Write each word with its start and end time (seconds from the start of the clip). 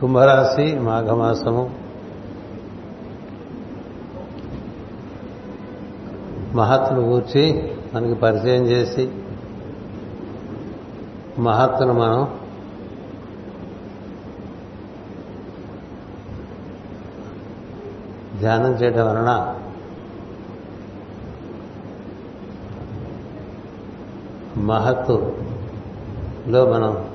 కుంభరాశి 0.00 0.78
మాఘమాసము. 0.78 1.70
మహత్తును 6.54 7.08
కూర్చి 7.08 7.72
మనకి 7.94 8.14
పరిచయం 8.14 8.66
చేసి 8.66 9.10
మహత్తును 11.38 11.92
మనం 11.92 12.38
ధ్యానం 18.40 18.72
చేయడం 18.72 19.06
వలన 19.06 19.54
మహత్తులో 24.56 26.72
మనం 26.72 27.07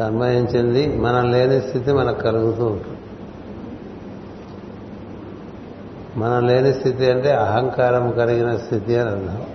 తన్మయం 0.00 0.46
మనం 1.02 1.32
లేని 1.32 1.60
స్థితి 1.60 1.92
మనకు 1.92 2.20
కలుగుతూ 2.20 2.66
ఉంటుంది. 2.66 2.98
మనం 6.16 6.46
లేని 6.46 6.74
స్థితి 6.74 7.10
అంటే 7.10 7.32
అహంకారం 7.32 8.10
కలిగిన 8.10 8.56
స్థితి 8.56 8.96
అని 8.96 9.10
అర్థం. 9.10 9.46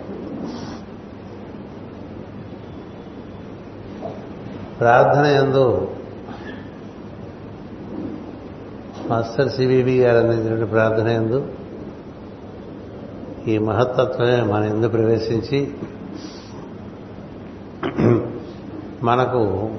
ప్రార్థన 4.79 5.25
ఎందు 5.25 5.91
మాస్టర్ 9.07 9.49
సిబిబి 9.49 9.99
గారు 9.99 10.17
అందించినటువంటి 10.17 10.65
ప్రార్థన 10.65 11.07
ఎందు 11.07 11.47
ఈ 13.47 13.57
మహత్తత్వమే 13.57 14.41
మన 14.41 14.63
ఎందు 14.63 14.87
ప్రవేశించి 14.87 15.73
మనకు 19.03 19.69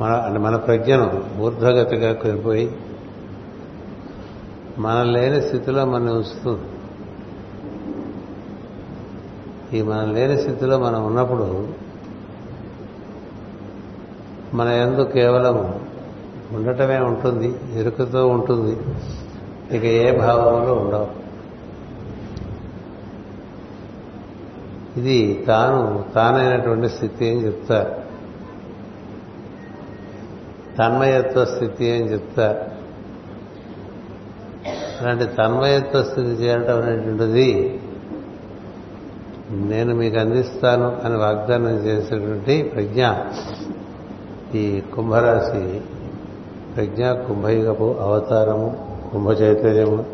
మన 0.00 0.12
అంటే 0.12 0.38
మన 0.38 0.56
ప్రజ్ఞను 0.56 1.24
ఊర్ధ్వగతిగా 1.38 2.12
కోల్పోయి 2.12 2.76
మనం 4.78 5.12
లేని 5.12 5.42
స్థితిలో 5.42 5.84
మనం 5.84 6.06
ఉంచుతుంది 6.06 6.60
ఈ 9.78 9.82
మనం 9.82 10.14
లేని 10.14 10.38
స్థితిలో 10.38 10.78
మనం 10.78 11.06
ఉన్నప్పుడు 11.06 11.68
మన 14.54 14.68
ఎందు 14.68 15.02
కేవలం 15.02 15.80
ఉండటమే 16.52 16.98
ఉంటుంది 16.98 17.54
ఎరుకతో 17.72 18.28
ఉంటుంది 18.28 18.76
ఇక 19.76 19.84
ఏ 19.84 20.18
భావములు 20.18 20.72
ఉండవు. 20.72 21.24
ఇది 25.00 25.44
తాను 25.46 26.04
తానైనటువంటి 26.14 26.88
స్థితి 26.88 27.30
అని 27.30 27.46
చెప్తారు. 27.46 28.03
తన్మయత్వ 30.78 31.44
స్థితి 31.44 31.92
అని 31.92 32.12
చెప్తారు. 32.12 32.58
అలాంటి 35.00 35.24
తన్మయత్వ 35.24 36.02
స్థితి 36.02 36.28
చేరటం 36.28 36.82
అనేటువంటిది 36.82 37.80
నేను 39.50 39.94
మీకు 39.94 40.18
అందిస్తాను 40.18 40.96
అని 41.04 41.16
వాగ్దానం 41.16 41.76
చేసినటువంటి 41.84 42.62
ప్రజ్ఞ. 42.62 43.06
ఈ 44.54 44.80
కుంభరాశి 44.80 45.80
ప్రజ్ఞ 46.76 47.12
కుంభయుగపు 47.12 47.96
అవతారము 48.00 48.88
కుంభ 49.12 49.30
చైతన్యము 49.30 50.04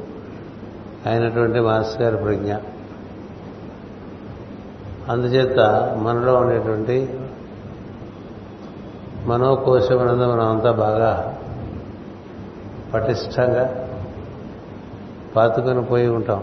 అయినటువంటి 1.06 1.61
మాస్టర్ 1.61 2.02
గారి 2.02 2.17
ప్రజ్ఞ. 2.17 2.55
అందుచేత 5.08 5.58
మనలో 5.98 6.34
ఉండేటువంటి 6.34 7.08
మనోకోశమనందు 9.31 10.27
మనం 10.33 10.47
అంతా 10.48 10.70
బాగా 10.81 11.11
పటిష్టంగా 12.95 13.64
పాతుకొని 15.36 15.83
పోయి 15.84 16.09
ఉంటాం. 16.09 16.41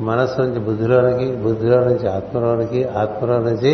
మనస్సు 0.00 0.36
నుంచి 0.42 0.60
బుద్ధిలోనికి 0.60 1.26
బుద్ధిలో 1.36 1.78
నుంచి 1.80 2.06
ఆత్మలోనికి 2.08 2.80
ఆత్మలో 2.94 3.36
నుంచి 3.38 3.72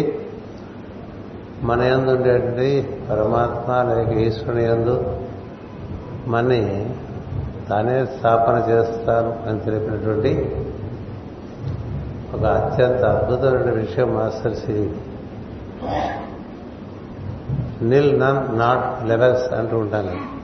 మన 1.62 1.80
యందు 1.82 2.10
ఉండేటువంటి 2.10 2.68
పరమాత్మ 3.10 3.70
లేక 3.88 4.12
ఈశ్వరుని 4.18 4.64
యందు 4.64 4.94
మన్ని 6.26 6.60
తానే 7.68 8.06
స్థాపన 8.06 8.56
చేస్తాను 8.70 9.32
అని 9.48 9.60
తెలిపినటువంటి 9.60 10.32
ఒక 12.34 12.44
అత్యంత 12.58 13.02
అద్భుతమైన 13.04 13.70
విషయం 13.74 14.10
master 14.14 14.56
Sri 14.56 14.76
nil 17.82 18.20
none 18.20 18.58
not 18.58 19.08
levels 19.08 19.52
అంటూ 19.52 19.78
ఉంటాను 19.78 20.40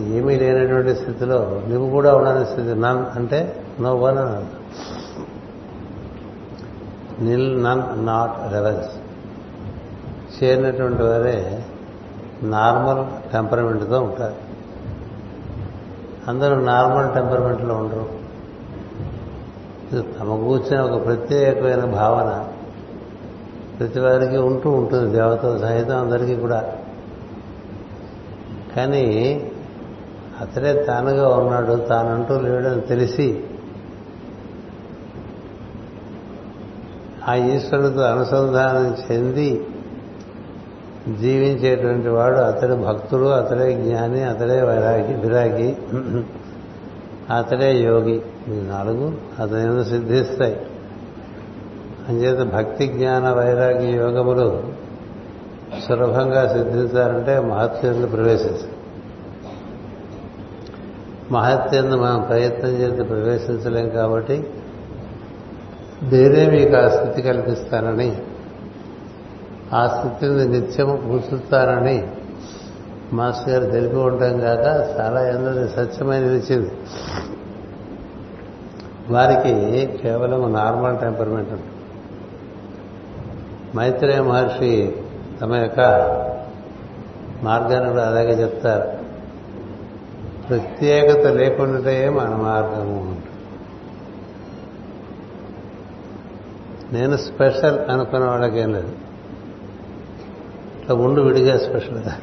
ఏమీ 0.00 0.36
లేనటువంటి 0.36 0.94
స్థితిలో 0.94 1.62
నువ్వు 1.68 1.90
కూడా 1.90 2.16
ఉండని 2.16 2.46
స్థితి 2.46 2.74
నన్ 2.74 3.18
అంటే 3.18 3.64
నో 3.80 3.96
వన్ 3.96 4.18
అని 4.18 4.44
నిల్ 7.24 7.64
నన్ 7.64 8.06
నాట్ 8.06 8.52
లెవెల్స్ 8.52 8.90
చేరినటువంటి 10.42 11.02
వారే 11.02 11.64
నార్మల్ 12.42 13.32
టెంపర్మెంట్తో 13.32 14.00
ఉంటారు. 14.00 14.34
అందరూ 16.28 16.54
నార్మల్ 16.54 17.14
టెంపర్మెంట్లో 17.14 17.74
ఉండరు. 17.74 18.20
తమ 20.20 20.42
కూర్చొని 20.44 20.90
ఒక 20.90 21.04
ప్రత్యేకమైన 21.04 21.84
భావన. 21.84 22.49
ప్రతి 23.80 24.00
వారికి 24.00 24.36
ఉంటూ 24.36 24.70
ఉంటుంది 24.70 25.12
దేవతల 25.12 25.56
సహితం 25.56 25.98
అందరికీ 25.98 26.36
కూడా. 26.36 26.72
కానీ 28.76 29.04
అతడే 30.40 30.84
తానుగా 30.88 31.28
ఉన్నాడు 31.28 31.74
తానంటూ 31.74 32.40
లేడని 32.40 32.80
తెలిసి 32.80 33.44
ఆ 37.28 37.34
ఈశ్వరుడితో 37.34 38.00
అనుసంధానం 38.00 38.96
చెంది 39.10 39.66
జీవించేటువంటి 41.20 42.08
వాడు 42.08 42.36
అతడి 42.36 42.74
భక్తుడు 42.74 43.26
అతడే 43.26 43.72
జ్ఞాని 43.72 44.22
అతడే 44.22 44.62
వైరాగి 44.62 45.14
విరాగి 45.14 45.76
అతడే 47.36 47.80
యోగి. 47.82 48.22
ఈ 48.48 48.60
నాలుగు 48.60 49.12
అతని 49.38 49.84
సిద్ధిస్తాయి. 49.84 50.60
అంచేత 52.10 52.42
భక్తి 52.54 52.86
జ్ఞాన 52.88 53.32
వైరాగ్య 53.32 53.88
యోగములు 53.96 54.46
సులభంగా 55.80 56.48
సిద్ధించాలంటే 56.48 57.40
మహత్యందు 57.48 58.06
ప్రవేశించాలి 58.06 58.76
మహత్యందు 61.32 61.96
మనం 61.96 62.20
ప్రయత్నం 62.22 62.72
చేసి 62.72 63.02
ప్రవేశించలేం 63.04 63.88
కాబట్టి 63.90 64.36
నేనే 66.02 66.44
మీకు 66.50 66.76
ఆ 66.76 66.86
స్థితి 66.88 67.22
కల్పిస్తానని 67.22 68.10
ఆ 69.74 69.82
స్థితిని 69.86 70.44
నిత్యము 70.48 70.96
కూర్చుతానని 71.08 71.98
మాస్టర్ 73.12 73.50
గారు 73.52 73.66
తెలిపి 73.70 73.96
ఉండటం 73.96 74.40
కాక 74.40 74.66
చాలా 74.96 75.20
ఎందరి 75.28 75.68
సత్యమైన 75.68 76.24
నిలిచింది 76.24 76.72
వారికి 79.10 79.52
కేవలం 80.02 80.52
నార్మల్ 80.52 80.98
టెంపర్మెంట్ 80.98 81.52
ఉంటుంది. 81.52 81.79
మైత్రేయ 83.76 84.20
మహర్షి 84.20 84.96
తమ 85.40 85.54
యొక్క 85.54 85.80
మార్గాన్ని 87.42 87.90
కూడా 87.90 88.08
అలాగే 88.08 88.42
చెప్తారు. 88.42 89.00
ప్రత్యేకత 90.48 91.26
లేకుండాటే 91.26 92.08
మన 92.08 92.28
మార్గము 92.28 93.00
ఉంటుంది. 93.00 93.24
నేను 96.92 97.16
స్పెషల్ 97.16 97.90
అనుకున్న 97.90 98.24
వాళ్ళకేం 98.24 98.72
లేదు. 98.72 98.88
ఇట్లా 100.80 100.96
ఉండు 100.96 101.20
విడిగా 101.20 101.58
స్పెషల్గా. 101.58 102.16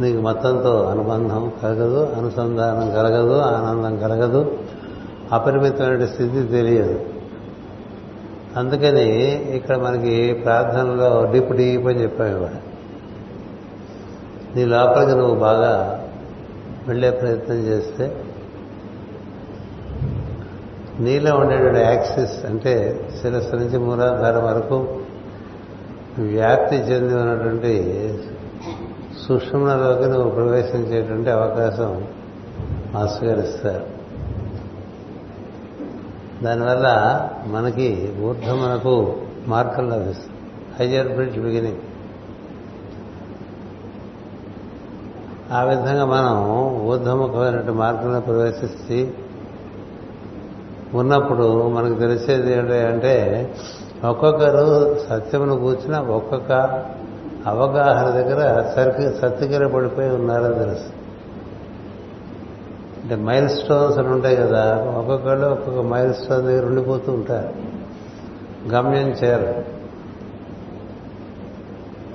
నీకు 0.00 0.20
మొత్తంతో 0.20 0.82
అనుబంధం 0.82 1.52
కలగదు 1.62 2.06
అనుసంధానం 2.06 2.90
కలగదు 2.90 3.38
ఆనందం 3.38 3.98
కలగదు 3.98 4.58
అపరిమితమైన 5.32 6.06
స్థితి 6.06 6.42
తెలియదు. 6.42 7.15
అందుకని 8.56 9.32
ఇక్కడ 9.56 9.76
మనకి 9.76 10.32
ప్రార్థనలో 10.32 11.32
డీప్ 11.32 11.52
డీప్ 11.52 11.86
అని 11.86 12.02
చెప్పాము 12.02 12.30
ఇవాడు 12.30 12.60
నీ 14.56 14.64
లోపలికి 14.64 15.12
నువ్వు 15.12 15.34
బాగా 15.34 16.02
వెళ్ళే 16.88 17.10
ప్రయత్నం 17.10 17.56
చేస్తే 17.56 18.16
నీలో 21.00 21.36
ఉండేటువంటి 21.36 21.80
యాక్సిస్ 21.80 22.46
అంటే 22.46 23.00
శిరస్సు 23.22 23.56
నుంచి 23.56 23.78
మూలాధారం 23.78 24.44
వరకు 24.44 24.98
వ్యాప్తి 26.18 26.76
చెంది 26.76 27.14
ఉన్నటువంటి 27.14 27.72
సూక్ష్మలోకి 29.26 30.04
నువ్వు 30.04 30.30
ప్రవేశించేటువంటి 30.30 31.30
అవకాశం 31.30 32.06
మాస్టర్ 32.94 33.28
గారు 33.28 33.40
ఇస్తారు. 33.40 33.95
దానివల్ల 36.42 36.86
మనకి 37.46 38.14
ఊర్ధమునకు 38.20 39.16
మార్కులు 39.46 39.86
లభిస్తుంది 39.86 40.36
హయ్యర్ 40.80 41.08
బ్రిడ్జ్ 41.08 41.38
బిగినింగ్. 41.38 41.76
ఆ 45.52 45.62
విధంగా 45.62 46.04
మనం 46.04 46.50
ఊర్ధముఖమైనటువంటి 46.86 47.70
మార్గంలో 47.70 48.20
ప్రవేశించి 48.20 49.14
ఉన్నప్పుడు 50.94 51.68
మనకు 51.68 51.98
తెలిసేది 51.98 52.52
ఏంటి 52.52 52.74
అంటే 52.74 53.54
ఒక్కొక్కరు 54.04 54.96
సత్యమును 55.08 55.56
కూర్చున్న 55.56 55.98
ఒక్కొక్క 55.98 56.52
అవగాహన 57.46 58.10
దగ్గర 58.10 58.70
సరికి 58.76 59.18
సత్తుగిర 59.18 59.66
పడిపోయి 59.66 60.08
ఉన్నారని 60.08 60.54
తెలుస్తుంది. 60.54 60.92
అంటే 63.06 63.24
మైల్ 63.24 63.48
స్టోన్స్ 63.48 63.98
అని 63.98 64.08
ఉంటాయి 64.08 64.36
కదా 64.36 64.74
ఒక్కొక్కళ్ళు 64.98 65.46
ఒక్కొక్క 65.46 65.80
మైల్ 65.80 66.14
స్టోన్ 66.14 66.46
దగ్గర 66.46 66.66
ఉండిపోతూ 66.66 67.12
ఉంటారు. 67.12 67.54
గమ్యం 68.68 69.08
చేరు 69.08 69.64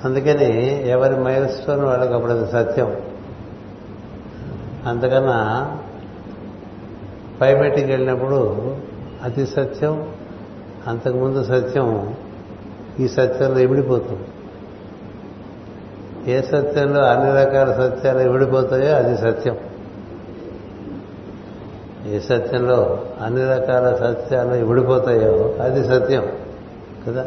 అందుకని 0.05 0.89
ఎవరి 0.89 1.19
మైల్ 1.19 1.49
స్టోన్ 1.49 1.85
వాళ్ళకి 1.85 2.13
అప్పుడు 2.13 2.31
అది 2.31 2.51
సత్యం. 2.51 2.95
అంతకన్నా 4.85 5.77
పైబెట్టికి 7.41 7.91
వెళ్ళినప్పుడు 7.91 8.75
అతి 9.23 9.45
సత్యం 9.45 10.09
అంతకుముందు 10.87 11.43
సత్యం 11.43 12.15
ఈ 12.99 13.07
సత్యంలో 13.07 13.59
ఇమిడిపోతుంది 13.59 14.27
ఏ 16.31 16.41
సత్యంలో 16.41 17.05
అన్ని 17.05 17.31
రకాల 17.31 17.71
సత్యాలు 17.71 18.19
ఇమిడిపోతాయో 18.19 18.95
అది 18.95 19.17
సత్యం. 19.17 19.57
ఏ 22.11 22.19
సత్యంలో 22.19 23.03
అన్ని 23.21 23.41
రకాల 23.41 23.95
సత్యాలు 23.95 24.53
ఇమిడిపోతాయో 24.53 25.55
అది 25.61 25.83
సత్యం 25.83 26.27
కదా? 27.07 27.25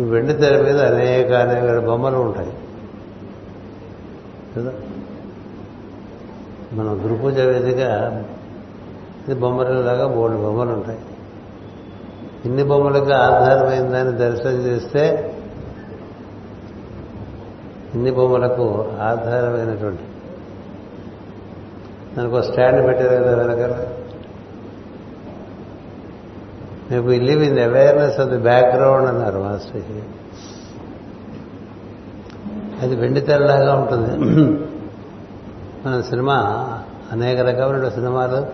వెండి 0.00 0.32
తెర 0.32 0.62
మీద 0.62 0.80
అనేక 0.80 1.32
అనేక 1.32 1.86
బొమ్మలు 1.86 2.16
ఉంటాయి 2.16 2.52
కదా? 4.56 4.72
మనం 6.72 7.04
గురుపూజ 7.04 7.38
వేదిక 7.38 7.82
బొమ్మలలాగా 9.34 10.08
మూడు 10.08 10.32
బొమ్మలు 10.32 10.72
ఉంటాయి. 10.72 10.98
ఇన్ని 12.44 12.64
బొమ్మలకు 12.64 13.12
ఆధారమైందని 13.12 14.18
దర్శనం 14.18 14.52
చేస్తే 14.52 15.34
ఇన్ని 17.94 18.10
బొమ్మలకు 18.10 18.84
ఆధారమైనటువంటి 19.00 20.02
దానికి 22.18 22.34
ఒక 22.34 22.40
స్టాండ్ 22.40 22.86
పెట్టారు 22.86 23.24
కదా 23.24 23.36
వెనకాల. 23.36 23.86
మేము 26.90 27.08
live 27.08 27.42
in 27.42 27.58
awareness 27.58 28.20
of 28.20 28.28
the 28.28 28.38
background 28.38 29.08
అన్నారు 29.08 29.38
మాస్టర్ 29.38 29.82
అది 32.82 32.96
వెండి 32.96 33.20
తెల్లలాగా 33.20 33.74
ఉంటుంది. 33.74 34.16
మన 35.86 36.00
సినిమా 36.00 36.38
అనేక 37.12 37.40
రకమైన 37.40 37.88
సినిమాలు 37.88 38.46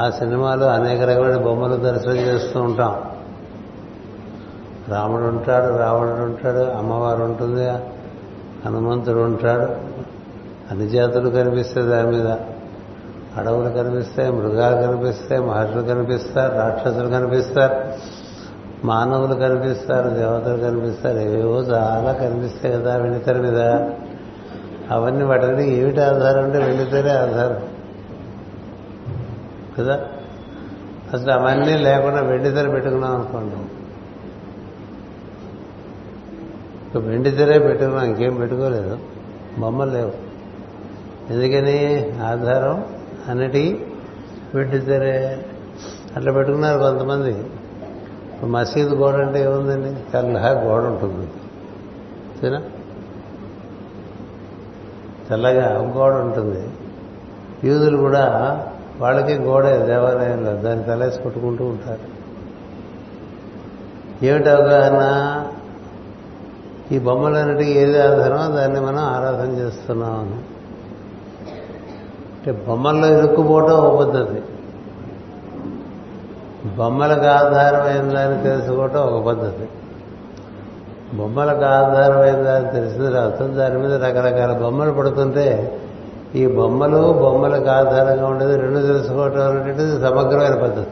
ఆ 0.00 0.10
సినిమాలో 0.10 0.66
అనేక 0.66 1.00
రకమైన 1.00 1.36
బొమ్మలు 1.36 1.76
దర్శనం 1.76 2.16
చేస్తూ 2.16 2.60
ఉంటాం. 2.60 3.02
రాముడు 4.88 5.22
ఉంటాడు 5.22 5.76
రావణుడు 5.76 6.22
ఉంటాడు 6.22 6.58
అమ్మవారు 6.58 7.22
ఉంటుంది 7.22 7.68
హనుమంతుడు 8.66 9.18
ఉంటాడు 9.18 9.72
అన్ని 10.70 10.88
జాతులు 10.88 11.30
కనిపిస్తాయి 11.30 11.86
దాని 11.86 12.08
మీద. 12.08 12.36
అడవులు 13.36 13.68
కనిపిస్తాయి 13.68 14.32
మృగాలు 14.32 14.86
కనిపిస్తాయి 14.86 15.42
మహర్షులు 15.42 15.82
కనిపిస్తారు 15.82 16.54
రాక్షసులు 16.54 17.08
కనిపిస్తారు 17.08 17.74
మానవులు 18.86 19.34
కనిపిస్తారు 19.34 20.08
దేవతలు 20.08 20.56
కనిపిస్తారు 20.56 21.18
ఏవేవో 21.18 21.60
చాలా 21.60 22.12
కనిపిస్తాయి 22.12 22.74
కదా 22.74 22.96
వెండితెర 22.96 23.40
మీద. 23.40 23.60
అవన్నీ 24.90 25.24
వాటిని 25.24 25.76
ఏమిటి 25.76 26.00
ఆధారం 26.00 26.44
అంటే 26.44 26.58
వెండితేనే 26.58 27.10
ఆధారం. 27.10 27.60
కదా? 29.78 30.00
అసలు 31.12 31.32
అవన్నీ 31.32 31.76
లేకుండా 31.76 32.20
వెండితెర 32.20 32.68
పెట్టుకున్నాం 32.68 33.14
అనుకోండి. 33.14 33.56
వెండితెరే 36.98 37.58
పెట్టుకున్నాం 37.58 38.04
ఇంకేం 38.04 38.34
పెట్టుకోలేదు. 38.34 38.98
బొమ్మలు 39.58 39.90
లేవు. 39.90 40.12
ఎందుకని? 41.32 42.10
ఆధారం 42.22 42.84
అన్నిటి 43.28 43.86
పెట్టిద్దరే. 44.54 45.46
అట్లా 46.16 46.32
పెట్టుకున్నారు 46.32 46.78
కొంతమంది. 46.78 47.44
మసీదు 48.46 48.94
గోడ 48.94 49.14
అంటే 49.14 49.42
ఏముందండి? 49.42 50.12
తెల్లగా 50.12 50.60
గోడ 50.60 50.82
ఉంటుంది. 50.82 51.28
సరేనా? 52.40 52.62
తెల్లగా 55.28 55.78
గోడ 55.78 56.12
ఉంటుంది. 56.12 56.68
యూదులు 57.64 57.96
కూడా 57.96 58.26
వాళ్ళకి 58.98 59.34
గోడే 59.34 59.86
దేవాలయంలో 59.86 60.52
దాన్ని 60.52 60.84
తలేసి 60.84 61.22
కొట్టుకుంటూ 61.22 61.64
ఉంటారు. 61.64 62.22
ఏమిటి 64.24 64.48
అవగాహన? 64.48 65.02
ఈ 66.92 66.98
బొమ్మలన్నిటికీ 66.98 67.70
ఏది 67.70 68.02
ఆధారమో 68.02 68.56
దాన్ని 68.56 68.80
మనం 68.80 68.98
ఆరాధన 68.98 69.50
చేస్తున్నాం 69.50 70.44
అంటే 72.42 72.64
బొమ్మల్లో 72.68 73.18
ఇరుక్కుపోవటం 73.18 73.74
ఒక 73.74 73.98
పద్ధతి. 73.98 74.42
బొమ్మలకు 76.76 77.26
ఆధారమైందని 77.26 78.42
తెలుసుకోవటం 78.42 79.00
ఒక 79.00 79.26
పద్ధతి. 79.26 79.68
బొమ్మలకు 81.16 81.64
ఆధారమైందని 81.64 82.72
తెలిసిన 82.72 83.08
తర్వాత 83.08 83.42
దాని 83.42 83.78
మీద 83.78 84.04
రకరకాల 84.04 84.58
బొమ్మలు 84.62 84.92
పడుతుంటే 84.92 85.78
ఈ 86.34 86.46
బొమ్మలు 86.46 87.12
బొమ్మలకు 87.12 87.68
ఆధారంగా 87.68 88.26
ఉండేది 88.26 88.56
రెండు 88.56 88.78
తెలుసుకోవటం 88.78 89.40
అనేటువంటిది 89.40 90.00
సమగ్రమైన 90.00 90.62
పద్ధతి. 90.62 90.90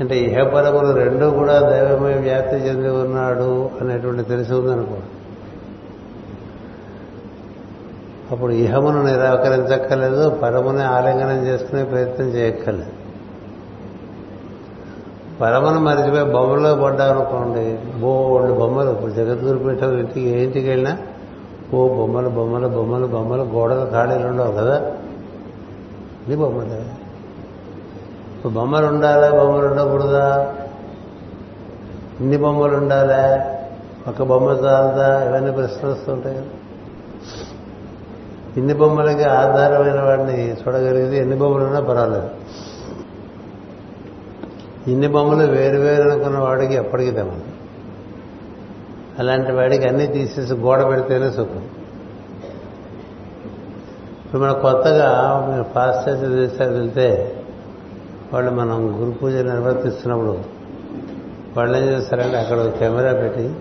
అంటే 0.00 0.18
ఇహపరములు 0.18 0.92
రెండు 0.92 1.26
కూడా 1.26 1.60
దైవమై 1.60 2.14
వ్యాప్తి 2.14 2.56
చెంది 2.56 2.88
ఉన్నాడు 2.88 3.70
అనేటువంటి 3.80 4.22
తెలిసి 4.22 4.52
ఉందనుకోండి 4.52 5.15
అప్పుడు 8.32 8.52
ఇహమును 8.52 9.02
నిరాకరించక్కర్లేదు 9.02 10.30
పరముని 10.30 10.82
ఆలింగనం 10.82 11.46
చేసుకునే 11.46 11.84
ప్రయత్నం 11.84 12.26
చేయక్కర్లేదు. 12.26 12.90
పరమను 15.40 15.80
మరిచిపోయి 15.80 16.24
బొమ్మలో 16.24 16.74
పడ్డామనుకోండి 16.74 17.78
బోళ్ళు 18.00 18.54
బొమ్మలు 18.54 18.90
ఇప్పుడు 18.90 19.10
జగద్గురు 19.10 19.58
పీఠం 19.58 19.98
ఇంటికి 19.98 20.20
ఏ 20.20 20.44
ఇంటికి 20.44 20.68
వెళ్ళినా 20.68 20.98
ఓ 21.74 21.88
బొమ్మలు 21.88 22.28
బొమ్మలు 22.28 22.68
బొమ్మలు 22.68 23.06
బొమ్మలు 23.06 23.42
గోడలు 23.42 23.90
ఖాళీలు 23.90 24.28
ఉండవు 24.28 24.52
కదా. 24.52 24.92
ఇది 26.26 26.36
బొమ్మలు. 26.36 27.06
ఇప్పుడు 28.36 28.52
బొమ్మలు 28.52 28.86
ఉండాలా 28.86 29.30
బొమ్మలు 29.30 29.66
ఉండకూడదా? 29.66 30.54
ఇన్ని 32.20 32.36
బొమ్మలు 32.36 32.76
ఉండాలా? 32.76 33.50
ఒక 34.08 34.22
బొమ్మ 34.22 34.48
చాలదా? 34.48 35.24
ఇవన్నీ 35.28 35.50
ప్రశ్నలు 35.50 35.92
వస్తుంటాయి 35.92 36.36
కదా. 36.36 36.44
ఇన్ని 38.56 38.74
బొమ్మలకి 38.74 39.22
ఆధారమైన 39.22 40.00
వాడిని 40.00 40.52
చూడగలిగితే 40.52 41.18
ఎన్ని 41.18 41.36
బొమ్మలు 41.36 41.64
ఉన్నా 41.64 41.80
పర్వాలేదు. 41.80 42.28
ఇన్ని 44.90 45.08
బొమ్మలు 45.08 45.46
వేరు 45.52 45.78
వేరు 45.78 46.08
అనుకున్న 46.08 46.38
వాడికి 46.38 46.74
ఎప్పటికీ 46.74 47.10
తెమ్మదు 47.10 47.42
అలాంటి 49.18 49.52
వాడికి 49.52 49.88
అన్నీ 49.88 50.06
తీసేసి 50.06 50.54
గోడ 50.54 50.88
పెడితేనే 50.88 51.30
సుఖం. 51.30 51.68
ఇప్పుడు 54.24 54.42
మనం 54.42 54.60
కొత్తగా 54.60 55.08
మీరు 55.50 55.62
పాశ్చాత్య 55.62 56.28
దేశాలు 56.28 56.72
వెళ్తే 56.72 57.36
వాళ్ళు 58.32 58.50
మనం 58.50 59.00
గురు 59.00 59.10
పూజ 59.10 59.34
నిర్వర్తిస్తున్నప్పుడు 59.34 60.42
వాళ్ళు 61.56 61.78
ఏం 61.78 61.84
చేస్తారంటే 61.84 62.36
అక్కడ 62.36 62.58
ఒక 62.58 62.78
కెమెరా 62.78 63.12
పెట్టి 63.12 63.54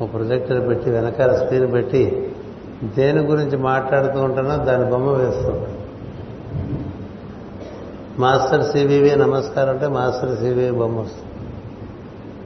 ఒక 0.00 0.12
ప్రొజెక్టర్ 0.12 0.68
పెట్టి 0.68 0.90
వెనకాల 0.90 1.36
స్క్రీన్ 1.36 1.72
పెట్టి 1.72 2.25
దేని 2.84 3.20
గురించి 3.20 3.56
మాట్లాడుతూ 3.56 4.20
ఉంటానో 4.20 4.64
దాని 4.64 4.90
బొమ్మ 4.90 5.10
వేస్తూ. 5.10 5.52
మాస్టర్ 8.18 8.64
సివివి 8.64 9.16
నమస్కారం 9.16 9.70
అంటే 9.70 9.88
మాస్టర్ 9.88 10.38
సివివి 10.38 10.78
బొమ్మ 10.78 11.00
వస్తుంది. 11.00 11.32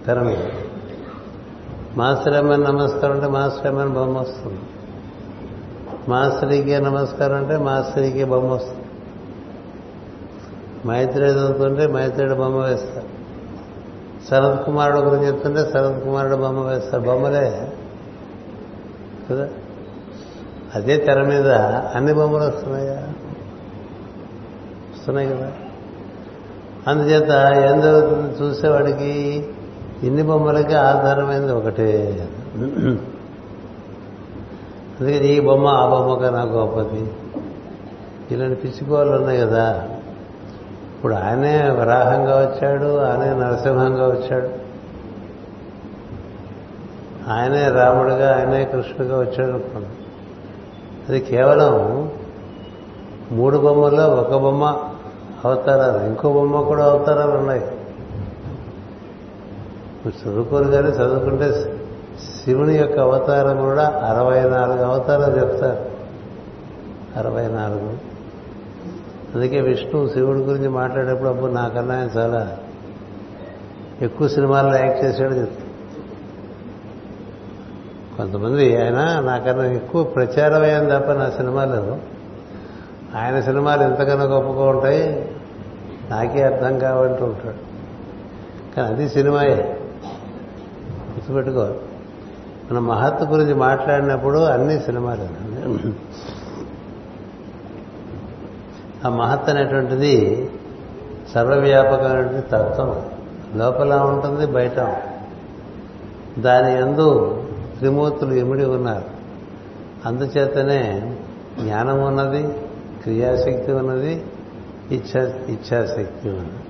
తెర 0.06 0.22
మీద. 0.22 0.36
మాస్టర్ 1.96 2.34
ఎమ్మెన్ 2.34 2.64
నమస్కారం 2.64 3.14
అంటే 3.14 3.26
మాస్టర్ 3.26 3.66
ఎమ్మెన్ 3.66 3.90
బొమ్మ 3.90 4.18
వస్తుంది. 4.18 4.60
మాస్టరీకే 6.08 6.78
నమస్కారం 6.78 7.36
అంటే 7.36 7.56
మాస్టరీకే 7.56 8.24
బొమ్మ 8.24 8.50
వస్తుంది. 8.50 8.84
మైత్రేయుడు 10.86 11.38
చదువుతుంటే 11.38 11.86
మైత్రేయుడు 11.86 12.34
బొమ్మ 12.34 12.56
వేస్తారు. 12.56 13.06
శరత్ 14.30 14.66
కుమారుడు 14.66 14.98
గురించి 14.98 15.26
చెప్తుంటే 15.26 15.60
శరత్ 15.60 16.04
కుమారుడు 16.04 16.36
బొమ్మ 16.36 16.60
వేస్తారు. 16.60 17.02
బొమ్మలే 17.02 17.72
కదా? 19.30 19.48
అదే 20.74 20.96
తెర 20.96 21.22
మీద 21.22 21.50
అన్ని 21.94 22.14
బొమ్మలు 22.14 22.42
వస్తున్నాయా? 22.42 23.00
వస్తున్నాయి 24.92 25.28
కదా. 25.28 25.52
అందుచేత 26.86 27.30
ఏం 27.72 27.80
జరుగుతుంది? 27.80 28.42
చూసేవాడికి 28.42 29.46
ఇన్ని 30.02 30.22
బొమ్మలకి 30.22 30.74
ఆధారమైనది 30.74 31.52
ఒకటే. 31.52 32.28
అందుకని 35.00 35.28
ఈ 35.28 35.40
బొమ్మ 35.40 35.66
ఆ 35.66 35.88
బొమ్మ 35.88 36.26
కన్నా 36.26 36.42
గొప్పది. 36.42 37.12
ఇలాంటి 38.30 38.54
పిచ్చుకోవాలి 38.54 39.10
ఉన్నాయి 39.10 39.40
కదా. 39.40 39.88
ఇప్పుడు 40.96 41.14
ఆయనే 41.14 41.70
వరాహంగా 41.70 42.40
వచ్చాడు 42.40 42.98
ఆయనే 42.98 43.34
నరసింహంగా 43.34 44.06
వచ్చాడు. 44.06 44.48
ఆయనే 47.30 47.68
రాముడుగా 47.68 48.38
ఆయనే 48.38 48.64
కృష్ణుడిగా 48.64 49.18
వచ్చాడు 49.18 49.50
అనుకోండి. 49.50 49.99
అది 51.10 51.20
కేవలం 51.20 52.10
మూడు 53.32 53.58
బొమ్మల్లో 53.58 54.06
ఒక 54.06 54.34
బొమ్మ 54.34 54.64
అవతారాలు 55.44 56.06
ఇంకో 56.06 56.32
బొమ్మ 56.32 56.60
కూడా 56.60 56.84
అవతారాలు 56.84 57.30
ఉన్నాయి. 57.30 57.60
చదువుకోరు 60.08 60.64
కానీ 60.64 60.88
చదువుకుంటే 60.88 61.78
శివుని 62.44 62.74
యొక్క 62.78 62.98
అవతారం 62.98 63.56
కూడా 63.56 63.86
అరవై 63.88 64.40
నాలుగు 64.40 64.78
అవతారాలు 64.78 65.36
చెప్తారు. 65.40 65.84
అరవై 67.18 67.48
నాలుగు. 67.48 67.98
అందుకే 69.34 69.60
విష్ణు 69.60 70.08
శివుడి 70.08 70.38
గురించి 70.38 70.68
మాట్లాడేటప్పుడు 70.68 71.28
అప్పుడు 71.28 71.52
నాకన్నా 71.52 71.94
ఆయన 71.94 72.18
చాలా 72.18 72.58
ఎక్కువ 74.02 74.28
సినిమాల్లో 74.28 74.78
యాక్ట్ 74.78 75.04
చేశాడు 75.04 75.34
చెప్తాను 75.34 75.69
కొంతమంది 78.20 78.82
ఆయన 78.82 79.20
నాకన్నా 79.20 79.64
ఎక్కువ 79.64 80.04
ప్రచారం 80.04 80.88
తప్ప 80.88 81.12
నా 81.12 81.30
సినిమాలు 81.30 81.98
ఆయన 83.16 83.40
సినిమాలు 83.40 83.82
ఎంతకన్నా 83.82 84.24
గొప్పగా 84.24 84.64
ఉంటాయి 84.68 85.32
నాకే 86.10 86.42
అర్థం 86.42 86.78
కావంటూ 86.78 87.24
ఉంటాడు. 87.24 87.56
కానీ 88.76 88.88
అది 88.88 89.08
సినిమాయే. 89.08 89.80
గుర్తుపెట్టుకో 91.10 91.74
మన 92.70 92.78
మహత్వ 92.78 93.26
గురించి 93.26 93.54
మాట్లాడినప్పుడు 93.54 94.38
అన్ని 94.38 94.80
సినిమాలు 94.80 95.24
ఆ 99.06 99.10
మహత్ 99.10 99.50
అనేటువంటిది 99.50 100.50
సర్వవ్యాపకమైనటువంటి 101.34 102.48
తత్వం. 102.48 103.02
లోపల 103.54 103.94
ఉంటుంది 103.94 104.46
బయట 104.46 104.96
దాని 106.38 106.80
ఎందు 106.80 107.39
త్రిమూర్తులు 107.80 108.34
ఇమిడి 108.34 108.64
ఉన్నారు. 108.64 109.04
అందుచేతనే 110.06 111.16
జ్ఞానం 111.60 112.04
ఉన్నది 112.04 112.42
క్రియాశక్తి 113.02 113.72
ఉన్నది 113.72 114.24
ఇచ్చా 114.90 115.20
ఇచ్ఛాశక్తి 115.48 116.28
ఉన్నది. 116.28 116.60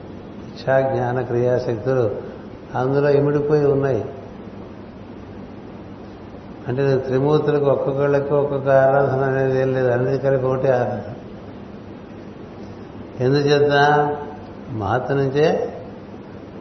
ఇచ్ఛా 0.49 0.95
జ్ఞాన 0.95 1.23
క్రియాశక్తులు 1.23 2.11
అందులో 2.75 3.11
ఇమిడిపోయి 3.11 3.67
ఉన్నాయి. 3.67 4.05
అంటే 6.69 6.99
త్రిమూర్తులకు 6.99 7.65
ఒక్కొక్కళ్ళకి 7.65 8.35
ఒక్కొక్క 8.35 8.69
ఆరాధన 8.69 9.25
అనేది 9.25 9.61
ఏం 9.61 9.75
లేదు 9.75 9.89
అన్నిటి 9.89 10.23
కలిపి 10.23 10.47
ఒకటి 10.47 10.69
ఆరాధన. 10.69 11.15
ఎందుచేత 13.25 13.73
మహత 14.71 15.13
నుంచే 15.13 15.75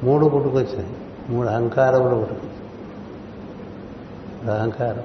మూడు 0.04 0.26
పుట్టుకొచ్చాయి 0.26 0.88
మూడు 1.30 1.48
అహంకారములు 1.48 2.16
పుట్టుకొచ్చాయి 2.16 2.59
అహంకారం. 4.48 5.04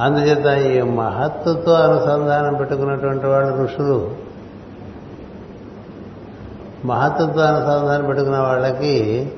అందుచేత 0.00 0.58
ఈ 0.58 0.82
మహత్తుతో 0.82 1.72
అనుసంధానం 1.72 2.54
పెట్టుకున్నటువంటి 2.54 3.26
వాళ్ళు 3.26 3.64
ఋషులు 3.64 4.10
మహత్తుతో 6.84 7.40
అనుసంధానం 7.40 8.04
పెట్టుకున్న 8.04 8.38
వాళ్ళకి 8.38 9.32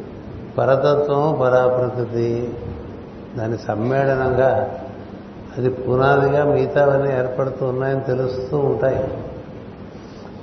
పరతత్వం 0.58 1.40
పరాప్రకృతి 1.40 2.54
దాని 3.38 3.58
సమ్మేళనంగా 3.58 4.78
అది 5.58 5.70
పునాదిగా 5.70 6.44
మిగతావన్నీ 6.44 7.18
ఏర్పడుతూ 7.18 7.66
ఉన్నాయని 7.66 8.00
తెలుస్తూ 8.00 8.58
ఉంటాయి. 8.58 9.14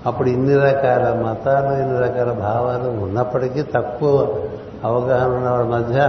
అప్పుడు 0.06 0.30
ఇన్ని 0.30 0.56
రకాల 0.56 1.24
మతాలు 1.26 1.82
ఇన్ని 1.82 2.00
రకాల 2.00 2.32
భావాలు 2.32 2.90
ఉన్నప్పటికీ 2.90 3.62
తక్కువ 3.62 4.36
అవగాహన 4.84 5.32
ఉన్న 5.32 5.50
వాళ్ళ 5.50 5.66
మధ్య 5.66 6.00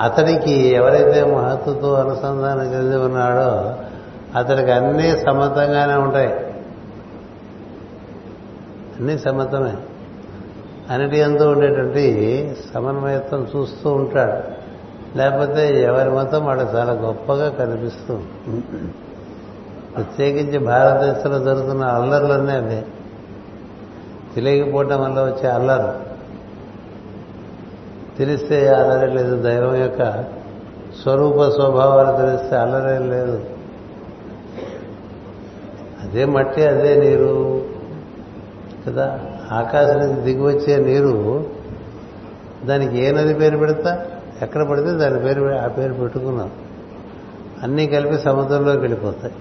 అతనికి 0.00 0.52
ఎవరైతే 0.52 1.24
మహత్తుతో 1.24 1.94
అనుసంధానం 1.94 2.74
చెంది 2.74 2.96
ఉన్నాడో 2.96 3.74
అతడికి 4.38 4.70
అన్నీ 4.70 5.16
సమతంగానే 5.16 5.94
ఉంటాయి. 5.94 6.28
అన్నీ 8.98 9.18
సమతమే 9.18 9.74
అన్నిటి 10.90 11.18
ఎందు 11.18 11.42
ఉండేటువంటి 11.42 12.04
సమన్వయత్వం 12.74 13.46
చూస్తూ 13.56 13.90
ఉంటాడు. 13.90 14.60
లేకపోతే 15.18 15.82
ఎవరి 15.82 16.10
మతం 16.10 16.46
వాడు 16.46 16.60
చాలా 16.60 16.92
గొప్పగా 16.92 17.48
కనిపిస్తూ 17.48 18.18
ప్రత్యేకించి 19.96 20.58
భారతదేశంలో 20.58 21.38
జరుగుతున్న 21.38 21.84
అల్లర్లన్నీ 21.84 22.52
అవే. 22.52 22.84
తెలియకపోవటం 24.34 25.02
వల్ల 25.02 25.20
వచ్చే 25.20 25.48
అల్లరు 25.50 26.09
తెలిస్తే 28.18 28.68
అల్లరే 28.68 29.12
లేదు. 29.12 29.42
దైవం 29.42 29.74
యొక్క 29.76 30.24
స్వరూప 31.02 31.42
స్వభావాలు 31.42 32.16
తెలిస్తే 32.16 32.56
అల్లరే 32.56 32.98
లేదు. 32.98 33.44
అదే 36.02 36.24
మట్టి 36.24 36.66
అదే 36.66 36.96
నీరు. 36.96 37.64
కదా? 38.86 39.20
ఆకాశం 39.52 39.98
నుంచి 39.98 40.20
దిగి 40.20 40.42
వచ్చే 40.42 40.76
నీరు 40.76 41.46
దానికి 42.64 42.98
ఏ 42.98 43.10
నది 43.10 43.34
పేరు 43.34 43.58
పెడతా? 43.58 44.06
ఎక్కడ 44.42 44.68
పడితే 44.68 44.90
దాని 44.90 45.18
పేరు 45.18 45.44
ఆ 45.44 45.66
పేరు 45.66 45.94
పెట్టుకున్నాం. 45.94 46.50
అన్నీ 47.62 47.86
కలిపి 47.86 48.18
సముద్రంలోకి 48.18 48.78
వెళ్ళిపోతాయి. 48.78 49.32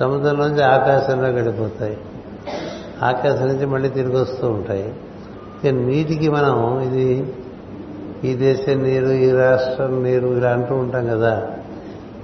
సముద్రం 0.00 0.38
నుంచి 0.38 0.62
ఆకాశంలోకి 0.64 1.34
వెళ్ళిపోతాయి. 1.34 1.98
ఆకాశం 3.02 3.46
నుంచి 3.46 3.66
మళ్ళీ 3.66 3.88
తిరిగి 3.88 4.20
వస్తూ 4.20 4.48
ఉంటాయి. 4.48 4.94
నీటికి 5.72 6.28
మనం 6.28 6.80
ఇది 6.80 7.34
ఈ 8.24 8.34
దేశం 8.34 8.82
నీరు 8.82 9.06
ఈ 9.06 9.32
రాష్ట్రం 9.32 10.02
నీరు 10.02 10.28
ఇలా 10.28 10.50
అంటూ 10.50 10.74
ఉంటాం 10.74 11.06
కదా. 11.06 11.42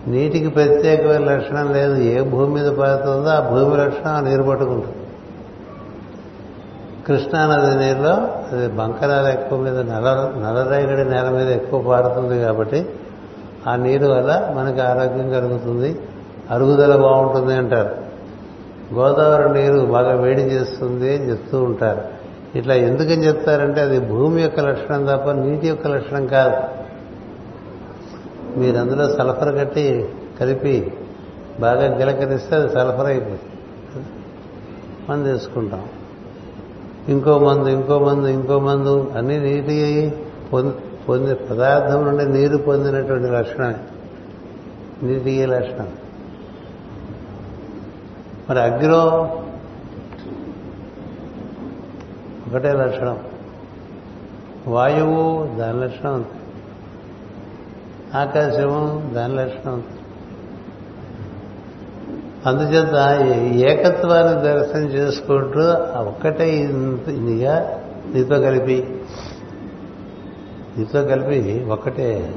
నీటికి 0.06 0.48
ప్రత్యేకమైన 0.48 1.32
లక్షణం 1.32 1.72
లేదు. 1.72 1.94
ఏ 1.94 2.20
భూమి 2.20 2.62
మీద 2.62 2.72
పారుతుందో 2.72 3.28
ఆ 3.28 3.40
భూమి 3.40 3.76
లక్షణం 3.76 4.12
ఆ 4.12 4.20
నీరు 4.20 4.42
పట్టుకుంటుంది. 4.42 4.94
కృష్ణానది 7.06 7.84
నీరులో 7.84 8.12
అది 8.52 8.68
బంకరాల 8.68 9.26
ఎక్కువ 9.26 9.58
మీద 9.58 9.78
నల 9.78 10.32
నలరేగడి 10.38 11.10
నేల 11.10 11.28
మీద 11.28 11.48
ఎక్కువ 11.48 11.82
పారుతుంది 11.82 12.40
కాబట్టి 12.40 12.88
ఆ 13.68 13.76
నీరు 13.76 14.06
వల్ల 14.06 14.54
మనకి 14.56 14.80
ఆరోగ్యం 14.80 15.30
కలుగుతుంది 15.30 16.00
అరుగుదల 16.50 16.96
బాగుంటుంది 16.96 17.54
అంటారు. 17.54 17.90
గోదావరి 18.94 19.52
నీరు 19.52 19.86
బాగా 19.86 20.12
వేడి 20.12 20.42
చేస్తుంది 20.42 21.16
అని 21.16 21.30
చెప్తూ 21.30 21.62
ఉంటారు. 21.62 22.17
ఇట్లా 22.54 22.74
ఎందుకని 22.74 23.26
చెప్తారంటే 23.26 23.80
అది 23.80 24.00
భూమి 24.00 24.42
యొక్క 24.42 24.60
లక్షణం 24.60 25.04
తప్ప 25.04 25.30
నీటి 25.30 25.68
యొక్క 25.68 25.86
లక్షణం 25.86 26.26
కాదు. 26.26 26.56
మీరు 28.58 28.76
అందులో 28.76 29.08
సల్ఫర్ 29.08 29.54
కట్టి 29.58 30.08
కలిపి 30.40 30.92
బాగా 31.60 31.96
గిలకరిస్తే 31.96 32.56
అది 32.56 32.68
సల్ఫర్ 32.68 33.06
అయిపోతుంది. 33.06 34.08
మనం 35.08 35.32
తీసుకుంటాం. 35.32 35.84
ఇంకో 37.08 37.38
మందు 37.38 37.68
ఇంకో 37.68 37.98
మందు 37.98 38.26
ఇంకో 38.26 38.58
మందు 38.58 39.12
అన్ని 39.16 39.40
నీటి 39.40 40.12
పొంది 41.08 41.34
పదార్థం 41.34 42.04
నుండి 42.04 42.24
నీరు 42.24 42.56
పొందినటువంటి 42.56 43.30
లక్షణమే. 43.30 43.74
నీటి 45.02 45.46
లక్షణం? 45.46 45.88
మరి 48.50 48.60
అగ్రో 48.60 49.28
ఒకటే 52.48 52.72
లక్షణం. 52.72 53.18
వాయువు 54.66 55.46
దాని 55.58 55.80
లక్షణం 55.80 56.14
ఉంది 56.14 56.26
ఆకాశము 58.14 59.10
దాని 59.14 59.34
లక్షణం 59.34 59.72
ఉంది 59.72 59.86
అందుచేత 62.46 62.94
ఏకత్వాన్ని 63.70 64.42
దర్శనం 64.42 64.84
చేసుకుంటూ 64.84 65.60
ఒక్కటే 66.08 66.48
ఇదిగా 67.08 67.82
నీతో 68.14 68.40
కలిపి 68.40 69.00
నీతో 70.78 71.04
కలిపి 71.04 71.66
ఒక్కటే 71.68 72.34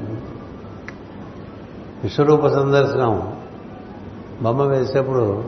విశ్వరూప 2.03 2.47
సందర్శనం. 2.47 3.37
బొమ్మ 4.41 4.63
వేసేప్పుడు 4.63 5.43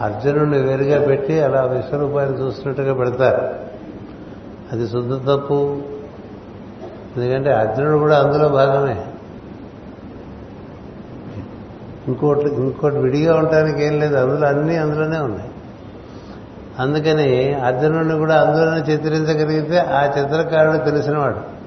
అర్జునుడిని 0.00 0.58
వేరుగా 0.58 1.06
పెట్టి 1.06 1.40
అలా 1.40 1.62
విశ్వరూపాన్ని 1.62 2.40
చూస్తున్నట్టుగా 2.40 2.94
పెడతారు. 2.94 3.54
అది 4.72 4.88
శుద్ధ 4.88 5.30
తప్పు. 5.30 5.82
ఎందుకంటే 7.16 7.52
అర్జునుడు 7.52 7.98
కూడా 7.98 8.18
అందులో 8.18 8.48
భాగమే. 8.48 9.04
ఇంకోటి 12.08 12.40
ఇంకోటి 12.40 12.98
విడిగా 12.98 13.36
ఉండటానికి 13.36 13.84
ఏం 13.84 14.00
లేదు. 14.00 14.16
అందులో 14.16 14.46
అన్నీ 14.46 14.76
అందులోనే 14.76 15.18
ఉన్నాయి. 15.18 15.50
అందుకని 16.78 17.54
అర్జునుడిని 17.54 18.18
కూడా 18.18 18.40
అందులోనే 18.40 18.92
చిత్రించగలిగితే 18.92 19.78
ఆ 19.78 20.04
చిత్రకారుడు 20.04 20.90
తెలిసినవాడు. 20.90 21.60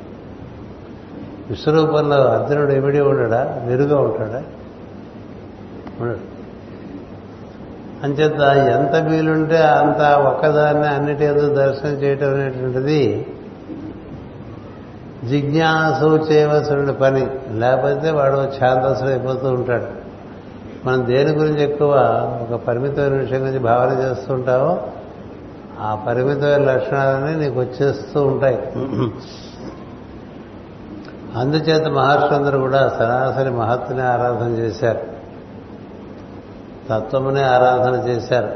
విశ్వరూపంలో 1.49 2.15
అర్జునుడు 2.15 2.71
ఎమిడి 2.71 2.99
ఉండడా? 2.99 3.61
వెరుగా 3.65 3.99
ఉంటాడా? 3.99 4.43
ఉండడు. 6.01 6.32
అంచేత 8.03 8.39
ఎంత 8.55 8.95
వీలుంటే 8.95 9.57
అంత 9.57 10.01
ఒక్కదాన్ని 10.01 10.87
అన్నిటి 10.87 11.25
ఏదో 11.25 11.53
దర్శనం 11.53 11.91
చేయటం 11.91 12.33
అనేటువంటిది 12.33 13.27
జిజ్ఞాసు 15.29 16.05
చేయవలసిన 16.05 16.91
పని. 16.91 17.27
లేకపోతే 17.51 18.11
వాడు 18.11 18.35
ఛాందస్సులు 18.35 19.09
అయిపోతూ 19.09 19.49
ఉంటాడు. 19.49 19.85
మనం 20.85 21.05
దేని 21.05 21.31
గురించి 21.31 21.63
ఎక్కువ 21.63 21.91
ఒక 22.51 22.61
పరిమితమైన 22.61 23.13
విషయం 23.13 23.41
గురించి 23.41 23.59
భావన 23.59 23.91
చేస్తూ 24.03 24.33
ఉంటావో 24.33 24.81
ఆ 25.79 25.95
పరిమితమైన 26.07 26.73
లక్షణాలన్నీ 26.73 27.45
నీకు 27.45 27.59
వచ్చేస్తూ 27.59 28.25
ఉంటాయి. 28.25 28.55
అందుచేత 31.39 31.87
మహర్షులందరూ 31.87 32.59
కూడా 32.59 32.89
సరాసరి 32.89 33.49
మహత్తుని 33.49 34.01
ఆరాధన 34.01 34.49
చేశారు. 34.49 35.12
తత్వమునే 36.89 37.41
ఆరాధన 37.41 38.07
చేశారు. 38.07 38.49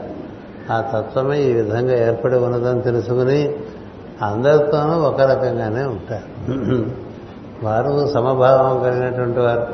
ఆ 0.72 0.82
తత్వమే 0.82 1.42
ఈ 1.42 1.54
విధంగా 1.54 2.08
ఏర్పడి 2.08 2.38
ఉన్నదని 2.38 2.82
తెలుసుకుని 2.82 3.56
అందరితోనూ 4.22 4.94
ఒక 4.94 5.22
రకంగానే 5.22 5.84
ఉంటారు. 5.84 6.48
వారు 7.66 8.08
సమభావం 8.08 8.84
కలిగినటువంటి 8.84 9.40
వారు 9.40 9.68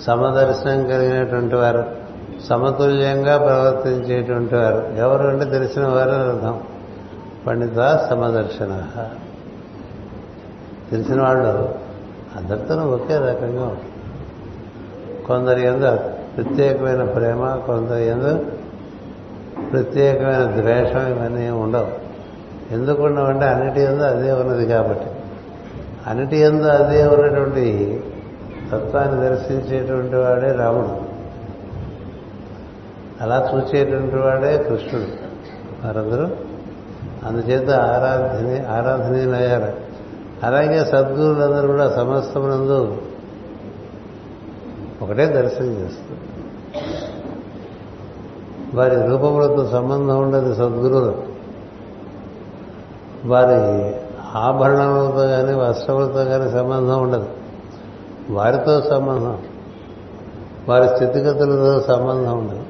సమదర్శనం 0.00 0.86
కలిగినటువంటి 0.86 1.54
వారు 1.54 1.84
సమతుల్యంగా 2.48 3.38
ప్రవర్తించేటువంటి 3.38 4.54
వారు. 4.54 4.94
ఎవరు 4.96 5.28
అంటే 5.28 5.44
తెలిసిన 5.44 5.86
వారు 5.86 6.10
అర్థం. 6.10 6.60
పండిత 7.46 8.06
సమదర్శన. 8.10 8.84
తెలిసిన 10.90 11.22
వాళ్ళు 11.22 11.74
అందరితోనూ 12.36 12.90
ఒకే 12.90 13.14
రకంగా 13.14 13.62
ఉంటారు. 13.62 13.90
కొందరి 15.26 15.66
ఎందు 15.66 16.19
ప్రత్యేకమైన 16.36 17.04
ప్రేమ 17.04 17.62
కొంత 17.66 17.90
ఎందు 17.90 18.46
ప్రత్యేకమైన 19.72 20.60
ద్వేషం 20.60 21.16
ఇవన్నీ 21.16 21.50
ఉండవు. 21.50 22.10
ఎందుకు 22.74 23.02
ఉండవంటే 23.02 23.46
అన్నిటి 23.46 23.80
ఎందు 23.80 24.02
అదే 24.02 24.32
ఉన్నది 24.32 24.66
కాబట్టి. 24.66 25.06
అన్నిటి 26.06 26.36
ఎందు 26.36 26.62
అదే 26.62 27.06
ఉన్నటువంటి 27.06 28.00
తత్వాన్ని 28.72 29.28
దర్శించేటువంటి 29.28 30.16
వాడే 30.16 30.52
రాముడు. 30.52 31.10
అలా 33.22 33.50
చూసేటువంటి 33.54 34.16
వాడే 34.16 34.58
కృష్ణుడు. 34.58 35.30
వారందరూ 35.86 36.28
అందుచేత 37.26 37.70
ఆరాధని 37.70 38.66
ఆరాధనీయులయ్యారు 38.66 39.72
అలాగే 40.42 40.84
సద్గురులందరూ 40.84 41.66
కూడా 41.66 41.90
సమస్తమునందు 41.90 43.02
ఒకటే 45.02 45.26
దర్శనం 45.26 45.66
చేస్తుంది. 45.66 46.20
వారి 48.74 49.06
రూపములతో 49.06 49.68
సంబంధం 49.72 50.22
ఉండదు 50.22 50.54
సద్గురువులు. 50.54 51.22
వారి 53.24 53.94
ఆభరణములతో 54.34 55.26
కానీ 55.28 55.54
వస్త్రములతో 55.54 56.24
కానీ 56.24 56.50
సంబంధం 56.50 57.02
ఉండదు. 57.02 57.26
వారితో 58.30 58.80
సంబంధం 58.80 59.38
వారి 60.68 60.88
స్థితిగతులతో 60.88 61.80
సంబంధం 61.80 62.38
ఉండదు. 62.38 62.62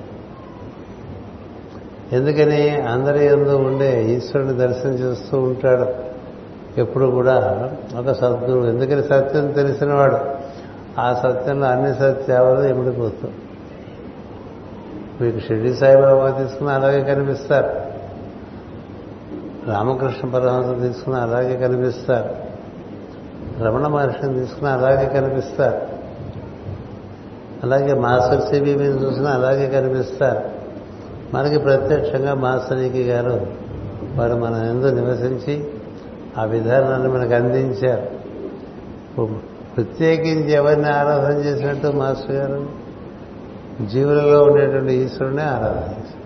ఎందుకని 2.13 2.71
అందరి 2.71 3.27
ఎందు 3.27 3.57
ఉండే 3.57 4.15
ఈశ్వరుని 4.15 4.53
దర్శనం 4.53 4.93
చేస్తూ 4.93 5.41
ఉంటాడు. 5.41 5.87
ఎప్పుడు 6.81 7.07
కూడా 7.07 7.71
ఒక 7.99 8.13
సద్గురువు. 8.13 8.67
ఎందుకని 8.67 9.03
సత్యం 9.03 9.51
తెలిసినవాడు 9.51 10.40
ఆ 11.01 11.15
సత్యంలో 11.15 11.67
అన్ని 11.67 11.95
సత్యాలు 11.95 12.61
ఎమిడిపోతూ 12.61 13.29
మీకు 15.21 15.39
షిర్డి 15.39 15.75
సాయిబాబా 15.75 16.31
తీసుకున్న 16.31 16.71
అలాగే 16.71 17.15
కనిపిస్తారు. 17.15 17.91
రామకృష్ణ 19.71 20.29
పరమహంస 20.29 20.83
తీసుకున్న 20.83 21.17
అలాగే 21.17 21.57
కనిపిస్తారు. 21.57 22.51
రమణ 23.65 23.87
మహర్షిని 23.87 24.39
తీసుకున్న 24.39 24.69
అలాగే 24.69 25.09
కనిపిస్తారు. 25.09 25.81
అలాగే 27.63 27.95
మాస్టర్ 27.95 28.43
సిబి 28.43 28.71
చూసినా 28.71 29.31
అలాగే 29.31 29.69
కనిపిస్తారు. 29.69 30.41
మనకి 31.35 31.59
ప్రత్యక్షంగా 31.59 32.35
మాస్టరీకి 32.35 33.03
గారు 33.03 33.47
వారు 34.17 34.35
మన 34.35 34.55
ఎందు 34.55 34.87
నివసించి 34.87 35.71
ఆ 36.39 36.45
విధానాన్ని 36.45 37.09
మనకు 37.09 37.35
అందించారు. 37.35 38.07
ప్రత్యేకించి 39.83 40.53
ఎవరిని 40.53 40.89
ఆరాధన 40.93 41.33
చేసినట్టు 41.33 41.87
మాస్టర్ 41.87 42.37
గారు? 42.37 42.69
జీవులలో 43.87 44.43
ఉండేటువంటి 44.43 44.93
ఈశ్వరునే 44.95 45.43
ఆరాధన 45.43 45.91
చేశారు. 45.91 46.21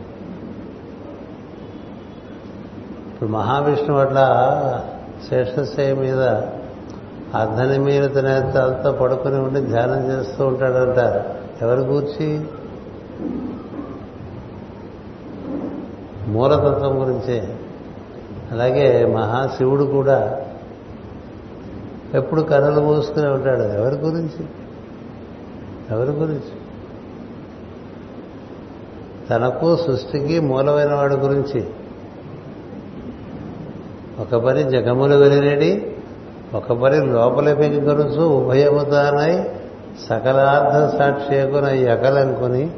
ఇప్పుడు 3.13 3.29
మహావిష్ణువు 3.29 4.01
అట్లా 4.01 4.27
శేషశయ 5.31 5.95
మీద 5.95 6.23
అర్ధని 7.35 7.79
మీద 7.79 8.19
నేత్రాలతో 8.19 8.93
పడుకుని 8.93 9.39
ఉండి 9.39 9.61
ధ్యానం 9.61 10.11
చేస్తూ 10.11 10.47
ఉంటాడంటారు. 10.47 11.25
ఎవరి 11.63 11.81
గూర్చి? 11.81 12.45
మూలతత్వం 16.29 17.01
గురించే. 17.01 17.57
అలాగే 18.53 19.05
మహాశివుడు 19.05 19.85
కూడా 19.85 20.44
ఎప్పుడు 22.15 22.43
కర్రలు 22.43 22.81
మూసుకునే 22.81 23.27
ఉంటాడు 23.27 23.63
ఎవరి 23.63 23.95
గురించి? 23.95 24.47
ఎవరి 25.91 26.11
గురించి? 26.11 26.53
తనకు 29.31 29.77
సృష్టికి 29.77 30.41
మూలమైన 30.41 30.95
వాడి 30.95 31.15
గురించి. 31.15 31.67
ఒక 34.21 34.35
పని 34.35 34.63
జగములు 34.63 35.17
వెలిరెడి 35.17 35.97
ఒక 36.55 36.73
పని 36.73 37.07
లోపల 37.07 37.55
పెంకరుచు 37.55 38.23
ఉభయముతానై 38.23 39.51
సకలార్థ 40.09 40.97
సాక్షియకున 40.97 41.67
ఎకలనుకుని 41.67 42.71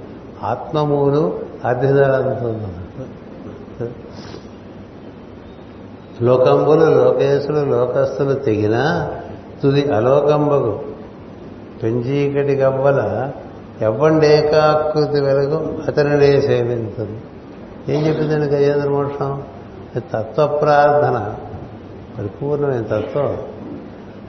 ఆత్మమూలు 0.42 1.40
అధిదలంతుంది 1.64 2.72
లోకంబులు 6.24 6.84
లోకేశులు 6.84 7.64
లోకస్తులు 7.64 8.34
తెగినా 8.34 9.10
తుది 9.62 9.92
అలోకంబగు 9.92 10.80
పెంజీకటి 11.82 12.54
గవ్వల 12.54 13.30
ఎవ్వండేకాకృతి 13.82 15.20
వెలుగు 15.20 15.78
అతనిడే 15.88 16.40
సేవించదు. 16.40 17.16
ఏం 17.90 18.06
చెప్పిందండి 18.06 18.46
గజేంద్ర 18.46 18.88
మోక్షం? 18.88 19.42
తత్వ 19.96 20.46
ప్రార్థన 20.46 21.34
పరిపూర్ణమైన 22.18 22.82
తత్వం. 22.82 23.36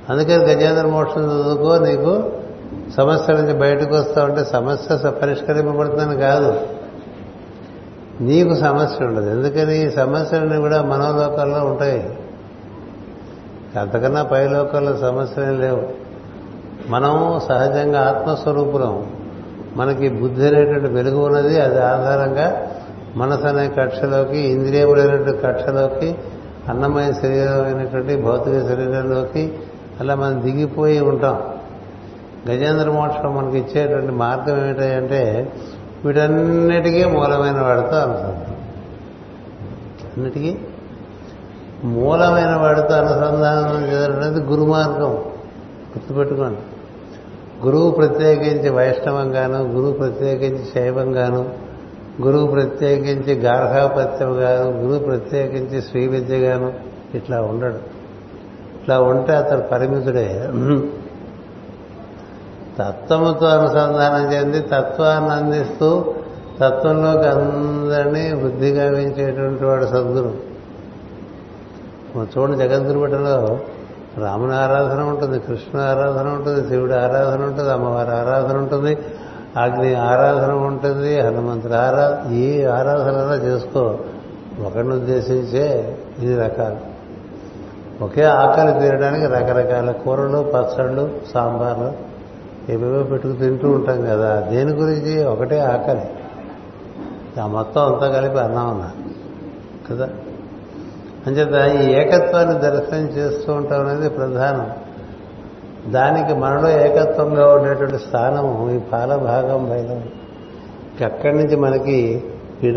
అందుకని 0.10 0.36
గజేంద్ర 0.36 0.88
మోక్షం 0.88 1.22
చదువుకో 1.22 1.78
నీకు 1.78 2.32
సమస్య 2.98 3.34
నుంచి 3.34 3.54
బయటకు 3.54 3.96
వస్తా 3.96 4.24
ఉంటే 4.24 4.44
సమస్య 4.44 5.10
పరిష్కరింపబడుతుందని 5.10 6.18
కాదు. 6.18 6.60
నీకు 8.22 8.56
సమస్య 8.56 9.06
ఉండదు. 9.06 9.30
ఎందుకని? 9.30 9.88
ఈ 9.88 9.90
సమస్యలన్నీ 9.90 10.58
కూడా 10.58 10.82
మనోలోకాల్లో 10.82 11.66
ఉంటాయి. 11.66 12.18
అంతకన్నా 13.78 14.24
పై 14.24 14.48
సమస్యలు 14.48 14.98
సమస్యలే 14.98 15.58
లేవు. 15.58 15.84
మనం 16.88 17.40
సహజంగా 17.50 18.02
ఆత్మస్వరూపులం. 18.02 19.06
మనకి 19.76 20.10
బుద్ధి 20.10 20.48
అనేటువంటి 20.48 20.90
వెలుగు 20.90 21.26
ఉన్నది. 21.26 21.62
అది 21.62 21.80
ఆధారంగా 21.80 22.72
మనసు 23.16 23.48
అనే 23.48 23.70
కక్షలోకి 23.70 24.38
ఇంద్రియములైనటువంటి 24.38 25.42
కక్షలోకి 25.48 26.16
అన్నమయ 26.70 27.14
శరీరమైనటువంటి 27.14 28.16
భౌతిక 28.16 28.68
శరీరంలోకి 28.68 29.60
అలా 30.00 30.16
మనం 30.16 30.42
దిగిపోయి 30.42 31.00
ఉంటాం. 31.00 31.42
గజేంద్ర 32.52 32.90
మోక్షం 32.90 33.36
మనకి 33.36 33.58
ఇచ్చేటువంటి 33.58 34.12
మార్గం 34.12 34.66
ఏమిటంటే 34.66 35.54
వీటన్నిటికీ 36.06 37.06
మూలమైన 37.06 37.62
వాడితో 37.62 37.98
అనుసంధానం. 37.98 38.58
అన్నిటికీ 40.18 40.58
మూలమైన 41.88 42.56
వాడితో 42.56 42.96
అనుసంధానం 42.96 43.86
చేయాలనేది 43.86 44.46
గురుమార్గం. 44.46 45.12
గుర్తుపెట్టుకోండి. 45.98 46.60
గురువు 47.66 47.92
ప్రత్యేకించి 47.92 48.70
వైష్ణవంగాను 48.70 49.58
గురువు 49.58 49.92
ప్రత్యేకించి 49.92 50.66
శైవంగాను 50.76 51.50
గురువు 52.22 52.48
ప్రత్యేకించి 52.48 53.34
గార్హాపత్యంగాను 53.34 54.72
గురువు 54.72 55.00
ప్రత్యేకించి 55.00 55.82
శ్రీ 55.82 56.08
విద్యగాను 56.08 56.74
ఇట్లా 57.14 57.42
ఉండడు. 57.42 57.98
ఇట్లా 58.82 59.00
ఉంటే 59.00 59.36
అతడు 59.36 59.62
పరిమితుడే. 59.62 60.50
తత్వముతో 62.80 63.46
అనుసంధానం 63.46 64.34
చెంది 64.34 64.60
తత్వాన్ని 64.60 65.32
అందిస్తూ 65.32 66.14
తత్వంలోకి 66.62 67.28
అందరినీ 67.28 68.34
బుద్ధి 68.34 68.72
గావించేటువంటి 68.72 69.66
వాడు 69.66 69.86
సద్గురు. 69.86 70.47
చూడండి 72.24 72.58
జగద్గురుపేటలో 72.58 73.60
రాముని 74.18 74.56
ఆరాధన 74.56 75.04
ఉంటుంది 75.04 75.40
కృష్ణుని 75.40 75.90
ఆరాధన 75.90 76.28
ఉంటుంది 76.28 76.70
శివుడి 76.70 76.94
ఆరాధన 76.94 77.44
ఉంటుంది 77.44 77.72
అమ్మవారి 77.72 78.12
ఆరాధన 78.12 78.58
ఉంటుంది 78.58 78.98
అగ్ని 79.58 79.96
ఆరాధన 79.96 80.52
ఉంటుంది 80.52 81.20
హనుమంతుడు 81.20 81.74
ఆరా 81.74 82.32
ఈ 82.32 82.64
ఆరాధన 82.64 83.46
చేసుకో. 83.46 83.98
ఒకరిని 84.68 84.94
ఉద్దేశించే 84.94 85.98
ఇది 86.20 86.36
రకాలు. 86.36 86.98
ఒకే 88.04 88.24
ఆకలి 88.24 88.80
తీరడానికి 88.80 89.26
రకరకాల 89.26 89.92
కూరలు 89.92 90.52
పచ్చళ్ళు 90.56 91.12
సాంబార్లు 91.34 91.92
ఏవేవో 92.72 93.04
పెట్టుకు 93.04 93.34
తింటూ 93.34 93.70
ఉంటాం 93.70 94.02
కదా. 94.02 94.40
దేని 94.40 94.72
గురించి? 94.72 95.24
ఒకటే 95.24 95.60
ఆకలి. 95.60 96.10
ఆ 97.42 97.48
మొత్తం 97.48 97.86
అంతా 97.86 98.08
కలిపి 98.08 98.40
అన్నా 98.40 98.66
ఉన్నా 98.66 98.92
కదా? 99.92 100.10
అంచేత 101.28 101.82
ఈ 101.82 101.94
ఏకత్వాన్ని 101.94 102.60
దర్శనం 102.60 103.08
చేస్తూ 103.08 103.54
ఉంటాం 103.54 103.88
అనేది 103.88 104.10
ప్రధానం. 104.10 104.72
దానికి 105.94 106.34
మనలో 106.40 106.70
ఏకత్వంగా 106.70 107.54
ఉండేటువంటి 107.54 107.98
స్థానము 107.98 108.72
ఈ 108.72 108.80
పాల 108.80 109.16
భాగం 109.16 109.70
అక్కడి 111.06 111.38
నుంచి 111.38 111.56
మనకి 111.56 112.24
పిడ 112.64 112.76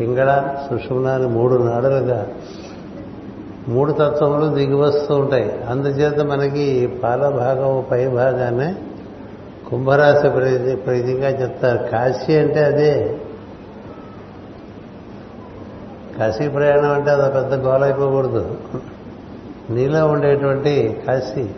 పింగళ 0.00 0.54
సుషుమ్న 0.70 1.08
అని 1.08 1.26
మూడు 1.26 1.54
నాడులుగా 1.56 2.26
మూడు 3.68 3.92
తత్వములు 3.92 4.54
దిగి 4.54 4.74
వస్తూ 4.74 5.14
ఉంటాయి. 5.14 5.60
అందుచేత 5.68 6.20
మనకి 6.20 6.86
పాల 7.04 7.28
భాగం 7.28 7.84
పై 7.90 8.06
భాగాన్ని 8.08 8.74
కుంభరాశి 9.70 10.28
ప్రతి 10.28 10.76
ప్రతిగా 10.76 11.28
చెప్తారు. 11.28 11.78
కాశీ 11.78 12.38
అంటే 12.38 12.64
అదే. 12.64 13.19
కాశీ 16.20 16.48
ప్రయాణం 16.48 16.92
అంటే 16.92 17.10
అది 17.10 17.32
పెద్ద 17.32 17.66
గోలైపోకూడదు 17.66 18.56
నీలో 19.70 20.06
ఉండేటువంటి 20.06 21.02
కాశీ 21.08 21.48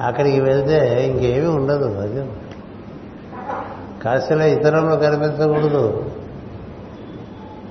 అక్కడికి 0.00 0.40
వెళ్తే 0.40 1.06
ఇంకేమీ 1.06 1.46
ఉండదు 1.46 2.00
అది. 2.00 2.30
కాశీలో 4.04 4.44
ఇతరంలో 4.44 4.96
కనిపించకూడదు. 4.96 6.10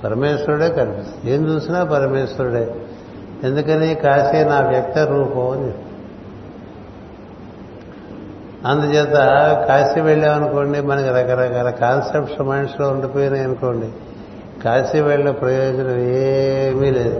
పరమేశ్వరుడే 0.04 0.68
కనిపిస్తుంది. 0.68 1.34
ఏం 1.34 1.46
చూసినా 1.46 1.84
పరమేశ్వరుడే. 1.84 2.74
ఎందుకని 3.44 3.94
కాశీ 3.94 4.44
నా 4.44 4.60
వ్యక్త 4.60 4.98
రూపం 4.98 5.50
అని 5.50 5.72
అందుచేత 8.66 9.14
కాశీ 9.68 10.00
వెళ్ళామనుకోండి 10.00 10.80
మనకి 10.80 11.08
రకరకాల 11.08 11.70
కాన్సెప్ట్స్ 11.70 12.40
మనిషిలో 12.40 12.88
ఉండిపోయినాయి 12.88 13.44
అనుకోండి 13.44 13.88
కాశీ 14.64 15.00
వెళ్ళిన 15.00 15.30
ప్రయోజనం 15.30 15.98
ఏమీ 15.98 16.90
లేదు. 16.90 17.16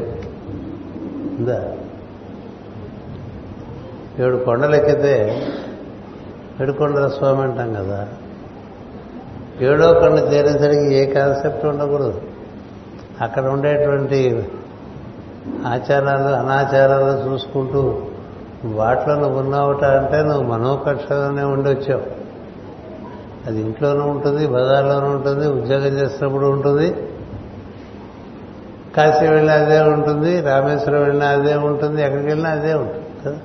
ఉందా? 1.38 1.72
ఏడు 4.18 4.37
కొండలెక్కితే 4.37 5.42
ఏడుకొండల 6.62 7.09
స్వామి 7.09 7.42
అంటాం 7.42 7.72
కదా. 7.74 8.09
ఏడో 9.61 9.92
కొండ 9.92 10.18
చేరేసరికి 10.18 10.94
ఏ 10.94 11.07
కాన్సెప్ట్ 11.07 11.66
ఉండకూడదు. 11.66 12.22
అక్కడ 13.20 13.46
ఉండేటువంటి 13.46 14.48
ఆచారాలు 15.66 16.35
అనాచారాలు 16.35 17.30
చూసుకుంటూ 17.30 18.02
వాటిలో 18.64 19.14
నువ్వు 19.14 19.40
ఉన్నావుట 19.40 19.85
అంటే 19.85 20.22
నువ్వు 20.22 20.42
మనోకక్షలోనే 20.42 21.42
ఉండి 21.42 21.68
వచ్చావు 21.68 22.02
అది 23.46 23.61
ఇంట్లోనూ 23.61 24.07
ఉంటుంది 24.07 24.46
బజార్లోనూ 24.46 25.07
ఉంటుంది 25.07 25.46
ఉద్యోగం 25.46 25.98
చేసినప్పుడు 25.98 26.46
ఉంటుంది. 26.46 26.94
కాశీ 28.96 29.26
వెళ్ళినా 29.26 29.52
అదే 29.52 29.80
ఉంటుంది 29.80 30.40
రామేశ్వరం 30.40 31.00
వెళ్ళినా 31.00 31.26
అదే 31.26 31.54
ఉంటుంది 31.54 32.02
ఎక్కడికి 32.02 32.28
వెళ్ళినా 32.28 32.50
అదే 32.50 32.74
ఉంటుంది 32.74 33.26
కదా? 33.26 33.38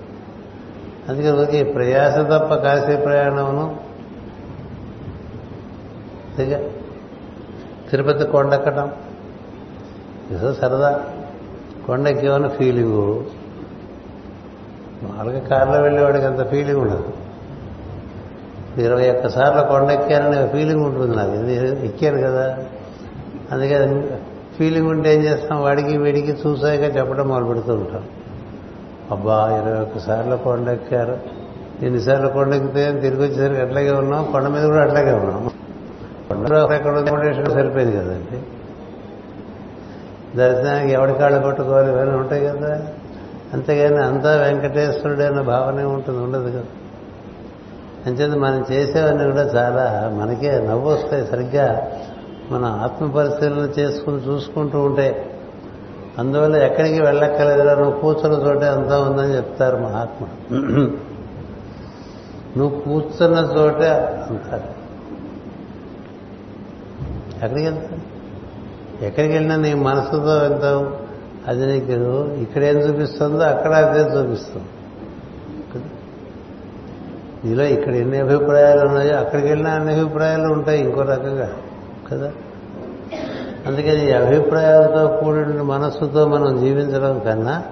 అందుకే 1.09 1.31
ఓకే 1.31 1.63
ప్రయాస 1.63 2.15
తప్ప 2.15 2.55
కాశీ 2.55 2.97
ప్రయాణమును 2.97 3.89
తిరుపతి 7.89 8.25
కొండెక్కడం 8.25 8.91
ఏదో 10.31 10.53
సరదా. 10.53 11.03
కొండెక్కేమని 11.87 12.49
ఫీలింగు 12.49 13.25
మామూలుగా 15.03 15.39
కారులో 15.39 15.81
వెళ్ళేవాడికి 15.81 16.25
అంత 16.25 16.49
ఫీలింగ్ 16.49 16.79
ఉండదు. 16.79 17.13
ఇరవై 18.77 19.09
ఒక్కసార్లు 19.09 19.61
కొండెక్కారనే 19.61 20.47
ఫీలింగ్ 20.47 20.85
ఉంటుంది 20.85 21.15
నాకు. 21.15 21.31
ఇది 21.31 21.85
ఎక్కాను 21.85 22.21
కదా. 22.21 22.57
అందుకే 23.51 24.18
ఫీలింగ్ 24.59 24.87
ఉంటే 24.87 25.15
ఏం 25.15 25.21
చేస్తాం? 25.21 25.61
వాడికి 25.63 25.97
వీడికి 25.97 26.31
చూసాయిగా 26.31 26.99
చెప్పడం 26.99 27.27
మొదలు 27.27 27.45
పెడుతూ 27.45 27.73
ఉంటాం. 27.73 28.03
అబ్బా 29.11 29.63
ఇరవై 29.63 29.81
ఒక్కసార్లు 29.81 30.35
కొండెక్కారు. 30.35 31.17
ఎన్నిసార్లు 31.81 32.27
కొండెక్కితే 32.27 32.91
తిరిగి 32.91 33.23
వచ్చేసరికి 33.23 33.61
అట్లాగే 33.61 33.91
ఉన్నాం. 33.91 34.29
కొండ 34.31 34.47
మీద 34.47 34.63
కూడా 34.63 34.81
అట్లాగే 34.83 35.13
ఉన్నాం. 35.13 35.49
కొండ 36.29 36.73
ఎక్కడ 36.73 36.91
అకామిడేషన్ 36.91 37.45
సరిపోయింది 37.45 37.97
కదండి. 37.97 38.41
దర్శనానికి 40.37 40.93
ఎవడి 40.93 41.13
కాళ్ళు 41.13 41.39
కొట్టుకోవాలి 41.39 41.91
ఇవన్నీ 41.91 42.15
ఉంటాయి 42.15 42.45
కదా. 42.45 42.81
అంతేగాని 43.53 44.05
అంతా 44.05 44.35
వెంకటేశ్వరుడు 44.35 45.21
అన్న 45.21 45.41
భావనే 45.41 45.83
ఉంటుంది 45.83 46.19
ఉండదు 46.19 46.49
కదా. 46.49 46.63
అంచేది 48.05 48.35
మనం 48.35 48.65
చేసేవన్నీ 48.71 49.23
కూడా 49.23 49.41
చాలా 49.41 50.11
మనకే 50.13 50.51
నవ్వు 50.51 50.89
వస్తాయి 50.89 51.27
సరిగ్గా. 51.27 51.91
మన 52.51 52.65
ఆత్మ 52.65 53.11
పరిశీలన 53.11 53.69
చేసుకుని 53.79 54.17
చూసుకుంటూ 54.17 54.79
ఉంటే 54.81 55.07
అందువల్ల 56.19 56.55
ఎక్కడికి 56.55 56.99
వెళ్ళక్కర్లేదురా 57.01 57.75
నువ్వు 57.75 57.99
కూర్చున్న 57.99 58.35
చోటే 58.47 58.67
అంతా 58.67 58.95
ఉందని 59.01 59.35
చెప్తారు 59.35 59.77
మహాత్ముడు 59.77 60.33
నువ్వు 62.57 62.79
కూర్చున్న 62.79 63.37
చోటే 63.57 63.89
అంటారు. 64.29 64.69
ఎక్కడికి 67.43 67.67
వెళ్తావు? 67.67 68.01
ఎక్కడికి 69.05 69.33
వెళ్ళినా 69.33 69.55
నీ 69.55 69.73
మనసుతో 69.73 70.33
వెళ్తావు. 70.37 70.83
అది 71.47 71.65
నీకు 71.65 71.91
ఇక్కడ 72.41 72.61
ఏం 72.63 72.77
చూపిస్తుందో 72.77 73.43
అక్కడ 73.43 73.71
అదే 73.71 74.01
చూపిస్తుంది 74.15 74.67
నీలో 77.45 77.63
ఇక్కడ 77.75 77.93
ఎన్ని 77.95 78.17
అభిప్రాయాలు 78.19 78.81
ఉన్నాయో 78.87 79.15
అక్కడికి 79.17 79.47
వెళ్ళినా 79.47 79.71
అన్ని 79.71 79.93
అభిప్రాయాలు 79.99 80.47
ఉంటాయి 80.53 80.79
ఇంకో 80.81 81.01
రకంగా. 81.01 81.49
కదా? 82.11 82.31
అందుకని 83.67 84.11
అభిప్రాయాలతో 84.11 85.07
కూడిన 85.07 85.61
మనస్సుతో 85.61 86.27
మనం 86.27 86.59
జీవించడం 86.59 87.19
కన్నా 87.19 87.63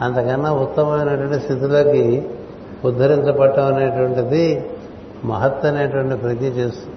అంతకన్నా 0.00 0.52
ఉత్తమమైనటువంటి 0.52 1.40
స్థితిలోకి 1.40 2.28
ఉద్ధరించబడటం 2.84 3.74
అనేటువంటిది 3.74 4.70
మహత్ 5.24 5.66
అనేటువంటి 5.66 6.16
ప్రజ్ఞ 6.16 6.44
చేస్తుంది. 6.44 6.96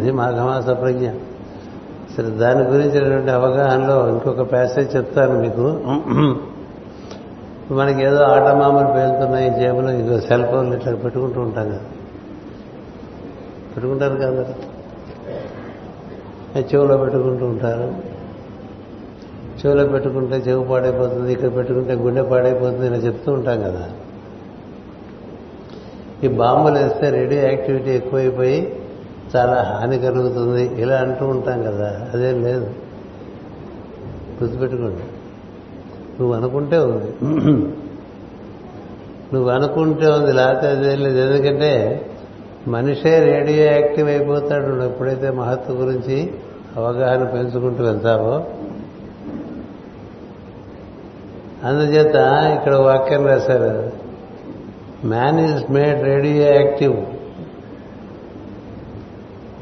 ఇది 0.00 0.12
మాఘమాస 0.12 0.66
ప్రజ్ఞ. 0.66 1.10
సరే 2.16 2.24
దాని 2.24 2.62
గురించినటువంటి 2.62 3.30
అవగాహనలో 3.30 4.08
ఇంకొక 4.08 4.52
ప్యాసేజ్ 4.52 4.96
చెప్తాను 4.96 5.40
మీకు. 5.40 5.80
మనకి 7.74 8.02
ఏదో 8.02 8.22
ఆటమామలు 8.22 8.86
పేలుతున్నాయి 8.86 9.50
జేబులో 9.50 9.90
ఇంకో 9.90 10.20
సెల్ 10.20 10.44
ఫోన్లు 10.44 10.76
ఇట్లా 10.76 10.94
పెట్టుకుంటూ 10.94 11.40
ఉంటాం 11.40 11.68
కదా. 11.68 11.80
పెట్టుకుంటారు 13.76 14.14
కదా 14.14 14.54
చెవులో 16.60 16.96
పెట్టుకుంటూ 16.96 17.46
ఉంటారు? 17.46 18.16
చెవులో 19.56 19.84
పెట్టుకుంటే 19.84 20.36
చెవు 20.36 20.64
పాడైపోతుంది 20.64 21.32
ఇక్కడ 21.32 21.56
పెట్టుకుంటే 21.56 21.94
గుండె 21.94 22.22
పాడైపోతుంది 22.22 22.86
ఇలా 22.86 22.96
చెప్తూ 22.96 23.32
ఉంటాం 23.32 23.60
కదా. 23.60 23.90
ఈ 26.24 26.28
బాంబులు 26.28 26.78
వేస్తే 26.78 27.10
రేడియో 27.10 27.42
యాక్టివిటీ 27.42 27.90
ఎక్కువైపోయి 27.90 28.76
చాలా 29.36 29.62
హాని 29.62 29.98
కలుగుతుంది. 29.98 30.82
ఇలా 30.82 30.96
అంటూ 30.96 31.26
ఉంటాం 31.26 31.62
కదా. 31.62 32.10
అదేం 32.14 32.42
లేదు. 32.42 32.70
గుర్తుపెట్టుకోండి. 34.42 35.02
నువ్వు 36.20 36.34
అనుకుంటే 36.34 36.78
ఉంది. 36.78 37.12
నువ్వు 39.34 39.48
అనుకుంటే 39.48 40.06
ఉంది. 40.06 40.32
లేకపోతే 40.32 40.68
అదేం 40.68 41.00
లేదు. 41.00 41.18
ఎందుకంటే 41.18 42.02
మనిషే 42.68 43.18
రేడియో 43.18 43.64
యాక్టివ్ 43.64 44.08
అయిపోతాడు 44.08 44.84
ఎప్పుడైతే 44.84 45.30
మహత్వ 45.30 45.72
గురించి 45.72 46.34
అవగాహన 46.76 47.24
పెంచుకుంటూ 47.24 47.84
వెళ్తావో 47.84 48.44
అందుచేత 51.64 52.14
ఇక్కడ 52.56 52.74
వాక్యం 52.74 53.26
రాశారు. 53.26 53.92
Man 55.06 55.40
is 55.40 55.72
made 55.72 56.04
radioactive. 56.54 56.96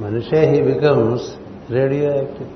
మనిషే 0.02 0.46
హీ 0.46 0.62
బికమ్స్ 0.62 1.24
రేడియో 1.70 2.14
యాక్టివ్. 2.14 2.48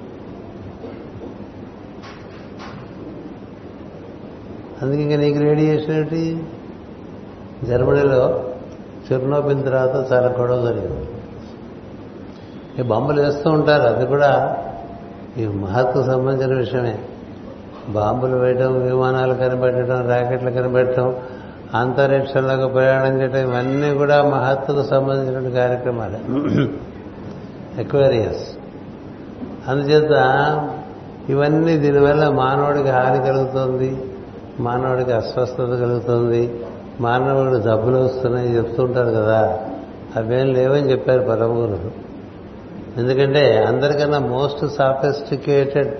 అందుకే 4.82 5.02
ఇంకా 5.02 5.16
నీకు 5.16 5.38
రేడియేషన్ 5.38 5.94
ఏంటి? 5.94 6.42
జర్మనీలో 7.64 8.47
చిరునోబిల్ 9.08 9.64
తర్వాత 9.64 10.12
చాలా 10.12 10.34
గొడవ 10.38 10.64
జరిగింది. 10.66 11.06
ఈ 12.78 12.82
బాంబులు 12.82 13.22
వేస్తూ 13.22 13.50
ఉంటారు 13.50 13.82
అది 13.82 14.06
కూడా 14.06 14.56
ఈ 15.38 15.46
మహత్కు 15.46 16.02
సంబంధించిన 16.02 16.58
విషయమే. 16.58 16.98
బాంబులు 17.88 18.36
వేయడం 18.36 18.80
విమానాలు 18.80 19.34
కనిపెట్టడం 19.34 20.06
ర్యాకెట్లు 20.06 20.50
కనిపెట్టడం 20.50 21.16
అంతరిక్షంలోకి 21.74 22.72
ప్రయాణం 22.72 23.20
చేయడం 23.20 23.38
ఇవన్నీ 23.38 23.94
కూడా 23.94 24.22
మహత్తుకు 24.22 24.82
సంబంధించిన 24.82 25.48
కార్యక్రమాలు. 25.60 26.18
ఎక్వేరియస్ 27.80 28.44
అందుచేత 29.68 30.14
ఇవన్నీ 31.28 31.76
దీనివల్ల 31.76 32.28
మానవుడికి 32.28 32.88
హాని 32.88 33.26
కలుగుతుంది 33.26 34.02
మానవుడికి 34.60 35.12
అస్వస్థత 35.12 35.64
కలుగుతుంది 35.64 36.42
మానవుడు 37.00 37.58
జబ్బులు 37.58 37.96
వస్తున్నాయి 37.96 38.56
చెప్తుంటారు 38.56 39.10
కదా. 39.10 39.58
అవేం 40.16 40.46
లేవని 40.46 40.90
చెప్పారు 40.90 41.20
పరమగురు 41.20 42.08
ఎందుకంటే 43.00 43.64
అందరికన్నా 43.68 44.18
మోస్ట్ 44.18 44.74
సాఫిస్టికేటెడ్ 44.76 45.94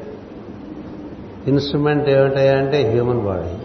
ఇన్స్ట్రుమెంట్ 1.48 2.08
ఏమిటాయంటే 2.08 2.90
హ్యూమన్ 2.90 3.20
బాడీ. 3.20 3.58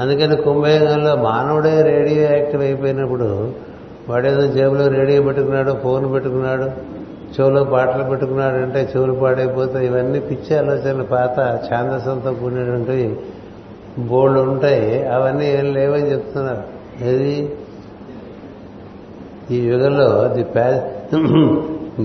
అందుకని 0.00 0.36
కుంభయోగంలో 0.42 1.16
మానవుడే 1.16 1.82
రేడియో 1.82 2.22
యాక్టివ్ 2.22 2.62
అయిపోయినప్పుడు 2.62 3.52
వాడేదో 4.08 4.46
జేబులో 4.46 4.88
రేడియో 4.88 5.22
పెట్టుకున్నాడు 5.22 5.72
ఫోన్ 5.82 6.12
పెట్టుకున్నాడు 6.12 6.62
చెవులో 7.36 7.64
పాటలు 7.64 8.04
పెట్టుకున్నాడు 8.04 8.54
అంటే 8.54 8.92
చెవులు 8.96 9.12
పాడైపోతే 9.12 9.86
ఇవన్నీ 9.86 10.18
పిచ్చి 10.18 10.58
ఆలోచనలు. 10.58 11.02
పాత 11.02 11.38
ఛాందసంతో 11.72 12.32
కూడినటువంటి 12.32 13.20
బోర్డు 13.98 14.40
ఉంటాయి 14.40 15.06
అవన్నీ 15.06 15.46
ఏం 15.46 15.74
లేవని 15.74 16.12
చెప్తున్నారు. 16.12 16.62
ఏది? 17.04 17.56
ఈ 19.50 19.58
యుగంలో 19.58 20.28
the 20.28 20.46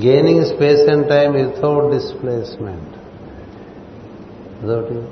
gaining 0.08 0.45
space 0.45 0.89
and 0.89 1.08
time 1.08 1.32
without 1.32 1.93
displacement 1.93 2.95
అదొకటి. 4.63 5.04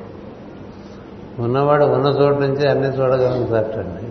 ఉన్నవాడు 1.40 1.86
ఉన్న 1.86 2.08
చోటు 2.08 2.40
నుంచి 2.40 2.70
అన్ని 2.70 2.88
చూడగలుగుతాటండి 2.88 4.10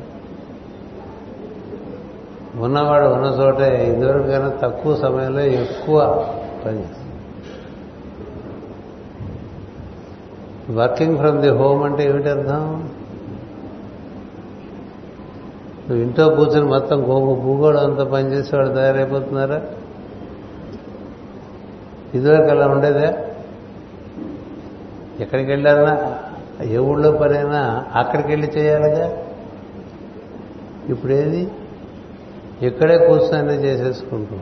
ఉన్నవాడు 2.61 3.07
ఉన్న 3.07 3.26
చోటే 3.26 3.87
ఇదివరకు 3.87 4.26
కన్నా 4.26 4.52
తక్కువ 4.62 4.96
సమయంలో 4.96 5.40
ఎక్కువ 5.40 6.26
పనిచేస్తుంది 6.64 7.08
వర్కింగ్ 10.70 11.16
ఫ్రమ్ 11.18 11.42
ది 11.42 11.48
హోమ్ 11.48 11.83
అంటే 11.83 12.04
ఏమిటి 12.04 12.28
అర్థం 12.28 12.88
నువ్వు 15.88 16.04
ఇంట్లో 16.04 16.28
కూర్చొని 16.28 16.68
మొత్తం 16.68 17.00
గోగు 17.09 17.35
భూగోళం 17.35 17.90
అంతా 17.90 18.04
పనిచేసేవాడు 18.04 18.68
తయారైపోతున్నారా? 18.68 19.62
ఇదివరకు 22.14 22.48
అలా 22.50 22.68
ఉండేదే? 22.68 23.09
ఎక్కడికి 25.20 25.50
వెళ్ళారన్నా 25.50 26.18
ఏ 26.64 26.78
ఊళ్ళో 26.78 27.12
పనైనా 27.12 27.85
అక్కడికి 27.94 28.28
వెళ్ళి 28.28 28.46
చేయాలిగా? 28.46 29.24
ఇప్పుడేది? 30.88 31.48
ఇక్కడే 32.62 32.98
కూర్చొని 32.98 33.54
చేసేసుకుంటాం. 33.54 34.40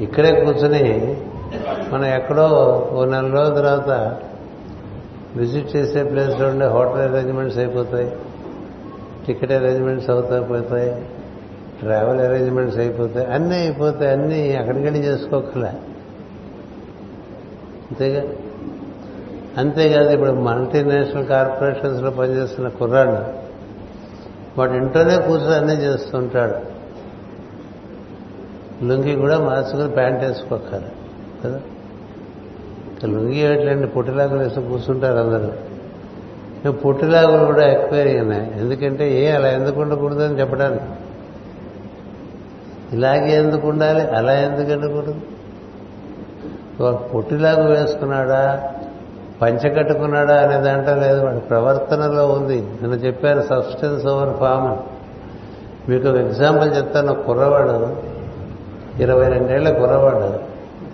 ఇక్కడే 0.00 0.44
కూర్చొని 0.44 1.16
మనం 1.92 2.04
ఎక్కడో 2.04 2.46
ఓ 2.92 3.04
నెల 3.04 3.26
రోజుల 3.26 3.54
తర్వాత 3.54 4.18
విజిట్ 5.36 5.76
చేసే 5.76 6.02
ప్లేస్లో 6.02 6.48
ఉండే 6.48 6.66
హోటల్ 6.66 7.00
అరేంజ్మెంట్స్ 7.00 7.58
అయిపోతాయి 7.58 8.12
టికెట్ 9.26 9.52
అరేంజ్మెంట్స్ 9.52 10.10
అవుతాయి 10.10 10.44
పోతాయి 10.44 11.08
ట్రావెల్ 11.80 12.20
అరేంజ్మెంట్స్ 12.20 12.78
అయిపోతాయి 12.78 13.26
అన్నీ 13.26 13.54
అయిపోతాయి 13.54 14.10
అన్నీ 14.10 14.56
అక్కడికి 14.56 14.84
వెళ్ళి 14.84 15.00
చేసుకోకలే. 15.02 15.68
అంతేగా? 17.90 18.22
అంతేకాదు 19.58 20.10
ఇప్పుడు 20.10 20.30
మల్టీనేషనల్ 20.30 21.26
కార్పొరేషన్స్లో 21.26 22.10
పనిచేస్తున్న 22.10 22.68
కుర్రాడు 22.68 23.42
వాడు 24.58 24.72
ఇంట్లోనే 24.72 25.16
కూర్చొని 25.16 25.54
అన్నీ 25.54 25.72
చేస్తుంటాడు. 25.72 26.72
లుంగి 28.84 29.16
కూడా 29.16 29.38
మార్చుకుని 29.38 29.90
ప్యాంట్ 29.90 30.24
వేసుకోకరు 30.24 31.02
కదా? 31.44 31.60
లుంగి 33.04 33.38
ఏట్లండి 33.38 33.86
పుట్టిలాగులు 33.86 34.38
వేసి 34.38 34.54
కూర్చుంటారు 34.54 35.18
అందరూ. 35.18 36.72
పుట్టిలాగులు 36.72 37.44
కూడా 37.44 37.70
ఎక్కువైనాయి 37.70 38.60
ఎందుకంటే 38.60 39.24
ఏ 39.24 39.30
అలా 39.30 39.48
ఎందుకు 39.48 39.80
ఉండకూడదు 39.80 40.22
అని 40.22 40.40
చెప్పడానికి? 40.40 40.84
ఇలాగే 42.92 43.36
ఎందుకు 43.36 43.68
ఉండాలి? 43.68 44.00
అలా 44.00 44.32
ఎందుకు 44.32 44.72
ఉండకూడదు? 44.72 45.20
పుట్టిలాగు 47.14 47.68
వేసుకున్నాడా? 47.68 48.72
పంచ 49.42 49.68
కట్టుకున్నాడా 49.68 50.34
అనే 50.40 50.56
దాంట్లో 50.56 50.94
లేదు. 50.94 51.24
వాడి 51.24 51.38
ప్రవర్తనలో 51.38 52.26
ఉంది. 52.28 52.60
నేను 52.82 52.94
చెప్పాను 52.94 53.42
సబ్స్టెన్స్ 53.42 54.06
ఓవర్ 54.06 54.36
ఫామ్ 54.36 54.76
మీకు 55.90 56.08
ఒక 56.08 56.16
ఎగ్జాంపుల్ 56.16 56.76
చెప్తాను. 56.76 57.14
కుర్రవాడు 57.14 57.96
ఇరవై 59.02 59.28
రెండేళ్ళ 59.28 59.70
కుర్రవాడు. 59.70 60.41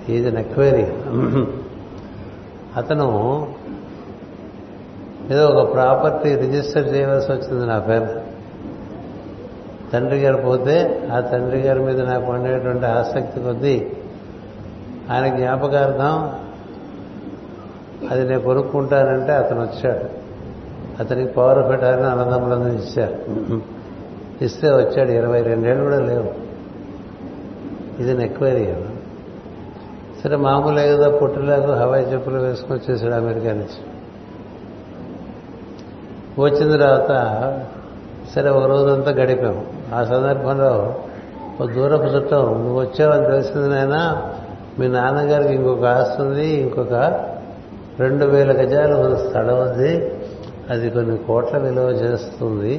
ఈజ్ 0.08 0.26
అన్ 0.26 0.38
ఎక్వైరీ 0.38 0.86
అతను 2.76 3.08
ఏదో 5.30 5.46
ఒక 5.46 5.72
ప్రాపర్టీ 5.72 6.34
రిజిస్టర్ 6.34 6.94
చేయవలసి 6.94 7.32
వచ్చింది 7.32 7.66
నా 7.66 7.78
పేరు. 7.78 8.28
తండ్రి 9.92 10.18
గారు 10.18 10.42
పోతే 10.42 11.08
ఆ 11.12 11.20
తండ్రి 11.20 11.60
గారి 11.60 11.80
మీద 11.80 12.00
నాకు 12.00 12.32
ఉండేటువంటి 12.32 12.86
ఆసక్తి 12.86 13.40
కొద్దీ 13.40 13.86
ఆయన 15.10 15.36
జ్ఞాపకార్థం 15.36 16.14
అది 18.10 18.28
నేను 18.28 18.40
కొనుక్కుంటానంటే 18.40 19.32
అతను 19.32 19.60
వచ్చాడు. 19.60 20.04
అతనికి 21.02 21.32
పవర్ 21.32 21.70
పెట్టాలని 21.70 22.06
అన్నదమ్ములందరూ 22.06 22.72
ఇచ్చారు. 22.72 23.16
ఇస్తే 24.44 24.68
వచ్చాడు. 24.70 25.10
ఇరవై 25.10 25.42
రెండేళ్ళు 25.42 25.84
కూడా 25.84 26.00
లేవు. 26.00 26.30
ఇది 28.02 28.14
నెక్వేరియా 28.14 28.74
సరే 30.22 30.36
మామూలు 30.36 30.80
ఏదో 30.80 31.10
పుట్టులాగా 31.10 31.82
హవాయి 31.82 32.12
చెప్పులు 32.12 32.38
వేసుకొని 32.38 32.80
వచ్చేసాడు 32.80 33.14
అమెరికా 33.14 33.52
నుంచి. 33.52 33.80
వచ్చిన 36.38 36.70
తర్వాత 36.76 37.12
సరే 38.34 38.50
ఒక 38.50 38.64
రోజంతా 38.64 39.10
గడిపాము. 39.10 39.66
ఆ 39.94 40.04
సందర్భంలో 40.04 41.02
ఒక 41.60 41.70
దూరపు 41.70 42.02
చుట్టం 42.02 42.38
నువ్వు 42.38 42.80
వచ్చావని 42.80 43.26
తెలిసింది 43.26 43.68
నాయనా 43.68 44.32
మీ 44.78 44.88
నాన్నగారికి 44.88 45.54
ఇంకొక 45.54 45.84
ఆస్తి 45.84 46.22
ఉంది 46.22 46.46
ఇంకొక 46.46 46.94
రెండు 48.00 48.24
వేల 48.24 48.52
గజాలు 48.52 49.28
స్థలం 49.28 49.58
ఉంది 49.60 50.12
అది 50.70 50.90
కొన్ని 50.90 51.16
కోట్ల 51.16 51.58
విలువ 51.58 51.84
చేస్తుంది. 51.84 52.74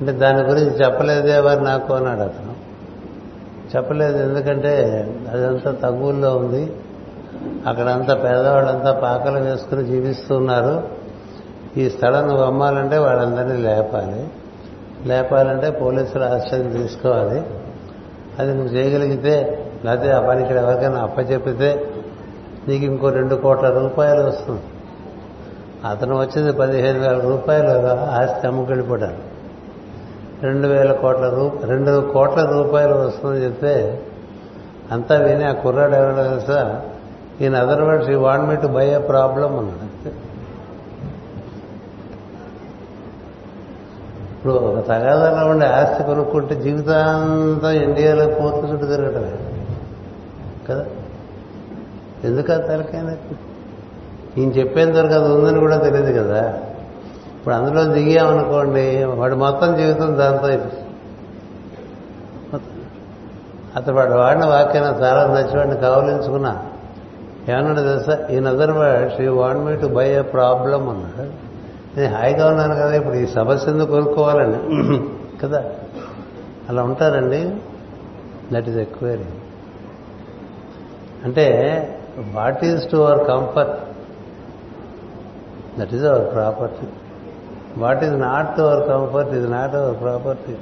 అంటే 0.00 0.12
దాని 0.12 0.42
గురించి 0.42 0.70
చెప్పలేదే 0.70 1.38
వారు 1.38 1.60
నాకు 1.60 1.94
అన్నాడు 1.94 2.20
అతను. 2.20 2.57
చెప్పలేదు 3.76 4.28
ఎందుకంటే 4.28 4.74
అదంతా 5.32 5.72
తగ్గుల్లో 5.72 6.36
ఉంది. 6.36 6.72
అక్కడంతా 7.66 8.14
పేదవాళ్ళంతా 8.14 8.92
పాకలు 8.92 9.38
వేసుకుని 9.38 9.84
జీవిస్తున్నారు. 9.84 10.88
ఈ 11.76 11.90
స్థలం 11.90 12.28
నువ్వు 12.28 12.44
అమ్మాలంటే 12.44 12.98
వాళ్ళందరినీ 12.98 13.56
లేపాలి. 13.62 14.28
లేపాలంటే 15.08 15.70
పోలీసులు 15.70 16.24
ఆశ్రయం 16.24 16.70
తీసుకోవాలి. 16.70 17.42
అది 18.38 18.54
నువ్వు 18.54 18.74
చేయగలిగితే 18.74 19.64
లేకపోతే 19.84 20.10
ఆ 20.10 20.20
పని 20.20 20.42
ఇక్కడ 20.42 20.56
ఎవరికైనా 20.56 21.00
అప్పచెప్పితే 21.00 21.92
నీకు 22.68 22.84
ఇంకో 22.84 23.08
రెండు 23.08 23.34
కోట్ల 23.34 23.68
రూపాయలు 23.68 24.22
వస్తుంది. 24.22 24.62
అతను 25.88 26.20
వచ్చింది 26.20 26.52
పదిహేను 26.52 27.00
వేల 27.00 27.18
రూపాయలు 27.18 27.68
ఆస్తి 28.10 28.46
అమ్ముకెళ్ళిపోయాడు 28.46 29.27
రెండు 30.42 30.68
వేల 30.68 30.92
కోట్ల 30.92 31.28
రూ 31.28 31.52
రెండు 31.64 32.10
కోట్ల 32.12 32.44
రూపాయలు 32.44 32.94
వస్తుందని 32.94 33.44
చెప్తే 33.44 34.02
అంతా 34.92 35.14
విని 35.14 35.44
ఆ 35.44 35.52
కుర్రాడు 35.52 35.94
ఎవరో 35.94 36.22
తెలుసా? 36.22 36.82
ఈయన 37.40 37.56
అదర్ 37.56 37.82
వర్డ్స్ 37.82 38.10
ఈ 38.10 38.14
want 38.14 38.48
me 38.48 38.56
to 38.56 38.66
buy 38.66 38.88
a 38.88 38.98
problem 38.98 39.58
అన్నాడు. 39.58 40.08
ఇప్పుడు 44.32 44.52
ఒక 44.52 44.86
తగాదాలో 44.86 45.48
ఉండే 45.48 45.66
ఆస్తి 45.66 46.04
కొనుక్కుంటే 46.04 46.54
జీవితాంతం 46.54 47.70
ఇండియాలో 47.70 48.26
పోతు 48.26 48.66
చుట్టూ 48.66 48.86
తిరగటమే. 48.86 49.32
కదా? 50.68 50.86
ఎందుకు 52.24 52.52
ఆ 52.52 52.56
తలకైనా 52.56 53.16
ఈయన 54.38 54.48
చెప్పేంత 54.48 54.96
వరకు 54.96 55.14
అది 55.14 55.34
ఉందని 55.34 55.60
కూడా 55.60 55.76
తెలియదు 55.76 56.18
కదా. 56.18 56.60
ఇప్పుడు 57.48 57.60
అందులో 57.60 57.84
దిగామనుకోండి 57.84 59.04
వాడు 59.04 59.36
మొత్తం 59.36 59.76
జీవితం 59.76 60.18
దాంతో 60.18 60.48
అతడు 63.76 63.94
వాడు 63.94 64.14
వాడిన 64.14 64.44
వాక్యం 64.44 64.82
చాలా 64.82 65.26
నచ్చివాడిని 65.26 65.76
కౌలించుకున్నా 65.76 66.52
ఏమన్నాడు 67.48 67.80
తెలుసా? 67.80 68.26
In 68.30 68.40
other 68.40 68.70
words 68.70 69.20
you 69.20 69.34
want 69.34 69.58
me 69.58 69.76
to 69.76 69.86
buy 69.86 70.10
a 70.10 70.20
problem 70.20 70.88
అన్నాడు. 70.88 71.30
నేను 71.96 72.14
హాయిగా 72.14 72.48
ఉన్నాను 72.48 72.74
కదా 72.74 72.94
ఇప్పుడు 72.94 73.14
ఈ 73.14 73.26
సమస్య 73.26 73.70
ఎందుకు 73.70 73.90
కోరుకోవాలండి 73.90 74.58
కదా? 75.42 75.64
అలా 76.68 76.82
ఉంటారండి? 76.82 77.50
దట్ 78.52 78.68
ఈస్ 78.68 78.76
ఎక్వైరీ 78.76 79.26
అంటే 81.24 81.46
what 82.34 82.64
is 82.64 82.90
to 82.90 82.96
our 82.96 83.28
comfort 83.28 83.78
that 85.80 85.94
is 85.94 86.04
our 86.04 86.34
property 86.34 86.86
what 87.78 88.04
is 88.04 88.18
not 88.20 88.60
our 88.60 88.88
comfort 88.88 89.32
ఇది 89.34 89.48
నాట్ 89.48 89.74
అవర్ 89.74 90.00
ప్రాపర్టీ. 90.00 90.54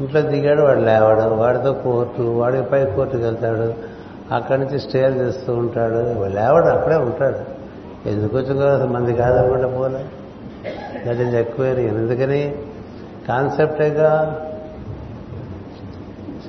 ఇంట్లో 0.00 0.20
దిగాడు 0.20 0.62
వాడు 0.62 0.80
లేవాడు 0.80 1.20
వాడితో 1.20 1.72
కోర్టు 1.72 2.22
వాడి 2.22 2.62
పై 2.62 2.84
కోర్టుకి 2.86 3.22
వెళ్తాడు 3.22 3.74
అక్కడి 4.34 4.60
నుంచి 4.60 4.80
స్టేర్ 4.80 5.16
చేస్తూ 5.16 5.54
ఉంటాడు. 5.54 6.28
లేవాడు 6.28 6.66
అక్కడే 6.66 6.96
ఉంటాడు. 6.96 7.40
ఎందుకు 8.08 8.36
వచ్చిందో 8.36 8.86
మంది 8.86 9.14
కాదనుకుంటే 9.14 9.76
పోలే? 9.78 10.04
దట్ 11.06 11.20
ఈజ్ 11.20 11.34
ఎక్వైరీ 11.34 11.82
ఎందుకని? 11.86 12.54
కాన్సెప్టేగా 13.28 14.40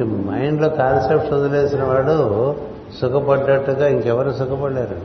మైండ్లో 0.02 0.70
కాన్సెప్ట్స్ 0.70 1.34
వదిలేసిన 1.34 1.84
వాడు 1.84 2.56
సుఖపడ్డట్టుగా 3.02 3.88
ఇంకెవరు 3.88 4.32
సుఖపడలేరు. 4.32 4.96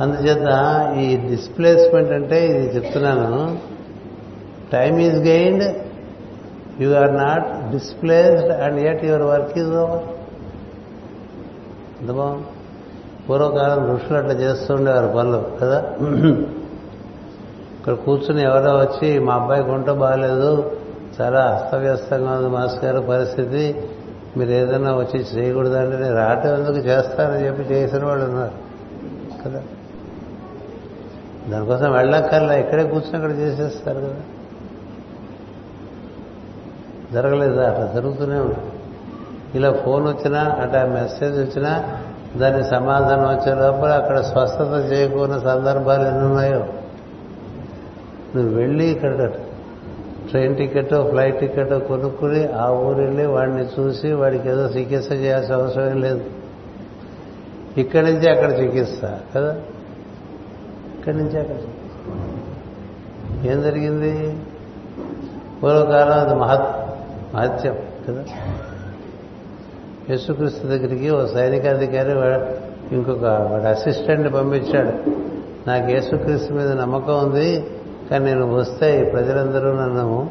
అందుచేత 0.00 0.48
ఈ 0.98 1.16
డిస్ప్లేస్మెంట్ 1.28 2.10
అంటే 2.10 2.46
ఇది 2.46 2.66
చెప్తున్నాను. 2.76 3.32
Time 4.72 5.00
is 5.00 5.18
gained 5.22 5.64
you 6.80 6.94
are 6.94 7.14
not 7.16 7.70
displaced 7.72 8.52
and 8.60 8.80
at 8.80 9.04
your 9.04 9.22
work 9.22 9.58
is 9.58 9.72
over 9.82 10.04
ఎంత 12.00 12.10
పూర్వకాలం 13.26 13.90
ఋషులు 13.90 14.18
అట్లా 14.18 14.34
చేస్తుండేవారు 14.34 15.08
పనులు 15.08 15.40
కదా? 15.60 15.78
ఇక్కడ 17.74 17.94
కూర్చుని 18.04 18.42
ఎవరో 18.42 18.78
వచ్చి 18.78 19.18
మా 19.18 19.34
అబ్బాయి 19.34 19.62
గుంట 19.62 19.90
బాగాలేదు 20.00 20.50
చాలా 21.18 21.40
అస్తవ్యస్తంగా 21.48 22.32
ఉంది 22.32 22.48
మాస్టర్ 22.48 22.84
గారు 22.84 23.00
పరిస్థితి 23.06 23.62
మీరు 24.36 24.50
ఏదైనా 24.50 24.92
వచ్చి 24.94 25.18
చేయకూడదంటే 25.30 25.96
నేను 25.98 26.14
రావటం 26.14 26.54
ఎందుకు 26.54 26.86
చేస్తానని 26.88 27.46
చెప్పి 27.46 27.74
చేసిన 27.74 28.04
వాళ్ళు 28.04 28.24
ఉన్నారు 28.24 28.56
కదా? 29.44 29.60
దానికోసం 31.48 31.92
వెళ్ళక్కర్లా 31.92 32.54
ఇక్కడే 32.54 32.84
కూర్చుని 32.84 33.16
అక్కడ 33.16 33.30
చేసేస్తారు 33.30 33.98
కదా. 33.98 34.14
జరగలేదా? 37.12 37.70
అట్లా 37.70 37.92
జరుగుతూనే 37.94 38.36
ఉంటుంది 38.36 38.72
ఇలా 39.54 39.72
ఫోన్ 39.72 40.04
వచ్చినా 40.06 40.40
అట్లా 40.40 40.86
మెసేజ్ 40.86 41.38
వచ్చినా 41.38 42.00
దాని 42.36 42.64
సమాధానం 42.64 43.22
వచ్చే 43.22 43.54
లోపల 43.54 43.88
అక్కడ 43.88 44.20
స్వస్థత 44.20 44.88
చేయకున్న 44.92 45.38
సందర్భాలు 45.38 46.08
ఎన్ని 46.08 46.24
ఉన్నాయో. 46.24 46.66
నువ్వు 48.36 48.54
వెళ్ళి 48.54 48.84
ఇక్కడ 48.84 49.30
ట్రైన్ 50.30 50.56
టికెట్ 50.56 50.88
ఫ్లైట్ 50.88 51.40
టికెట్ 51.40 51.72
కొనుక్కుని 51.72 52.52
ఆ 52.52 52.70
ఊరు 52.70 52.98
వెళ్ళి 52.98 53.26
వాడిని 53.26 53.66
చూసి 53.80 54.12
వాడికి 54.12 54.48
ఏదో 54.48 54.66
చికిత్స 54.66 55.12
చేయాల్సిన 55.12 55.54
అవసరం 55.54 56.00
లేదు. 56.00 56.24
ఇక్కడి 57.76 58.06
నుంచి 58.06 58.30
అక్కడ 58.30 58.60
చికిత్స 58.60 59.04
కదా? 59.36 59.56
ఇక్కడి 61.00 61.16
నుంచి 61.16 61.40
అక్కడ 61.40 61.56
ఏం 63.46 63.62
జరిగింది? 63.62 64.38
పూర్వకాలం 65.62 66.12
అది 66.12 66.34
మహత్ 66.34 66.76
మహత్యం 67.34 67.76
కదా? 68.08 68.24
యేసుక్రీస్తు 70.10 70.66
దగ్గరికి 70.66 71.10
ఓ 71.10 71.26
సైనికాధికారి 71.26 72.10
ఇంకొక 72.94 73.24
వాడు 73.24 73.62
అసిస్టెంట్ 73.62 74.34
పంపించాడు. 74.34 75.10
నాకు 75.68 75.90
యేసుక్రీస్తు 75.90 76.52
మీద 76.52 76.70
నమ్మకం 76.70 77.18
ఉంది 77.18 77.66
కానీ 78.10 78.24
నేను 78.24 78.54
వస్తే 78.54 79.10
ప్రజలందరూ 79.12 79.72
నన్ను 79.72 80.30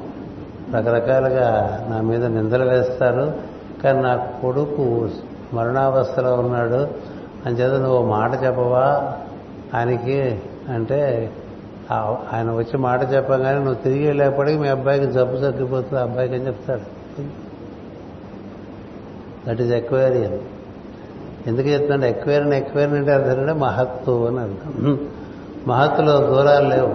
రకరకాలుగా 0.76 1.88
నా 1.90 2.02
మీద 2.02 2.26
నిందలు 2.26 2.70
వేస్తారు. 2.70 3.34
కానీ 3.84 4.00
నా 4.00 4.16
కొడుకు 4.16 5.10
మరణావస్థలో 5.54 6.36
ఉన్నాడు. 6.36 6.88
అంచేత 7.46 7.82
నువ్వు 7.82 8.06
మాట 8.06 8.44
చెప్పవా? 8.44 9.14
ఆయనకి 9.74 10.42
అంటే 10.74 11.00
ఆయన 12.34 12.52
వచ్చి 12.52 12.78
మాట 12.78 13.02
చెప్పగానే 13.14 13.58
నువ్వు 13.58 13.74
తిరిగి 13.74 14.08
వెళ్ళేప్పటికీ 14.08 14.58
మీ 14.58 14.68
అబ్బాయికి 14.68 15.06
జబ్బు 15.06 15.38
తగ్గిపోతుంది. 15.38 16.02
అబ్బాయికి 16.02 16.36
అని 16.36 16.48
చెప్తాడు? 16.48 16.88
దట్ 19.48 19.62
ఈజ్ 19.62 19.74
ఎక్వేరియన్ 19.74 20.40
ఎందుకు 21.48 21.68
చెప్తున్నాడు? 21.68 22.12
ఎక్వేరియన్ 22.12 22.54
ఎక్వేరియన్ 22.54 22.98
అంటే 23.00 23.12
అర్థం 23.12 23.40
అంటే 23.40 23.54
మహత్తు 23.54 24.28
అని 24.28 24.40
అర్థం. 24.40 25.00
మహత్తులో 25.68 26.16
దూరాలు 26.28 26.68
లేవు. 26.68 26.94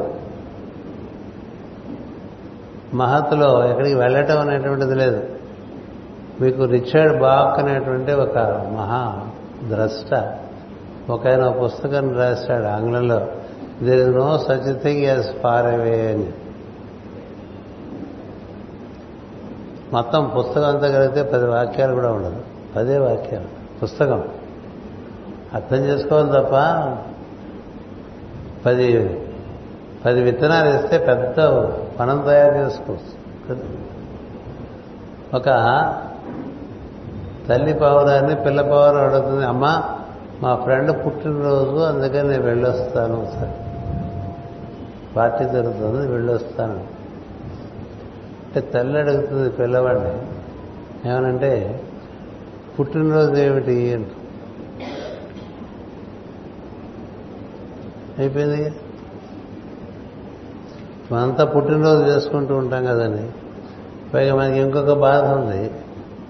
మహత్తులో 2.96 3.48
ఎక్కడికి 3.70 3.94
వెళ్ళటం 3.94 4.38
అనేటువంటిది 4.40 4.94
లేదు. 4.94 5.22
మీకు 6.40 6.64
రిచర్డ్ 6.64 7.20
బాక్ 7.20 7.58
అనేటువంటి 7.60 8.12
ఒక 8.12 8.38
మహా 8.76 9.02
ద్రష్ట. 9.68 10.12
ఒక 11.10 11.26
ఆయన 11.26 11.42
ఒక 11.44 11.56
పుస్తకాన్ని 11.64 12.14
రాశాడు 12.18 12.64
ఆంగ్లంలో. 12.64 13.20
There 13.82 14.08
is 14.08 14.16
no 14.16 14.38
such 14.38 14.82
thing 14.82 15.04
as 15.04 15.26
far 15.26 15.66
away 15.66 16.12
అని 16.12 16.32
మొత్తం 19.92 20.32
పుస్తకం 20.38 20.68
అంతా 20.68 20.88
కలిగితే 20.88 21.22
పది 21.22 21.46
వాక్యాలు 21.46 21.94
కూడా 21.94 22.12
ఉండదు. 22.12 22.36
పదే 22.76 22.98
వాక్యాలు. 22.98 23.44
పుస్తకం. 23.82 24.24
అర్థం 25.54 25.76
చేసుకోవాలి 25.76 26.28
తప్ప 26.28 26.52
పది 28.66 29.20
పది 30.04 30.22
విత్తనాలు 30.22 30.68
వేస్తే 30.68 30.98
పెద్ద 30.98 31.40
మనం 32.00 32.22
తయారు 32.26 32.54
చేసుకోవచ్చు. 32.54 33.64
ఒక 35.34 35.44
తల్లి 37.48 37.74
పావురాన్ని 37.74 38.34
పిల్ల 38.34 38.62
పావురం 38.62 39.04
అడుగుతుంది 39.04 39.46
అమ్మా 39.46 39.82
మా 40.42 40.54
ఫ్రెండ్ 40.54 41.06
పుట్టినరోజు 41.06 41.80
అందుకని 41.80 42.28
నేను 42.28 42.42
వెళ్ళొస్తాను 42.42 43.28
సార్. 43.34 43.63
పార్టీ 45.16 45.44
జరుగుతుంది 45.44 46.12
వెళ్ళొస్తాను. 46.12 47.04
అంటే 48.44 48.60
తల్లి 48.60 48.98
అడుగుతుంది 48.98 49.50
పిల్లవాడిని 49.50 50.18
ఏమనంటే 51.10 51.82
పుట్టినరోజు 52.80 53.34
ఏమిటి 53.34 53.94
అంట. 53.94 54.06
అయిపోయింది. 58.18 58.72
మనంతా 61.12 61.44
పుట్టినరోజు 61.44 62.10
చేసుకుంటూ 62.10 62.56
ఉంటాం 62.56 62.84
కదండి. 62.84 63.30
పైగా 64.14 64.34
మనకి 64.34 64.58
ఇంకొక 64.58 64.92
బాధ 64.92 65.24
ఉంది. 65.24 65.70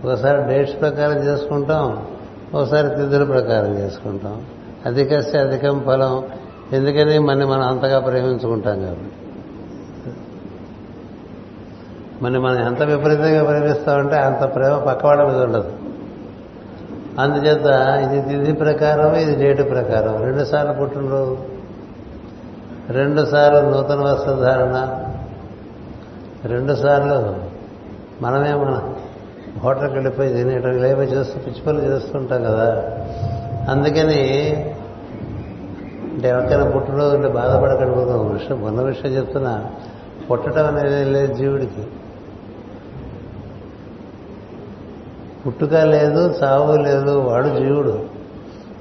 ఒకసారి 0.05 0.49
డేట్స్ 0.49 0.81
ప్రకారం 0.81 1.19
చేసుకుంటాం 1.19 2.07
ఒకసారి 2.55 2.89
తిథుల 2.89 3.25
ప్రకారం 3.25 3.79
చేసుకుంటాం. 3.79 4.47
అధికస్తే 4.87 5.39
అధికం 5.39 5.83
ఫలం 5.87 6.25
ఎందుకని 6.73 7.19
మన 7.19 7.45
మనం 7.45 7.63
అంతగా 7.63 8.01
ప్రేమించుకుంటాం 8.01 8.83
కాబట్టి 8.83 9.17
మన 12.23 12.39
మనం 12.39 12.67
ఎంత 12.67 12.83
విపరీతంగా 12.83 13.45
ప్రేమిస్తామంటే 13.45 14.17
అంత 14.17 14.55
ప్రేమ 14.55 14.77
పక్కవాడ 14.79 15.23
మీద 15.23 15.37
ఉండదు. 15.37 15.73
అందుచేత 17.19 17.67
ఇది 18.05 18.29
తిథి 18.29 18.53
ప్రకారం 18.53 19.15
ఇది 19.15 19.35
డేటు 19.37 19.63
ప్రకారం. 19.63 20.25
రెండు 20.25 20.45
సార్లు 20.45 20.73
పుట్టినరోజు 20.73 21.37
రెండు 22.93 23.25
సార్లు 23.25 23.71
నూతన 23.71 24.01
వస్త్రధారణ 24.01 24.99
రెండుసార్లు 26.45 27.37
మనమే 28.25 28.55
మన 28.55 28.95
హోటల్కి 29.59 29.95
వెళ్ళిపోయి 29.95 30.35
తినేయడం 30.35 30.83
లేవో 30.83 31.03
చేస్తూ 31.03 31.39
పిచ్చి 31.39 31.63
పనులు 31.63 31.85
చేస్తుంటాం 31.85 32.43
కదా. 32.43 32.83
అందుకని 33.69 34.23
అంటే 36.25 36.37
ఎవరికైనా 36.37 36.71
పుట్టినరోజు 36.71 37.15
అంటే 37.17 37.29
బాధపడకండి 37.29 37.91
ఒక 37.91 38.33
విషయం 38.33 38.63
ఉన్న 38.63 38.81
విషయం 38.81 39.13
చెప్తున్నా 39.13 39.73
పుట్టడం 40.31 40.67
అనేది 40.67 41.05
లేదు 41.05 41.35
జీవుడికి. 41.35 41.87
పుట్టుక 45.47 45.75
లేదు 45.75 46.33
సావు 46.33 46.77
లేదు 46.77 47.11
వాడు 47.11 47.49
జీవుడు. 47.49 48.07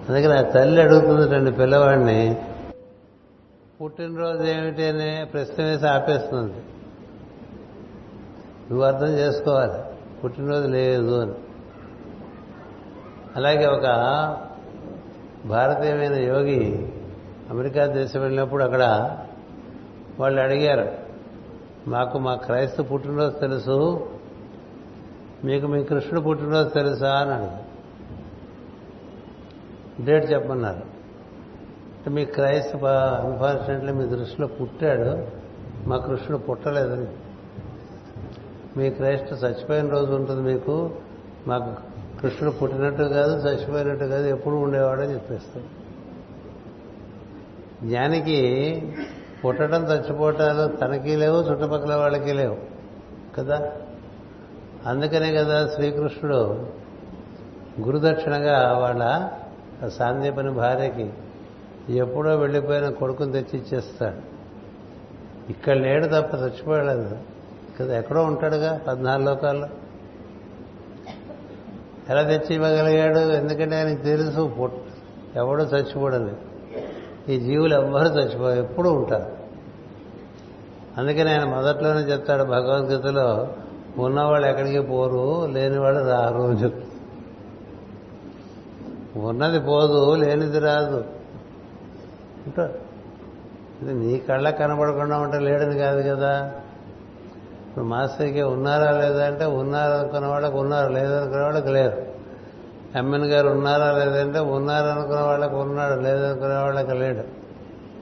అందుకని 0.10 0.34
ఆ 0.34 0.42
తల్లి 0.42 0.82
అడుగుతుందండి 0.82 1.52
పిల్లవాడిని 1.52 2.38
పుట్టినరోజు 3.82 4.44
ఏమిటి 4.44 4.84
అనే 4.84 5.28
ప్రశ్న 5.34 5.64
వేసి 5.64 5.88
ఆపేస్తుంది. 5.88 6.58
నువ్వు 8.72 8.82
అర్థం 8.82 9.08
చేసుకోవాలి. 9.08 9.84
పుట్టినరోజు 10.24 10.68
లేదు 10.68 11.22
అని. 11.22 11.32
అలాగే 13.36 13.66
ఒక 13.66 13.86
భారతీయమైన 15.46 16.14
యోగి 16.14 16.93
అమెరికా 17.50 17.86
దేశం 17.86 18.22
వెళ్ళినప్పుడు 18.22 18.64
అక్కడ 18.64 18.84
వాళ్ళు 20.20 20.42
అడిగారు 20.42 20.92
మాకు 21.88 22.20
మా 22.20 22.36
క్రైస్తు 22.36 22.84
పుట్టినరోజు 22.84 23.38
తెలుసు 23.38 24.10
మీకు 25.44 25.68
మీ 25.68 25.84
కృష్ణుడు 25.84 26.20
పుట్టినరోజు 26.20 26.70
తెలుసా? 26.70 27.14
అని 27.14 27.34
అడిగారు. 27.34 27.64
డేట్ 30.06 30.32
చెప్పమన్నారు. 30.32 30.94
మీ 32.10 32.26
క్రైస్తు 32.26 32.78
అన్ఫార్చునేట్లీ 32.86 33.94
మీ 33.94 34.06
దృష్టిలో 34.06 34.48
పుట్టాడు 34.48 35.28
మా 35.90 35.98
కృష్ణుడు 35.98 36.38
పుట్టలేదని. 36.38 37.08
మీ 38.78 38.90
క్రైస్తు 38.90 39.36
చచ్చిపోయిన 39.36 39.90
రోజు 39.90 40.12
ఉంటుంది 40.12 40.54
మీకు 40.54 40.92
మాకు 41.48 41.76
కృష్ణుడు 42.22 42.56
పుట్టినట్టు 42.56 43.04
కాదు 43.04 43.48
చచ్చిపోయినట్టు 43.48 44.06
కాదు 44.06 44.28
ఎప్పుడు 44.28 44.56
ఉండేవాడని 44.56 45.14
చెప్పేస్తాడు 45.14 45.83
జ్ఞానికి 47.86 48.82
పుట్టడం 49.46 49.84
చచ్చిపోవటాలు 49.86 50.76
తనకి 50.76 51.16
లేవు 51.16 51.42
చుట్టుపక్కల 51.42 51.96
వాళ్ళకి 51.96 52.34
లేవు. 52.34 52.58
కదా? 53.38 53.72
అందుకనే 54.86 55.34
కదా 55.34 55.68
శ్రీకృష్ణుడు 55.68 56.68
గురుదక్షిణగా 57.82 58.78
వాళ్ళ 58.78 59.28
సాందీపని 59.90 60.52
భార్యకి 60.52 61.14
ఎప్పుడో 61.90 62.36
వెళ్ళిపోయిన 62.36 62.90
కొడుకుని 62.90 63.32
తెచ్చి 63.32 63.60
ఇచ్చేస్తాడు. 63.60 64.34
ఇక్కడ 65.52 65.74
లేడు 65.74 66.06
తప్ప 66.06 66.36
చచ్చిపోయలేదు 66.36 67.18
కదా? 67.80 67.98
ఎక్కడో 67.98 68.24
ఉంటాడుగా 68.24 68.78
పద్నాలుగు 68.88 69.28
లోకాల్లో. 69.28 69.68
ఎలా 72.10 72.22
తెచ్చి 72.22 72.56
ఇవ్వగలిగాడు? 72.56 73.20
ఎందుకంటే 73.20 73.76
ఆయనకు 73.76 74.02
తెలుసు 74.02 74.54
ఎవడో 75.36 75.64
చచ్చిపోడని 75.64 76.32
ఈ 77.30 77.40
జీవులు 77.40 77.74
ఎవ్వరు 77.76 78.08
చచ్చిపో 78.08 78.50
ఎప్పుడూ 78.50 78.92
ఉంటారు. 78.92 79.32
అందుకని 80.98 81.30
ఆయన 81.30 81.44
మొదట్లోనే 81.44 82.00
చెప్తాడు 82.00 82.44
భగవద్గీతలో 82.44 83.48
ఉన్నవాళ్ళు 83.98 84.48
ఎక్కడికి 84.48 84.80
పోరు 84.80 85.46
లేనివాళ్ళు 85.46 86.10
రారు 86.10 86.42
అని 86.42 86.64
చెప్తాడు. 86.64 86.94
ఉన్నది 89.20 89.60
పోదు 89.60 90.16
లేనిది 90.16 90.60
రాదు. 90.60 91.06
ఉంటాడు 92.48 92.74
ఇది 93.86 93.94
నీ 93.94 94.20
కళ్ళ 94.20 94.50
కనబడకుండా 94.50 95.18
ఉంటే 95.18 95.40
లేడని 95.40 95.78
కాదు 95.78 96.16
కదా. 96.16 96.52
ఇప్పుడు 97.70 97.86
మాస్టర్కి 97.86 98.42
ఉన్నారా 98.42 98.92
లేదా 98.92 99.26
అంటే 99.26 99.46
ఉన్నారు 99.46 99.94
అనుకున్న 99.94 100.28
వాళ్ళకి 100.28 100.56
ఉన్నారు 100.56 100.94
లేదనుకున్న 100.94 101.44
వాళ్ళకి 101.44 101.70
లేరు. 101.70 102.03
ఎమ్మెన్ 102.96 103.26
గారు 103.26 103.50
ఉన్నారా 103.50 103.92
లేదంటే 103.92 104.40
ఉన్నారు 104.40 105.14
వాళ్ళకి 105.24 105.56
ఉన్నాడు 105.56 106.00
లేదనుకునే 106.00 106.56
వాళ్ళకి 106.56 106.94
లేడు. 106.94 107.44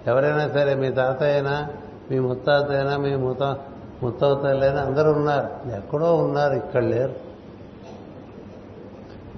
ఎవరైనా 0.09 0.47
సరే 0.47 0.75
మీ 0.75 0.91
తాత 0.91 1.23
అయినా 1.23 1.69
మీ 2.11 2.19
ముత్తాత 2.19 2.71
అయినా 2.71 2.97
మీ 2.97 3.15
ముత 3.15 3.57
ముత్తవతలైనా 4.03 4.81
అందరూ 4.81 5.11
ఉన్నారు. 5.11 5.75
ఎక్కడో 5.75 6.15
ఉన్నారు 6.15 6.53
ఇక్కడ 6.53 6.83
లేరు. 6.83 7.13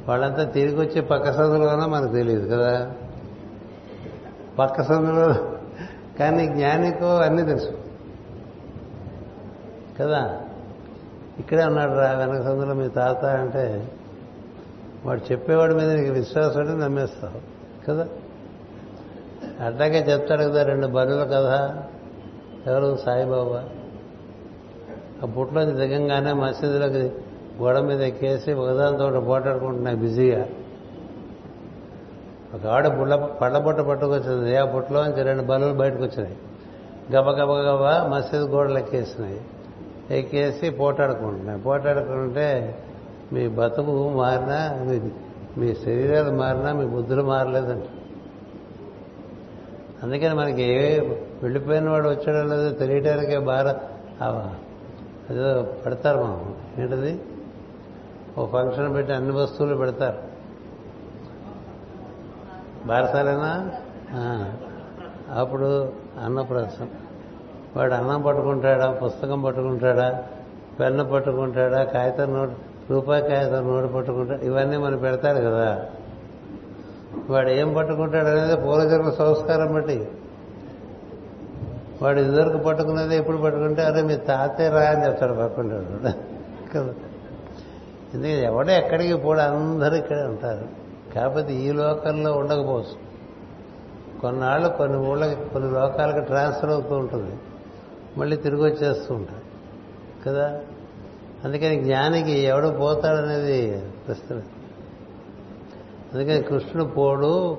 వాళ్ళంతా 0.08 0.43
తిరిగి 0.43 0.76
వచ్చి 0.76 1.01
పక్క 1.01 1.32
సందులోనో 1.32 1.88
మనకు 1.88 2.14
తెలియదు 2.14 2.56
కదా? 2.56 2.91
పక్క 4.60 4.84
సందులో. 4.84 5.34
కానీ 6.20 6.47
జ్ఞానికో 6.47 7.06
అన్నీ 7.06 7.43
తెలుసు. 7.43 7.78
కదా? 9.99 10.41
ఇక్కడే 11.39 11.64
ఉన్నాడు 11.64 11.91
రా 11.91 12.12
వెనక 12.14 12.43
సందులో 12.43 12.74
మీ 12.74 12.89
తాత 12.89 13.26
అంటే 13.26 13.91
వాడు 15.06 15.32
చెప్పేవాడి 15.32 15.76
మీద 15.76 15.91
నీకు 15.91 16.12
విశ్వాసం 16.12 16.60
అంటే 16.60 16.74
నమ్మేస్తావు 16.74 17.41
కదా? 17.88 18.08
అట్లాగే 19.66 20.14
చెప్తాడు 20.14 20.43
కదా 20.43 20.64
రెండు 20.64 20.88
బరువుల 20.88 21.24
కథ. 21.24 21.76
ఎవరు? 22.70 22.97
సాయిబాబా. 23.06 23.70
ఆ 25.24 25.26
పుట్లోంచి 25.26 25.72
దిగంగానే 25.72 26.34
మసీదులోకి 26.34 27.12
గోడ 27.62 27.80
మీద 27.80 28.01
ఎక్కేసి 28.01 28.54
ఒకదానితో 28.54 29.20
పోటాడుకుంటున్నాయి 29.20 29.97
బిజీగా. 29.97 30.45
ఒక 32.56 32.66
ఆవిడ 32.66 32.88
బుళ్ళ 32.88 33.16
పళ్ళ 33.16 33.58
పట్టుకొచ్చింది. 33.58 34.58
ఆ 34.58 34.66
బుట్టలోంచి 34.66 35.24
రెండు 35.24 35.43
బలులు 35.43 35.74
బయటకు 35.74 36.04
వచ్చినాయి 36.04 36.38
గబ 37.16 37.30
గబ 37.30 37.51
గబ 37.51 38.08
మసీదు 38.14 38.43
గోడలు 38.43 38.78
ఎక్కేసినాయి. 38.78 39.41
ఎక్కేసి 40.12 40.70
పోటాడుకుంటున్నాయి 40.70 41.62
పోటాడుకుంటే 41.62 42.78
మీ 43.34 43.48
బతుకు 43.48 44.10
మారినా 44.10 44.60
మీ 44.84 45.12
మీ 45.58 45.76
శరీరాలు 45.76 46.32
మారినా 46.32 46.74
మీ 46.74 46.86
బుద్ధులు 46.86 47.24
మారలేదంట. 47.24 47.84
అందుకని 50.04 50.34
మనకి 50.36 50.62
ఏ 50.62 51.00
వెళ్ళిపోయిన 51.44 51.90
వాడు 51.90 52.10
వచ్చాడో 52.10 52.44
లేదో 52.44 52.70
తెలియటానికే 52.70 53.38
బార 53.40 53.68
అదో 54.22 55.62
పెడతారు 55.86 56.18
మనం. 56.18 56.56
ఏంటది? 56.78 57.22
ఓ 58.38 58.46
ఫంక్షన్ 58.46 58.94
పెట్టి 58.94 59.14
అన్ని 59.14 59.32
వస్తువులు 59.32 59.76
పెడతారు. 59.76 60.18
బారసాలేనా? 62.88 63.72
అప్పుడు 65.34 65.94
అన్నప్రాసం. 66.24 66.90
వాడు 67.76 67.94
అన్నం 67.94 68.22
పట్టుకుంటాడా 68.22 68.92
పుస్తకం 68.92 69.42
పట్టుకుంటాడా 69.42 70.24
పెన్ను 70.80 71.04
పట్టుకుంటాడా 71.04 71.84
కాగితం 71.84 72.34
నోటు 72.34 72.73
రూపాయి 72.92 73.30
కాగితం 73.30 73.68
నోటు 73.68 73.88
పట్టుకుంటాడు 73.88 74.42
ఇవన్నీ 74.42 74.78
మనం 74.78 74.98
పెడతారు 74.98 75.38
కదా. 75.38 75.86
వాడు 77.30 77.50
ఏం 77.50 77.74
పట్టుకుంటాడు 77.74 78.28
అనేది 78.28 78.56
పూర్వజన్మ 78.56 79.10
సంస్కారం 79.10 79.74
బట్టి. 79.74 80.08
వాడు 82.02 82.20
ఇదివరకు 82.20 82.58
పట్టుకున్నది 82.58 83.18
ఎప్పుడు 83.18 83.38
పట్టుకుంటే 83.38 83.82
అరే 83.82 84.02
మీ 84.02 84.16
తాతే 84.16 84.70
రా 84.70 84.82
అని 84.82 85.06
చెప్తాడు 85.06 85.34
పట్టుకుంటాడు 85.34 85.84
కదా. 85.84 86.14
ఎందుకంటే 88.14 88.46
ఎవడో 88.46 88.72
ఎక్కడికి 88.72 89.14
పోడు 89.14 89.40
అందరూ 89.40 89.96
ఇక్కడే 89.96 90.22
ఉంటారు. 90.22 90.68
కాకపోతే 91.16 91.54
ఈ 91.54 91.72
లోకంలో 91.72 92.34
ఉండకపోవచ్చు. 92.34 93.14
కొన్నాళ్ళు 94.22 94.70
కొన్ని 94.70 94.98
ఊళ్ళకి 94.98 95.50
కొన్ని 95.50 95.72
లోకాలకు 95.72 96.20
ట్రాన్స్ఫర్ 96.20 96.70
అవుతూ 96.70 96.96
ఉంటుంది. 96.96 97.36
మళ్ళీ 98.18 98.36
తిరిగి 98.38 98.62
వచ్చేస్తూ 98.62 99.16
ఉంటారు. 99.16 99.44
కదా. 100.30 100.60
అందుకని 101.44 101.84
జ్ఞానికి 101.84 102.32
ఎవడు 102.32 102.68
పోతాడనేది 102.68 103.82
ప్రశ్న. 104.08 104.41
అందుకని 106.14 106.41
కృష్ణుడు 106.41 106.89
పోడు 106.89 107.58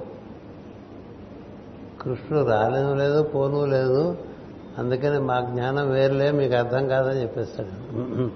కృష్ణుడు 2.03 2.45
రాలేను 2.45 2.95
లేదు 2.95 3.23
పోను 3.23 3.67
లేదు. 3.67 4.17
అందుకని 4.79 5.19
మా 5.21 5.41
జ్ఞానం 5.41 5.91
వేరులే 5.91 6.31
మీకు 6.31 6.55
అర్థం 6.55 6.89
కాదని 6.89 7.23
చెప్పేస్తాడు. 7.23 8.31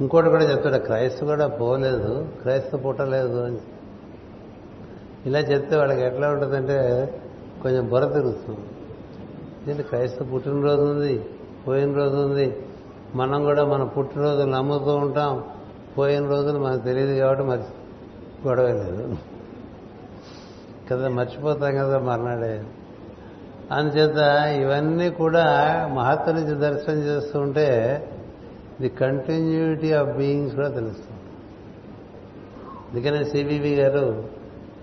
ఇంకోటి 0.00 0.28
కూడా 0.28 0.44
చెప్తాడు 0.50 0.78
క్రైస్తు 0.78 1.24
కూడా 1.24 1.46
పోలేదు 1.46 2.28
క్రైస్తు 2.42 2.76
పుట్టలేదు 2.76 3.44
అని. 3.44 3.58
ఇలా 5.26 5.38
చెప్తే 5.38 5.76
వాళ్ళకి 5.76 6.00
ఎట్లా 6.00 6.28
ఉంటుందంటే 6.30 6.78
కొంచెం 7.62 7.88
బుర్ర 7.88 8.06
తిరుగుతుంది 8.06 8.60
ఏంటి 9.70 9.82
క్రైస్తవ 9.82 10.26
పుట్టినరోజు 10.26 10.80
ఉంది 10.80 11.26
పోయిన 11.66 11.94
రోజు 11.94 12.16
ఉంది 12.16 12.56
మనం 13.14 13.44
కూడా 13.44 13.64
మన 13.64 13.82
పుట్టినరోజులు 13.82 14.50
నమ్ముతూ 14.50 14.96
ఉంటాం. 14.96 15.44
పోయిన 15.98 16.26
రోజులు 16.26 16.58
మనకు 16.58 16.84
తెలియదు 16.84 17.18
కాబట్టి 17.18 17.44
మరి 17.44 17.60
గొడవ 18.48 18.66
లేదు. 18.66 19.16
కదా 20.92 21.08
మర్చిపోతాం 21.08 21.76
కదా 21.76 21.98
మర్నాడే. 21.98 22.64
అందుచేత 23.72 24.16
ఇవన్నీ 24.62 25.10
కూడా 25.10 25.44
మహత్వ 25.94 26.32
నుంచి 26.32 26.54
దర్శనం 26.54 26.98
చేస్తుంటే 26.98 28.08
ది 28.80 28.88
కంటిన్యూటీ 28.88 29.92
ఆఫ్ 29.92 30.08
బీయింగ్స్ 30.08 30.54
కూడా 30.54 30.68
తెలుస్తుంది. 30.68 31.20
అందుకనే 32.92 33.24
సిబివి 33.24 33.74
గారు 33.74 34.24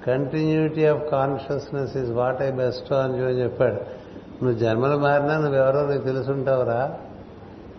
continuity 0.08 0.86
of 0.86 1.12
consciousness 1.12 1.98
is 1.98 2.12
what 2.12 2.42
I 2.42 2.52
best 2.52 2.94
అని 2.94 3.14
అని 3.14 3.44
చెప్పాడు. 3.44 4.06
నువ్వు 4.44 4.54
జన్మలు 4.54 4.98
మారినా 4.98 5.38
నువ్వెవరో 5.38 5.88
నీకు 5.88 6.04
తెలుసుంటావురా. 6.04 6.98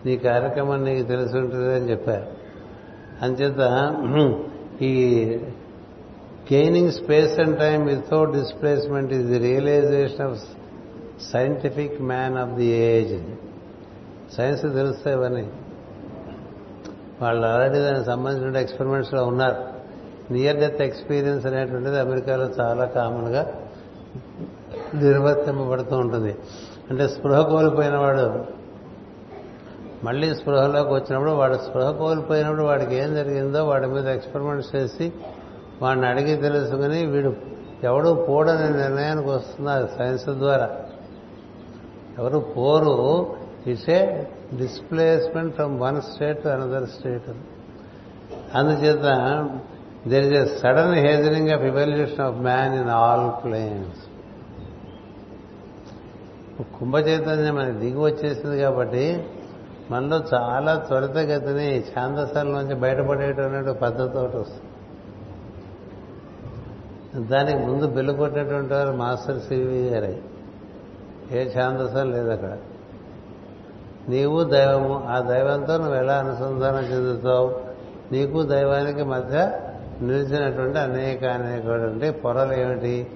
నీ 0.05 0.17
కార్యక్రమం 0.17 0.83
నీకు 0.83 1.07
తెలుసుంటుంది 1.07 1.75
అని 1.75 1.91
చెప్పారు. 1.91 2.27
అంచేత 3.21 3.61
ఈ 4.81 4.93
gaining 6.53 6.91
space 6.91 7.39
and 7.39 7.57
time 7.57 7.87
without 7.87 8.31
displacement 8.31 9.13
is 9.13 9.27
the 9.27 9.37
realisation 9.37 10.21
of 10.21 10.37
scientific 11.33 12.01
man 12.01 12.37
of 12.37 12.51
the 12.51 12.65
age 12.65 13.15
science 14.35 14.61
తెలుస్తాయి 14.61 15.17
ఇవన్నీ. 15.17 15.49
వాళ్ళు 17.21 17.47
ఆల్రెడీ 17.47 17.79
దానికి 17.79 18.05
సంబంధించిన 18.05 18.57
ఎక్స్పెరిమెంట్స్లో 18.57 19.25
ఉన్నారు. 19.25 19.77
నియర్ 20.33 20.57
డెత్ 20.57 20.81
ఎక్స్పీరియన్స్ 20.81 21.45
అనేటువంటిది 21.45 21.99
అమెరికాలో 21.99 22.45
చాలా 22.59 22.85
కామన్గా 22.85 23.53
నిర్వర్తింపబడుతూ 24.93 25.97
ఉంటుంది. 25.97 26.35
అంటే 26.89 27.07
స్పృహ 27.07 27.41
కోల్పోయిన 27.41 27.97
వాడు 27.97 28.56
మళ్ళీ 30.03 30.35
స్పృహలోకి 30.35 30.93
వచ్చినప్పుడు 30.93 31.31
వాడు 31.31 31.53
స్పృహ 31.53 31.91
కోల్పోయినప్పుడు 31.91 32.63
వాడికి 32.63 32.95
ఏం 32.95 33.15
జరిగిందో 33.15 33.65
వాడి 33.65 33.87
మీద 33.87 34.07
ఎక్స్పెరిమెంట్ 34.07 34.75
చేసి 34.75 35.13
వాడిని 35.81 36.07
అడిగి 36.07 36.35
తెలుసుకుని 36.35 37.05
వీడు 37.05 37.35
ఎవడు 37.83 38.25
పోడనే 38.29 38.77
నిర్ణయానికి 38.77 39.29
వస్తున్నారు 39.29 39.89
సైన్స్ 39.97 40.25
ద్వారా. 40.25 40.69
ఎవరు 42.19 42.39
పోరు 42.39 43.35
it's 43.67 43.89
a 43.89 44.23
displacement 44.57 45.55
from 45.55 45.79
one 45.79 46.01
state 46.01 46.43
to 46.43 46.47
another 46.47 46.89
state. 46.89 47.29
అందుచేత 48.55 49.03
there 50.07 50.25
is 50.25 50.53
a 50.53 50.57
sudden 50.57 50.93
hastening 50.93 51.49
of 51.49 51.61
evolution 51.61 52.21
of 52.21 52.35
man 52.35 52.75
in 52.75 52.89
all 52.89 53.43
planes 53.43 54.03
కుంభ 56.79 56.97
చైతన్యం 56.97 57.55
మనకి 57.55 57.77
దిగి 57.77 57.99
వచ్చేసింది 57.99 58.59
కాబట్టి 58.59 59.27
మనలో 59.91 60.23
చాలా 60.33 60.75
త్వరితగతిని 60.75 61.79
ఛాందసాల 61.79 62.47
నుంచి 62.47 62.75
బయటపడేటటువంటి 62.75 63.79
పద్ధతి 63.79 64.17
ఒకటి 64.17 64.37
వస్తుంది. 64.37 64.63
దానికి 67.27 67.57
ముందు 67.57 67.87
బిల్లు 67.87 68.13
కొట్టేటువంటి 68.13 68.73
వారు 68.73 68.91
మాస్టర్ 68.91 69.39
సివి 69.39 69.89
గారే. 69.89 70.21
ఏ 71.31 71.49
ఛాందసం 71.59 72.11
లేదు 72.11 72.29
అక్కడ. 72.29 72.57
నీవు 74.09 74.43
దైవము 74.43 75.03
ఆ 75.07 75.19
దైవంతో 75.19 75.77
నువ్వు 75.77 75.95
ఎలా 75.95 76.13
అనుసంధానం 76.13 76.79
చెందుతావు? 76.79 77.61
నీకు 78.11 78.43
దైవానికి 78.43 79.03
మధ్య 79.03 79.59
నిలిచినటువంటి 80.01 80.79
అనేక 80.79 81.23
అనేకటువంటి 81.25 82.11
పొరలు 82.11 82.53
ఏమిటి? 82.53 83.11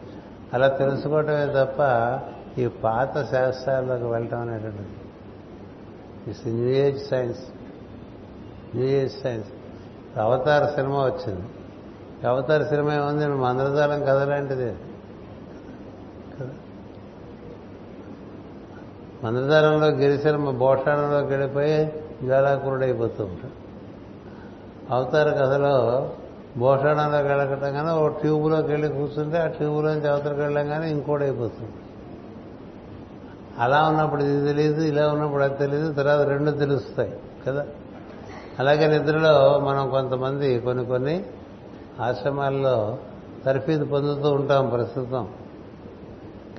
అలా 0.53 0.67
తెలుసుకోవటమే 0.67 1.45
తప్ప 1.45 1.79
ఈ 2.59 2.67
పాత 2.67 3.31
శాస్త్రాల్లోకి 3.31 4.03
వెళ్ళటం 4.03 4.39
అనేటువంటిది. 4.39 5.00
It's 6.27 6.47
new 6.47 6.69
age 6.83 6.99
science 7.07 7.43
new 8.75 8.87
age 8.87 9.15
science 9.23 9.49
Avatar 10.19 10.65
cinema 10.65 11.05
వచ్చింది. 11.05 11.45
అవతార 12.27 12.63
సినిమా 12.63 12.93
ఏముంది? 12.95 13.27
మందరజాలం 13.27 13.99
కథ 14.01 14.21
లాంటిది. 14.29 14.69
కదా 16.35 16.53
మందరజాలంలో 19.23 19.87
గిరిశర్మ 19.87 20.49
భోషాణంలోకి 20.51 21.27
వెళ్ళిపోయి 21.27 21.93
జ్వాలాకురుడు 22.23 22.83
అయిపోతూ 22.83 23.23
ఉంటాడు. 23.23 23.57
అవతార 24.93 25.29
కథలో 25.29 25.75
భోషాణంలోకి 26.57 27.27
వెళ్ళకటం 27.27 27.73
కానీ 27.73 27.91
ఓ 27.91 28.07
ట్యూబ్లోకి 28.07 28.67
వెళ్ళి 28.67 28.87
కూర్చుంటే 28.87 29.37
ఆ 29.37 29.47
ట్యూబ్లోంచి 29.47 30.07
అవతలకు 30.07 30.39
వెళ్ళాం 30.39 30.67
కానీ 30.67 30.91
ఇంకోటి 30.91 31.23
అయిపోతుంది. 31.23 31.71
అలా 33.59 33.89
ఉన్నప్పుడు 33.89 34.23
ఇది 34.23 34.47
తెలియదు 34.47 34.81
ఇలా 34.81 35.07
ఉన్నప్పుడు 35.07 35.43
అది 35.43 35.57
తెలియదు 35.57 35.93
తర్వాత 35.93 36.27
రెండు 36.27 36.51
తెలుస్తాయి 36.51 37.13
కదా? 37.47 37.65
అలాగే 38.59 38.87
నిద్రలో 38.87 39.59
మనం 39.59 39.89
కొంతమంది 39.89 40.59
కొన్ని 40.59 40.85
కొన్ని 40.85 41.23
ఆశ్రమాల్లో 41.99 42.97
తర్ఫీదు 43.45 43.85
పొందుతూ 43.85 44.29
ఉంటాం 44.29 44.69
ప్రస్తుతం. 44.69 45.27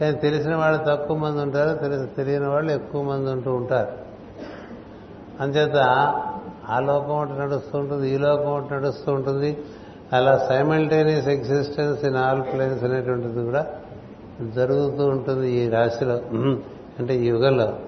కానీ 0.01 0.17
తెలిసిన 0.17 0.57
వాళ్ళు 0.57 0.85
తక్కువ 0.89 1.17
మంది 1.17 1.41
ఉంటారు 1.41 1.79
తెలిసి 1.79 2.15
తెలియని 2.17 2.47
వాళ్ళు 2.47 2.73
ఎక్కువ 2.73 3.03
మంది 3.03 3.31
ఉంటూ 3.31 3.55
ఉంటారు. 3.55 3.93
అంచేత 5.41 5.77
ఆ 6.69 6.81
లోకం 6.81 7.19
ఒకటి 7.19 7.33
నడుస్తూ 7.33 7.79
ఉంటుంది 7.79 8.11
ఈ 8.11 8.19
లోకం 8.19 8.53
ఒకటి 8.53 8.75
నడుస్తూ 8.75 9.13
ఉంటుంది. 9.13 9.59
అలా 10.13 10.47
simultaneous 10.49 11.29
existence 11.29 12.05
in 12.05 12.17
all 12.17 12.43
planes 12.43 12.85
అనేటువంటిది 12.85 13.45
కూడా 13.45 13.67
జరుగుతూ 14.55 15.07
ఉంటుంది 15.07 15.53
ఈ 15.53 15.69
రాశిలో. 15.69 16.21
అంటే 16.99 17.17
ఈ 17.17 17.25
యుగంలో. 17.27 17.79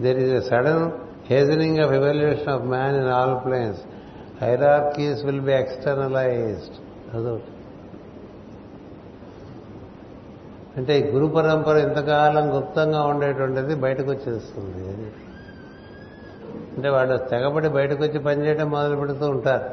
There 0.00 0.18
is 0.18 0.34
a 0.34 0.40
sudden 0.40 0.90
hastening 1.30 1.78
of 1.78 1.92
evolution 1.92 2.48
of 2.48 2.62
man 2.62 2.96
in 2.96 3.08
all 3.08 3.44
planes 3.44 3.80
hierarchies 4.42 5.24
will 5.24 5.40
be 5.40 5.52
externalised 5.52 7.16
అదొకటి 7.16 7.52
అంటే 10.76 10.98
ఈ 10.98 11.02
గురు 11.02 11.26
పరంపర 11.26 11.76
ఇంతకాలం 11.76 12.56
గుప్తంగా 12.56 13.02
ఉండేటువంటిది 13.02 13.74
బయటకు 13.74 14.10
వచ్చేస్తుంది. 14.10 15.12
అంటే 16.76 16.88
వాడు 16.88 17.16
తెగబడి 17.16 17.68
బయటకు 17.68 18.02
వచ్చి 18.02 18.18
పనిచేయడం 18.18 18.70
మొదలు 18.70 18.96
పెడుతూ 18.96 19.28
ఉంటారు. 19.28 19.64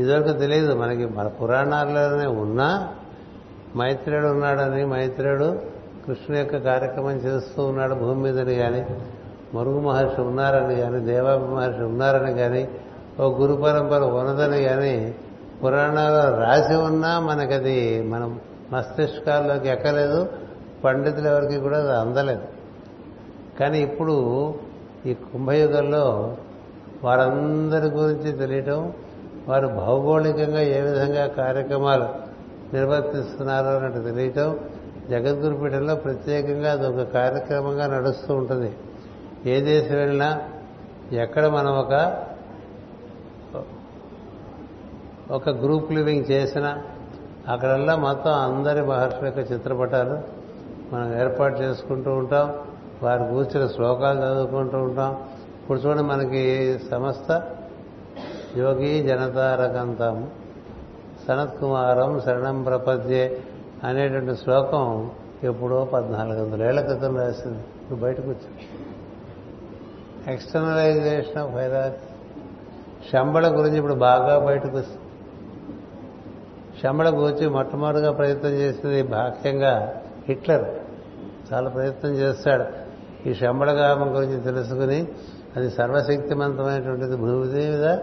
ఇదివరకు 0.00 0.38
తెలియదు 0.38 0.74
మనకి. 0.74 1.06
మన 1.06 1.28
పురాణాల్లోనే 1.28 2.26
ఉన్నా 2.26 2.94
మైత్రేయుడు 3.76 4.26
ఉన్నాడని 4.26 4.84
మైత్రేయుడు 4.84 5.77
కృష్ణు 6.08 6.36
యొక్క 6.36 6.56
కార్యక్రమం 6.56 7.16
చేస్తూ 7.16 7.64
ఉన్నాడు 7.64 7.94
భూమి 7.94 8.20
మీదని 8.22 8.54
కానీ 8.54 8.86
మరుగు 9.54 9.80
మహర్షి 9.80 10.20
ఉన్నారని 10.20 10.76
కానీ 10.76 10.98
దేవాభి 11.00 11.54
మహర్షి 11.54 11.82
ఉన్నారని 11.82 12.34
కానీ 12.34 12.68
ఓ 13.20 13.28
గురు 13.30 13.54
పరంపర 13.62 14.02
ఉన్నదని 14.02 14.62
కానీ 14.62 15.14
పురాణాల్లో 15.64 16.44
రాసి 16.44 16.74
ఉన్నా 16.74 17.20
మనకది 17.20 18.02
మనం 18.02 18.40
మస్తిష్కాల్లోకి 18.72 19.68
ఎక్కలేదు 19.68 20.28
పండితులు 20.84 21.28
ఎవరికి 21.28 21.58
కూడా 21.60 21.78
అది 21.78 21.92
అందలేదు. 21.92 22.40
కానీ 23.60 23.78
ఇప్పుడు 23.78 24.16
ఈ 25.06 25.14
కుంభయుగంలో 25.14 26.36
వారందరి 27.04 27.86
గురించి 27.86 28.32
తెలియటం 28.32 28.92
వారు 29.48 29.68
భౌగోళికంగా 29.68 30.60
ఏ 30.60 30.80
విధంగా 30.80 31.26
కార్యక్రమాలు 31.26 32.08
నిర్వర్తిస్తున్నారో 32.74 33.66
అన్నట్టు 33.66 33.98
తెలియటం 33.98 34.58
జగద్గురుపీఠంలో 35.10 35.94
ప్రత్యేకంగా 35.94 36.72
అది 36.72 36.86
ఒక 36.86 37.02
కార్యక్రమంగా 37.08 37.86
నడుస్తూ 37.86 38.34
ఉంటుంది. 38.34 38.76
ఏ 39.46 39.60
దేశం 39.60 39.94
వెళ్ళినా 39.94 40.40
ఎక్కడ 41.12 41.46
మనం 41.46 41.72
ఒక 41.78 42.24
ఒక 45.30 45.48
గ్రూప్ 45.48 45.92
లివింగ్ 45.92 46.24
చేసినా 46.30 46.82
అక్కడల్లా 47.48 47.96
మొత్తం 47.96 48.32
అందరి 48.32 48.82
మహర్షుల 48.82 49.26
యొక్క 49.26 49.52
చిత్రపటాలు 49.52 50.16
మనం 50.94 51.20
ఏర్పాటు 51.20 51.56
చేసుకుంటూ 51.62 52.10
ఉంటాం. 52.10 52.54
వారి 53.02 53.24
కూర్చున్న 53.24 53.66
శ్లోకాలు 53.66 54.18
చదువుకుంటూ 54.18 54.78
ఉంటాం. 54.78 55.24
ఇప్పుడు 55.62 55.78
చూడండి 55.78 56.02
మనకి 56.02 56.44
సమస్త 56.90 57.42
యోగి 58.56 59.02
జనతారకంతం 59.02 60.30
సనత్ 61.28 61.60
కుమారం 61.60 62.20
శరణం 62.20 62.62
ప్రపద్యే 62.62 63.42
అనేటువంటి 63.84 64.40
శ్లోకం 64.42 65.10
ఎప్పుడో 65.44 65.84
పద్నాలుగు 65.84 66.44
వందల 66.44 66.62
ఏళ్ళ 66.62 66.80
క్రితం 66.80 67.16
రాసింది. 67.16 67.58
ఇప్పుడు 67.58 68.00
బయటకు 68.00 68.28
వచ్చింది 68.28 68.64
ఎక్స్టర్నలైజేషన్ 70.32 71.38
ఆఫ్ 71.38 71.54
హైరార్కీ 71.54 72.06
శంబళ 73.12 73.58
గురించి 73.58 73.76
ఇప్పుడు 73.76 73.94
బాగా 73.94 74.38
బయటకు 74.38 74.76
వస్తుంది. 74.76 74.98
శంబళ 76.82 77.10
గురించి 77.10 77.48
మొట్టమొదటిగా 77.48 78.12
ప్రయత్నం 78.12 78.50
చేసింది 78.50 79.02
బాహ్యంగా 79.02 80.02
హిట్లర్. 80.28 80.64
చాలా 81.52 81.70
ప్రయత్నం 81.70 82.12
చేస్తాడు. 82.12 82.88
ఈ 83.28 83.34
శంబళగామం 83.34 84.16
గురించి 84.16 84.40
తెలుసుకుని 84.40 85.08
అది 85.56 85.70
సర్వశక్తివంతమైనటువంటిది 85.70 87.16
భూమిదేవిగా 87.16 87.98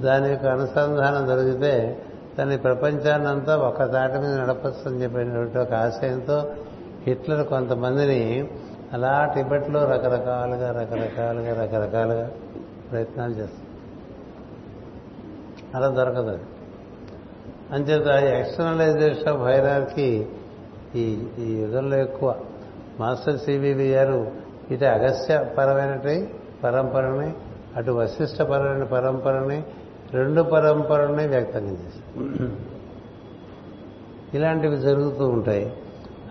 దాని 0.00 0.28
యొక్క 0.28 0.46
అనుసంధానం 0.46 1.26
జరిగితే 1.26 2.02
తన 2.38 2.56
ప్రపంచాన్నంతా 2.56 3.56
ఒక 3.56 3.92
తాటి 3.92 4.18
మీద 4.18 4.34
నడపచ్చు 4.34 4.90
అని 4.90 5.02
చెప్పినటువంటి 5.02 5.58
ఒక 5.58 5.72
ఆశయంతో 5.72 6.50
హిట్లర్ 7.06 7.46
కొంతమందిని 7.46 8.48
అలా 8.92 9.32
టిబెట్లో 9.34 9.84
రకరకాలుగా 9.84 10.80
రకరకాలుగా 10.80 11.64
రకరకాలుగా 11.64 12.30
ప్రయత్నాలు 12.90 13.32
చేస్తారు. 13.32 13.68
అలా 15.76 15.88
దొరకదు 15.88 16.38
అంచేత 17.72 18.06
ఎక్స్టర్నలైజేషన్ 18.22 19.28
ఆఫ్ 19.28 19.42
హైరార్కి 19.42 20.28
ఈ 20.94 21.26
ఈ 21.38 21.56
యుగంలో 21.62 21.96
ఎక్కువ. 21.96 22.34
మాస్టర్ 23.00 23.38
సివివి 23.38 23.90
గారు 23.90 24.30
ఇటు 24.70 24.84
అగస్య 24.84 25.46
పరమైనటి 25.58 26.34
పరంపరని 26.64 27.34
అటు 27.76 27.90
వశిష్ట 27.90 28.42
పరమైన 28.42 28.84
పరంపరని 28.84 29.64
రెండు 30.12 30.42
పరంపరని 30.42 31.26
వ్యక్తం 31.26 31.68
చేశారు. 31.68 32.48
ఇలాంటివి 34.34 34.76
జరుగుతూ 34.76 35.26
ఉంటాయి. 35.26 35.72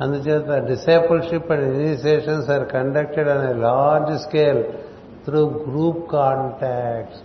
అందుచేత 0.01 0.63
discipleship 0.63 1.51
and 1.51 1.75
initiations 1.75 2.49
are 2.49 2.69
conducted 2.69 3.29
అనే 3.29 3.53
large 3.53 4.21
scale 4.21 4.63
through 5.25 5.49
group 5.49 6.11
contacts 6.11 7.21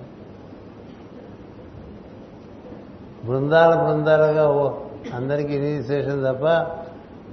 బృందాల 3.27 3.75
బృందాలుగా 3.75 4.75
అందరికీ 5.15 5.53
ఇనిషియేషన్ 5.55 6.25
తప్ప 6.25 6.45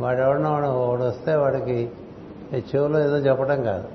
వాడెవడన్నా 0.04 0.50
వాడొస్తే 0.50 0.82
వాడు 0.82 1.04
వస్తే 1.04 1.36
వాడికి 1.36 1.92
చెవులో 2.56 3.00
ఏదో 3.00 3.18
చెప్పడం 3.18 3.64
కాదు. 3.64 3.88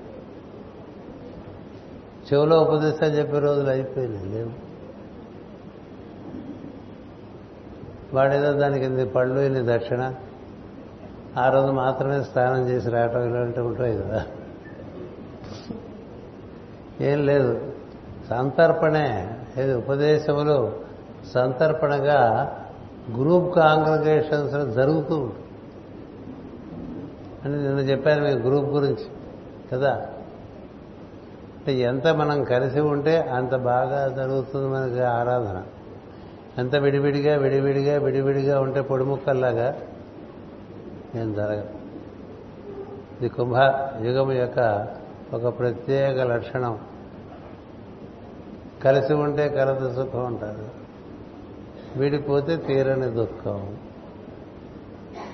చెవులో 2.33 2.61
ఉపదేశాలు 2.61 3.13
చెప్పే 3.13 3.39
రోజులు 3.39 3.71
అయిపోయినాయి 3.71 4.27
లేవు. 4.27 4.64
వాడేదో 8.15 8.53
దానికి 8.53 8.85
ఇన్ని 8.85 9.07
పళ్ళు 9.07 9.41
ఇన్ని 9.41 9.79
దక్షిణ. 9.79 10.15
ఆ 11.39 11.49
రోజు 11.49 11.73
మాత్రమే 11.73 12.23
స్నానం 12.23 12.69
చేసి 12.69 12.91
రావటం 12.91 13.31
ఇలాంటివి 13.31 13.67
ఉంటాయి 13.67 13.97
కదా. 13.97 14.25
ఏం 17.01 17.27
లేదు. 17.27 17.73
సంతర్పణే. 18.31 19.31
ఏది 19.59 19.75
ఉపదేశములు 19.75 20.73
సంతర్పణగా 21.35 22.51
గ్రూప్ 23.11 23.57
కాంగ్రిగేషన్స్ 23.57 24.75
జరుగుతూ 24.75 25.17
ఉంటుంది 25.17 25.45
అని 27.45 27.63
నిన్న 27.63 27.79
చెప్పాను 27.79 28.23
మీ 28.23 28.31
గ్రూప్ 28.31 28.67
గురించి 28.67 29.07
కదా? 29.73 29.93
అంటే 31.59 31.81
ఎంత 31.81 32.07
మనం 32.07 32.45
కలిసి 32.45 32.81
ఉంటే 32.81 33.21
అంత 33.21 33.57
బాగా 33.57 34.09
జరుగుతుంది 34.09 34.69
మనకి 34.69 35.01
ఆరాధన. 35.01 35.63
ఎంత 36.59 36.77
విడివిడిగా 36.77 37.37
విడివిడిగా 37.37 37.99
విడివిడిగా 37.99 38.61
ఉంటే 38.61 38.81
పొడి 38.81 39.05
ముక్కల్లాగా 39.05 39.77
ఏం 41.17 41.35
జరగదు. 41.35 41.69
ఇది 43.21 43.29
కుంభ 43.29 43.57
యుగం 44.03 44.33
యొక్క 44.33 44.89
ఒక 45.35 45.59
ప్రత్యేక 45.59 46.21
లక్షణం. 46.21 46.79
కలిసి 48.85 49.13
ఉంటే 49.13 49.49
కలత 49.49 49.95
సుఖం 49.95 50.25
ఉంటారు 50.25 50.85
విడిపోతే 51.97 52.57
తీరని 52.57 53.07
దుఃఖం. 53.07 53.77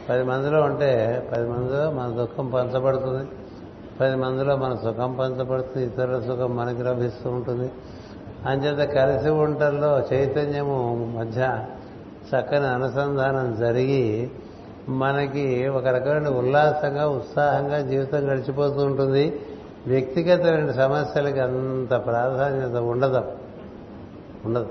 పది 0.08 0.22
మందిలో 0.22 0.62
ఉంటే 0.62 1.28
పది 1.32 1.48
మందిలో 1.48 1.90
మన 1.90 2.06
దుఃఖం 2.06 2.50
పంచబడుతుంది. 2.50 3.30
పది 4.00 4.16
మందిలో 4.16 4.56
మన 4.56 4.74
సుఖం 4.74 5.14
పంచబడుతుంది. 5.14 5.86
ఇతరుల 5.86 6.20
సుఖం 6.20 6.56
మనకి 6.56 6.82
లభిస్తూ 6.82 7.30
ఉంటుంది. 7.30 7.70
అంచేత 8.47 8.88
కలిసి 8.88 9.28
ఉంటల్లో 9.28 10.01
చైతన్యము 10.12 11.12
మధ్య 11.18 11.64
చక్కని 12.28 12.66
అనుసంధానం 12.66 13.57
జరిగి 13.61 14.30
మనకి 14.88 15.68
ఒక 15.68 15.86
రకమైన 15.86 16.28
ఉల్లాసంగా 16.28 17.09
ఉత్సాహంగా 17.09 17.80
జీవితం 17.80 18.32
గడిచిపోతూ 18.32 18.84
ఉంటుంది. 18.84 19.41
వ్యక్తిగతమైన 19.86 20.72
సమస్యలకి 20.72 21.41
అంత 21.41 21.91
ప్రాధాన్యత 21.91 22.82
ఉండదు. 22.82 23.24
ఉండదు. 24.45 24.68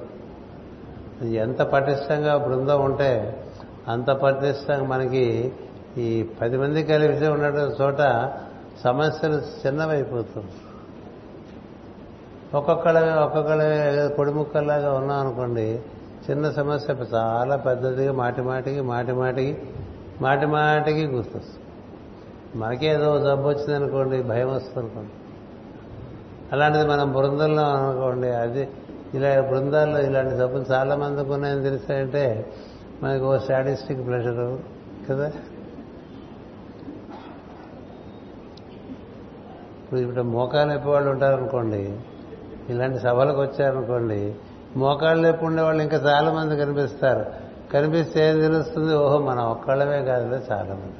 ఎంత 1.25 1.61
పటిష్టంగా 1.61 2.37
బృందం 2.37 2.81
ఉంటే 2.81 3.43
అంత 3.87 4.11
పటిష్టంగా 4.11 4.83
మనకి 4.83 5.53
ఈ 5.97 6.25
పది 6.41 6.57
మంది 6.57 6.83
కలిసి 6.83 7.27
ఉన్నట్టు 7.27 7.59
చోట 7.59 8.31
సమస్యలు 8.83 9.67
చిన్నవైపోతుంది 9.67 10.51
ఒక్కొక్కళ్ళ 12.53 12.97
ఒక్కొక్కళ్ళ 13.23 13.61
పొడిముక్కల్లాగా 14.19 14.93
ఉన్నాం 14.93 15.19
అనుకోండి 15.19 15.79
చిన్న 16.29 16.49
సమస్య 16.51 16.95
చాలా 17.13 17.55
పెద్దదిగా 17.57 18.13
మాటి 18.13 18.41
మాటికి 18.41 18.81
మాటి 18.81 19.11
మాటికి 19.11 19.57
మాటి 20.21 20.45
మాటికి 20.45 21.05
గుర్తొస్తుంది. 21.07 21.65
మనకేదో 22.55 23.19
జబ్బు 23.19 23.47
వచ్చింది 23.49 23.73
అనుకోండి 23.73 24.21
భయం 24.21 24.49
వస్తుంది 24.53 24.79
అనుకోండి 24.79 25.13
అలాంటిది 26.51 26.87
మనం 26.87 27.13
బృందంలో 27.13 27.63
అనుకోండి 27.63 28.27
అది 28.27 28.69
ఇలా 29.13 29.41
బృందాల్లో 29.41 30.01
ఇలాంటి 30.01 30.37
జబ్బులు 30.37 30.65
చాలా 30.71 30.95
మందికి 30.95 31.31
ఉన్నాయని 31.31 31.63
తెలిసాయంటే 31.63 32.51
మనకు 33.03 33.25
ఓ 33.25 33.37
స్టాటిస్టిక్ 33.37 34.05
ప్రెషర్ 34.05 34.57
కదా? 35.11 35.27
ఇప్పుడు 39.83 39.99
ఇప్పుడు 39.99 40.21
మోకాలు 40.21 40.69
నొప్పి 40.69 40.89
ఉంటారనుకోండి 41.09 41.97
ఇలాంటి 42.69 42.99
సభలకు 42.99 43.41
వచ్చారనుకోండి 43.41 44.35
మోకాళ్ళు 44.77 45.27
నొప్పి 45.27 45.45
ఉండేవాళ్ళు 45.45 45.83
ఇంకా 45.83 45.97
చాలా 45.97 46.31
మంది 46.31 46.57
కనిపిస్తారు. 46.57 47.25
కనిపిస్తే 47.73 48.29
ఏం 48.29 48.39
తెలుస్తుంది? 48.39 48.95
ఓహో 48.95 49.17
మనం 49.17 49.43
ఒక్కళ్ళమే 49.43 50.01
కాదులే 50.01 50.41
చాలా 50.51 50.73
మంది. 50.73 50.95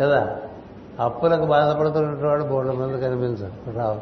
కదా? 0.00 0.36
అప్పులకు 1.00 1.44
బాధపడుతున్నటువంటి 1.44 2.24
వాడు 2.24 2.44
బోర్డు 2.44 2.72
మంది 2.72 3.00
కనిపించరు 3.00 3.76
రావు. 3.76 4.00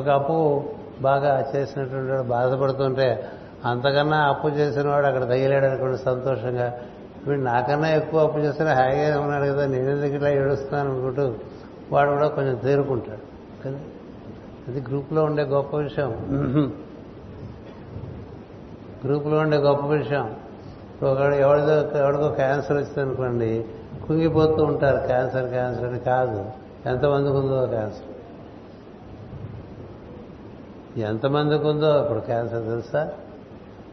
ఒక 0.00 0.08
అప్పు 0.08 0.64
బాగా 1.00 1.52
చేసినటువంటి 1.56 2.12
వాడు 2.12 2.22
బాధపడుతుంటే 2.22 3.28
అంతకన్నా 3.64 4.16
అప్పు 4.16 4.48
చేసిన 4.48 4.88
వాడు 4.88 5.06
అక్కడ 5.06 5.24
తగిలాడు 5.24 5.66
అనుకోండి 5.66 5.98
సంతోషంగా. 5.98 6.74
వీడు 7.26 7.40
నాకన్నా 7.40 7.88
ఎక్కువ 7.88 8.20
అప్పు 8.20 8.38
చేస్తే 8.38 8.64
హాయిగా 8.64 9.20
ఉన్నాడు 9.20 9.44
కదా 9.44 9.66
నేనెందుకు 9.66 10.14
ఇట్లా 10.14 10.28
ఏడుస్తున్నాను 10.28 10.90
అనుకుంటూ 10.90 11.34
వాడు 11.92 12.10
కూడా 12.10 12.28
కొంచెం 12.28 12.54
తేరుకుంటాడు 12.54 13.30
కదా? 13.64 13.78
అది 14.68 14.80
గ్రూప్లో 14.80 15.24
ఉండే 15.24 15.42
గొప్ప 15.42 15.76
విషయం. 15.76 16.14
గ్రూప్లో 19.04 19.38
ఉండే 19.38 19.56
గొప్ప 19.56 19.86
విషయం. 19.86 20.36
ఒకడు 21.02 21.34
ఎవరిదో 21.34 21.98
ఎవరికో 21.98 22.28
క్యాన్సర్ 22.28 22.76
వచ్చింది 22.76 23.00
అనుకోండి 23.00 23.64
కుంగిపోతూ 24.06 24.64
ఉంటారు 24.64 25.06
క్యాన్సర్ 25.06 25.48
క్యాన్సర్ 25.48 25.84
అని 25.84 25.98
కాదు. 25.98 26.50
ఎంతమందికి 26.86 27.36
ఉందో 27.36 27.66
క్యాన్సర్. 27.66 28.06
ఎంతమందికి 30.98 31.66
ఉందో 31.66 32.02
ఇప్పుడు 32.02 32.20
క్యాన్సర్ 32.20 32.62
తెలుసా? 32.62 33.12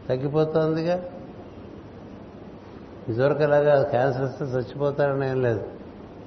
తగ్గిపోతుందిగా. 0.08 1.04
ఇదివరకు 3.08 3.42
అలాగా 3.42 3.82
క్యాన్సర్ 3.82 4.22
వస్తే 4.22 4.44
చచ్చిపోతారని 4.44 5.30
ఏం 5.30 5.42
లేదు. 5.42 5.62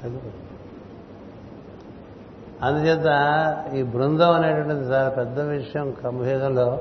తగ్గిపోతుంది. 0.04 0.51
అందుచేత 2.64 3.08
ఈ 3.74 3.84
బృందం 3.84 4.32
అనేటువంటిది 4.32 4.92
చాలా 4.92 5.10
పెద్ద 5.10 5.40
విషయం. 5.40 5.96
కంభేదంలో 6.04 6.80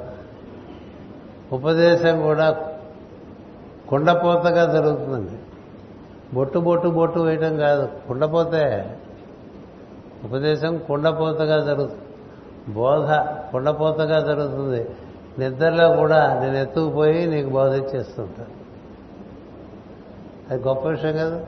ఉపదేశం 1.53 2.22
కూడా 2.22 2.57
కుండపోతగా 3.89 4.72
జరుగుతుందండి. 4.72 5.39
బొట్టు 6.35 6.59
బొట్టు 6.59 6.89
బొట్టు 6.89 7.20
వేయటం 7.20 7.57
కాదు 7.57 7.89
కుండపోతే 8.09 8.97
ఉపదేశం 10.24 10.78
కుండపోతగా 10.78 11.64
జరుగుతుంది. 11.64 12.03
బోధ 12.72 13.11
కుండపోతగా 13.53 14.20
జరుగుతుంది. 14.20 14.89
నిద్రలో 15.39 15.97
కూడా 15.97 16.41
నేను 16.41 16.57
ఎత్తుకుపోయి 16.57 17.26
నీకు 17.26 17.49
బోధ 17.49 17.72
ఇచ్చేస్తుంటా. 17.72 18.47
అది 20.51 20.62
గొప్ప 20.62 20.89
విషయం 20.89 21.12
కదా. 21.12 21.41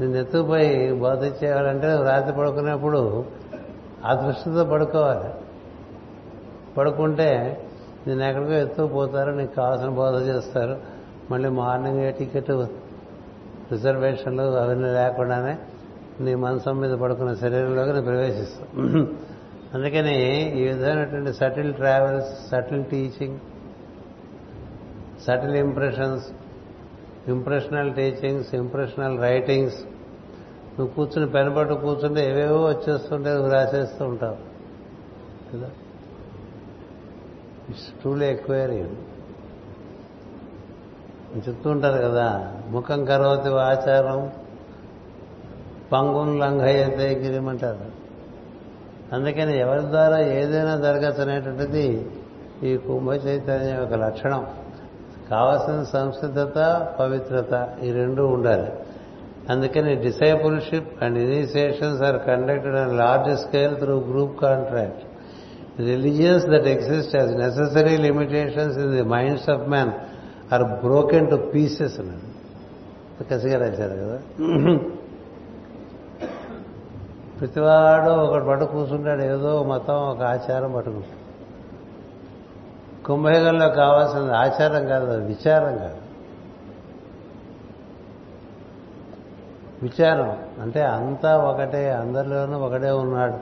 నేను 0.00 0.16
ఎత్తుకుపోయి 0.16 0.92
బోధ 0.92 1.24
చేయాలంటే 1.24 1.86
రాత్రి 1.86 2.36
పడుకునేప్పుడు 2.36 3.24
ఆ 4.04 4.14
దృష్టితో 4.14 4.64
పడుకోవాలి. 4.64 5.30
పడుకుంటే 6.78 7.60
నేను 8.06 8.24
ఎక్కడికో 8.24 8.52
ఎత్తుకుపోతారు 8.52 9.30
నీకు 9.30 9.54
కావాల్సిన 9.54 9.88
బోధ 9.88 10.14
చేస్తారు. 10.22 10.76
మళ్ళీ 11.30 11.48
మార్నింగ్ 11.48 12.12
టికెట్ 12.12 12.50
రిజర్వేషన్లు 13.72 14.42
అవన్నీ 14.42 14.88
లేకుండానే 14.88 15.58
నీ 16.20 16.34
మనసం 16.34 16.80
మీద 16.80 16.90
పడుకున్న 16.90 17.34
శరీరంలోకి 17.34 17.92
నేను 17.92 18.02
ప్రవేశిస్తాను 18.02 19.08
అందుకని 19.74 20.14
ఈ 20.58 20.68
విధమైనటువంటి 20.68 21.32
subtle 21.32 21.74
travels 21.74 22.50
subtle 22.50 22.84
teaching 22.84 23.38
subtle 25.26 25.56
impressions 25.56 26.24
impressional 27.28 27.94
teachings 27.94 28.54
impressional 28.54 29.20
writings. 29.20 29.78
నువ్వు 30.78 30.94
కూర్చుని 30.94 31.30
పెనబట్టు 31.30 31.74
కూర్చుంటే 31.74 32.30
ఏవేవో 32.30 32.64
వచ్చేస్తుంటే 32.64 33.30
నువ్వు 33.30 33.50
రాసేస్తూ 33.50 34.04
ఉంటావు. 34.04 34.36
కదా? 35.52 35.70
ఇట్స్ 37.68 37.82
ట్రూలీ 37.82 38.26
ఎక్వైరింగ్ 38.26 38.96
చెప్తూ 41.48 41.70
ఉంటారు 41.70 42.02
కదా 42.02 42.54
ముఖం 42.68 43.04
కరోతి 43.04 43.48
ఆచారం 43.48 44.32
పంగున్ 45.92 46.40
లంఘయతే 46.40 47.14
గిరిమంటారు. 47.14 48.04
అందుకని 49.14 49.58
ఎవరి 49.58 49.80
ద్వారా 49.80 50.20
ఏదైనా 50.20 50.76
జరగచ్చు 50.76 51.22
అనేటువంటిది 51.22 52.10
ఈ 52.62 52.76
కుంభ 52.76 53.10
చైతన్యం 53.10 53.78
యొక్క 53.78 53.94
లక్షణం. 53.94 54.46
కావలసిన 55.30 55.82
సంసిద్ధత 55.92 56.58
పవిత్రత 57.00 57.68
ఈ 57.82 57.92
రెండు 57.92 58.22
ఉండాలి. 58.22 58.70
అందుకని 59.50 59.94
discipleship 59.96 61.04
and 61.04 61.18
initiations 61.18 62.02
are 62.02 62.18
conducted 62.26 62.76
on 62.76 62.96
large 62.98 63.40
scale 63.40 63.76
through 63.76 63.96
group 64.00 64.40
contract. 64.40 65.02
Religions 65.80 66.46
that 66.46 66.66
exist 66.66 67.16
as 67.16 67.32
necessary 67.36 67.96
limitations 67.96 68.78
in 68.78 68.92
the 68.92 69.02
minds 69.02 69.50
of 69.50 69.68
man 69.68 69.92
are 70.54 70.62
broken 70.62 71.30
to 71.30 71.36
pieces 71.54 72.00
అన్నది 72.00 72.30
కసిగా 73.30 73.58
రాశారు 73.58 73.96
కదా. 74.02 74.18
ప్రతివాడు 77.40 78.10
ఒకటి 78.10 78.46
పట్టు 78.46 78.64
కూర్చుంటాడు 78.64 79.22
ఏదో 79.22 79.62
మతం 79.62 79.94
ఒక 79.94 80.22
ఆచారం 80.22 80.72
పట్టుకుంటాడు. 80.72 81.20
కుంభయుగంలో 83.06 83.68
కావాల్సిన 83.68 84.20
ఆచారం 84.20 84.86
కాదు 84.86 85.04
అది 85.04 85.24
విచారం 85.24 85.78
కాదు. 85.78 85.96
విచారం 89.82 90.38
అంటే 90.60 90.82
అంతా 90.82 91.36
ఒకటే 91.36 91.90
అందరిలోనూ 91.90 92.58
ఒకటే 92.58 92.90
ఉన్నాడు 92.90 93.34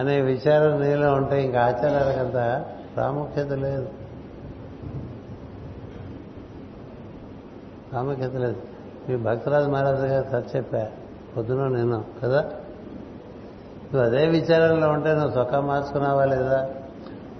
అనే 0.00 0.20
విచారం 0.20 0.80
నీలో 0.80 1.12
ఉంటే 1.12 1.44
ఇంకా 1.44 1.60
ఆచారాలకంత 1.60 2.64
ప్రాముఖ్యత 2.96 3.52
లేదు. 3.52 3.88
ప్రాముఖ్యత 7.92 8.34
లేదు. 8.34 8.56
మీ 9.08 9.16
భక్తరాజు 9.16 9.68
మహారాజు 9.68 10.02
గారు 10.02 10.26
కథ 10.32 10.56
చెప్పా 10.56 10.86
పొద్దున 11.36 11.68
నేను 11.68 12.04
కదా? 12.22 12.40
నువ్వు 13.94 14.02
అదే 14.02 14.26
విచారంలో 14.26 14.88
ఉంటే 14.88 15.14
నువ్వు 15.14 15.30
సొక్క 15.30 15.54
మార్చుకున్నావా 15.54 16.24
లేదా? 16.24 16.68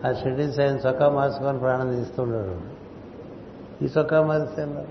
ఆ 0.07 0.13
షెడ్యూల్స్ 0.13 0.61
ఆయన 0.61 0.77
చొక్కా 0.77 1.09
మార్చుకొని 1.09 1.59
ప్రాణం 1.59 1.95
తీస్తుండడు. 1.95 2.57
ఈ 3.85 3.89
చొక్కా 3.99 4.23
మారిస్తే 4.23 4.87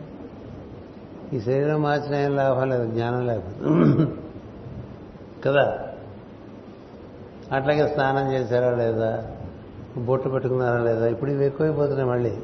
ఈ 1.34 1.40
శరీరం 1.40 1.82
మార్చిన 1.82 2.16
ఏం 2.16 2.36
లాభం 2.36 2.70
లేదు 2.70 2.86
జ్ఞానం 2.86 3.28
లేకపోతే. 3.28 3.60
కదా? 5.46 5.80
అట్లాగే 7.52 7.88
స్నానం 7.88 8.32
చేశారా 8.32 8.76
లేదా? 8.76 9.28
బొట్టు 9.98 10.30
పెట్టుకున్నారా 10.30 10.84
లేదా? 10.84 11.08
ఇప్పుడు 11.08 11.32
ఇవి 11.32 11.46
ఎక్కువైపోతున్నాయి 11.46 12.10
మళ్ళీ. 12.10 12.38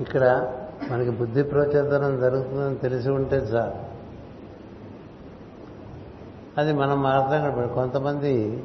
ఇక్కడ 0.00 0.52
మనకి 0.90 1.10
బుద్ధి 1.10 1.42
ప్రచోదనం 1.42 2.20
జరుగుతుందని 2.20 2.76
తెలిసి 2.76 3.10
ఉంటే 3.10 3.36
చాలు. 3.36 3.87
అది 6.58 6.72
మనం 6.72 7.02
మాత్రం 7.02 7.68
కొంతమంది 7.74 8.64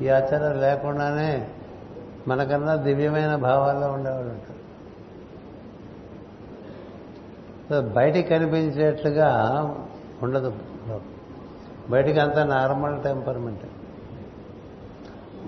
ఈ 0.00 0.08
ఆచారం 0.08 0.60
లేకుండానే 0.60 1.48
మనకన్నా 2.28 2.74
దివ్యమైన 2.74 3.36
భావాల్లో 3.36 3.88
ఉండేవాళ్ళు 3.88 4.28
ఉంటారు. 4.28 4.54
బయటికి 7.94 8.28
కనిపించేట్లుగా 8.28 9.28
ఉండదు. 10.22 10.52
బయటికి 11.90 12.20
అంతా 12.20 12.44
నార్మల్ 12.44 13.02
టెంపర్మెంట్. 13.02 13.60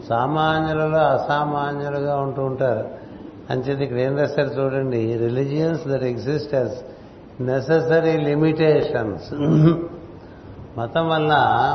సామాన్యులలో 0.08 0.98
అసామాన్యులుగా 0.98 2.16
ఉంటూ 2.16 2.44
ఉంటారు. 2.44 2.88
అంచేది 3.50 3.84
ఇక్కడ 3.84 3.98
ఏం 3.98 4.18
రాశారు 4.18 4.48
చూడండి 4.48 5.16
religions 5.16 5.88
that 5.88 6.02
exist 6.02 6.54
as 6.54 6.76
necessary 7.42 8.16
limitations 8.16 9.32
మతం 10.76 11.08
వల్ల 11.08 11.34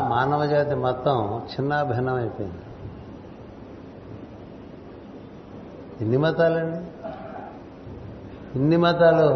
మానవ 0.09 0.45
జాతి 0.45 0.75
మొత్తం 0.75 1.41
చిన్న 1.51 1.83
భిన్నమైపోయింది. 1.83 2.57
ఎన్ని 6.01 6.17
మతాలండి? 6.17 6.77
ఇన్ని 8.59 8.77
మతాలు 8.77 9.31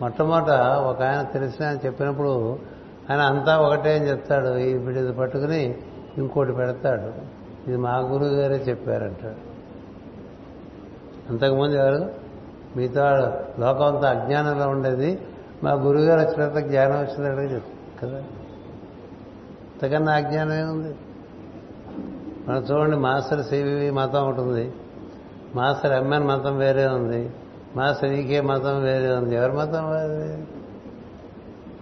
మొట్టమొదట 0.00 0.50
ఒక 0.60 1.02
ఆయన 1.02 1.22
తెలిసిన 1.22 1.66
ఆయన 1.66 1.78
చెప్పినప్పుడు 1.86 2.58
ఆయన 3.10 3.20
అంతా 3.20 3.58
ఒకటే 3.58 3.98
అని 3.98 4.08
చెప్తాడు. 4.08 4.56
ఈ 4.56 4.74
వీడిది 4.74 5.12
పట్టుకుని 5.12 5.74
ఇంకోటి 6.18 6.52
పెడతాడు. 6.52 7.12
ఇది 7.68 7.76
మా 7.76 7.98
గురువు 7.98 8.28
గారే 8.28 8.54
చెప్పారంటాడు. 8.54 9.54
అంతకుముందు 11.30 11.74
ఎవరు? 11.74 12.10
మిగతా 12.76 13.10
లోకం 13.58 13.96
అంతా 13.96 14.10
అజ్ఞానంలో 14.10 14.68
ఉండేది. 14.68 15.26
మా 15.62 15.72
గురువుగారు 15.72 16.20
వచ్చినంత 16.20 16.68
జ్ఞానం 16.68 16.96
వచ్చినట్టుగా 16.96 17.54
చెప్తారు 17.54 18.10
కదా. 18.10 18.22
అంతకన్నా 19.84 20.12
అజ్ఞానం 20.12 20.52
ఏముంది? 20.52 20.94
మనం 22.48 22.60
చూడండి 22.60 22.96
మాస్టర్ 22.96 23.44
సివివి 23.44 23.90
మతం 23.90 24.28
ఒకటి 24.28 24.40
ఉంది. 24.40 24.72
మాస్టర్ 25.54 25.92
ఎంఎన్ 25.92 26.26
మతం 26.26 26.58
వేరే 26.58 26.86
ఉంది. 26.86 27.30
మాస్టర్ 27.76 28.12
ఈకే 28.12 28.40
మతం 28.40 28.82
వేరే 28.82 29.14
ఉంది. 29.14 29.34
ఎవరి 29.34 29.52
మతం 29.52 29.90
వేరే 29.90 30.44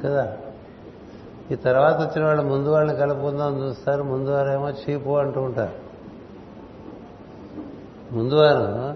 కదా? 0.05 0.37
ఈ 1.51 1.55
తర్వాత 1.55 1.95
వచ్చిన 1.95 2.25
వాళ్ళు 2.25 2.43
ముందు 2.43 2.69
వాళ్ళని 2.69 2.99
కలుపుకుందాం 2.99 3.69
చూస్తారు. 3.69 4.03
ముందు 4.03 4.31
వారేమో 4.31 4.71
చీపు 4.71 5.19
అంటూ 5.19 5.41
ఉంటారు. 5.41 5.73
ముందువారు 8.15 8.95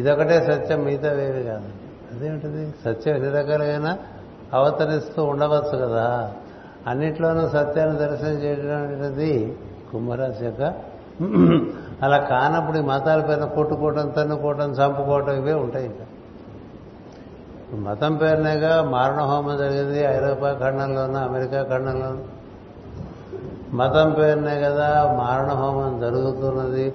ఇదొకటే 0.00 0.40
సత్యం 0.40 0.84
మిగతా 0.84 1.12
వేరే 1.12 1.42
కాదు. 1.42 1.68
అదేమిటిది 2.14 2.74
సత్యం 2.84 3.14
ఎన్ని 3.14 3.30
రకాలుగా 3.30 3.98
అవతరిస్తూ 4.52 5.24
ఉండవచ్చు 5.24 5.78
కదా. 5.86 6.34
అన్నిట్లోనూ 6.88 7.48
సత్యాన్ని 7.48 7.98
దర్శనం 7.98 8.30
చేయడం 8.30 8.82
అనేది 8.82 9.58
కుంభరాశి 9.92 10.44
యొక్క 10.44 10.62
అలా 12.02 12.18
కానప్పుడు 12.18 12.78
ఈ 12.78 12.80
మతాల 12.80 13.20
పైన 13.20 13.44
కొట్టుకోవటం 13.44 14.08
తన్నుకోవటం 14.08 14.70
చంపుకోవటం 14.70 15.32
ఇవే 15.32 15.52
ఉంటాయి 15.52 15.86
ఇంకా. 15.86 16.04
మతం 17.76 18.16
పేరునేగా 18.16 18.82
మారణ 18.82 19.20
హోమం 19.20 19.56
జరిగింది 19.56 19.98
ఐరోపా 19.98 20.52
ఖండంలోనూ 20.52 21.18
అమెరికా 21.18 21.62
ఖండంలోనూ. 21.62 22.18
మతం 23.76 24.10
పేరునే 24.10 24.60
కదా 24.60 25.16
మారణ 25.18 25.52
హోమం 25.52 26.00
జరుగుతున్నది. 26.00 26.94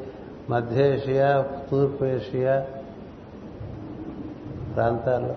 మధ్య 0.50 0.94
ఏషియా 0.94 1.46
తూర్పు 1.72 2.06
ఏషియా 2.06 2.66
ప్రాంతాల్లో. 4.76 5.36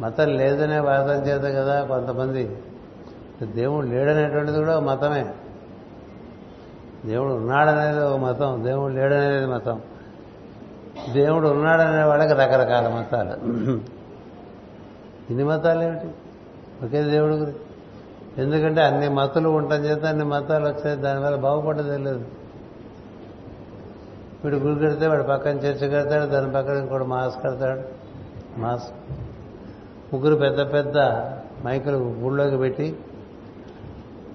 మతం 0.00 0.28
లేదనే 0.28 0.78
వాదం 0.78 1.26
చేత 1.26 1.56
కదా 1.56 1.84
కొంతమంది 1.84 2.56
దేవుడు 3.44 3.86
లేడనేటువంటిది 3.86 4.58
కూడా 4.58 4.80
మతమే. 4.80 5.34
దేవుడు 7.04 7.32
ఉన్నాడనేది 7.32 7.98
ఒక 7.98 8.20
మతం 8.20 8.64
దేవుడు 8.64 8.92
లేడనేది 8.92 9.46
మతం. 9.46 9.80
దేవుడు 11.12 11.48
ఉన్నాడనే 11.48 12.02
వాళ్ళకి 12.02 12.32
రకరకాల 12.32 12.88
మతాలు. 12.88 13.50
ఇన్ని 15.30 15.44
మతాలు 15.44 15.82
ఏమిటి 15.82 16.06
ఒకే 16.84 17.02
దేవుడు 17.02 17.34
గురించి. 17.34 17.58
ఎందుకంటే 18.42 18.82
అన్ని 18.82 19.08
మతులు 19.08 19.48
ఉండటం 19.48 19.84
చేత 19.84 20.04
అన్ని 20.04 20.24
మతాలు 20.24 20.68
వచ్చాయి 20.68 20.96
దానివల్ల 20.96 21.36
బాగుపడ్డదే 21.36 21.96
లేదు. 21.96 22.24
వీడు 24.44 24.56
గుడి 24.56 24.86
కడితే 24.86 25.06
వాడు 25.06 25.22
పక్కన 25.22 25.50
చర్చ 25.50 25.88
కడతాడు 25.88 26.24
దాని 26.24 26.52
పక్కన 26.52 26.76
ఇంకోటి 26.76 27.04
మాస్ 27.04 27.36
కడతాడు. 27.44 27.80
మాస్ 28.60 28.82
ముగ్గురు 30.14 30.34
పెద్ద 30.34 30.72
పెద్ద 30.72 30.98
మైకులు 31.64 31.96
గుళ్ళోకి 31.96 32.56
పెట్టి 32.56 32.96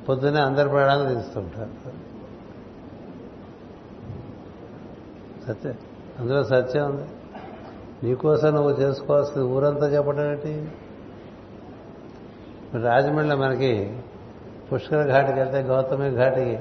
పొద్దున్నే 0.09 0.41
అందరి 0.41 0.69
ప్రాణాలు 0.69 1.15
తీస్తుంటారు. 1.15 2.11
సత్యం 5.47 5.73
అందులో 6.19 6.43
సత్యం 6.43 6.85
ఉంది. 6.85 7.07
నీకోసం 8.03 8.55
నువ్వు 8.55 8.71
చేసుకోవాల్సింది 8.71 9.47
ఊరంతా 9.47 9.87
చెప్పడం 9.87 10.31
ఏంటి? 10.31 10.71
రాజమండ్రిలో 12.81 13.35
మనకి 13.35 13.99
పుష్కర 14.73 15.07
ఘాటికి 15.07 15.39
వెళ్తే 15.39 15.61
గౌతమి 15.61 16.15
ఘాటికి 16.15 16.59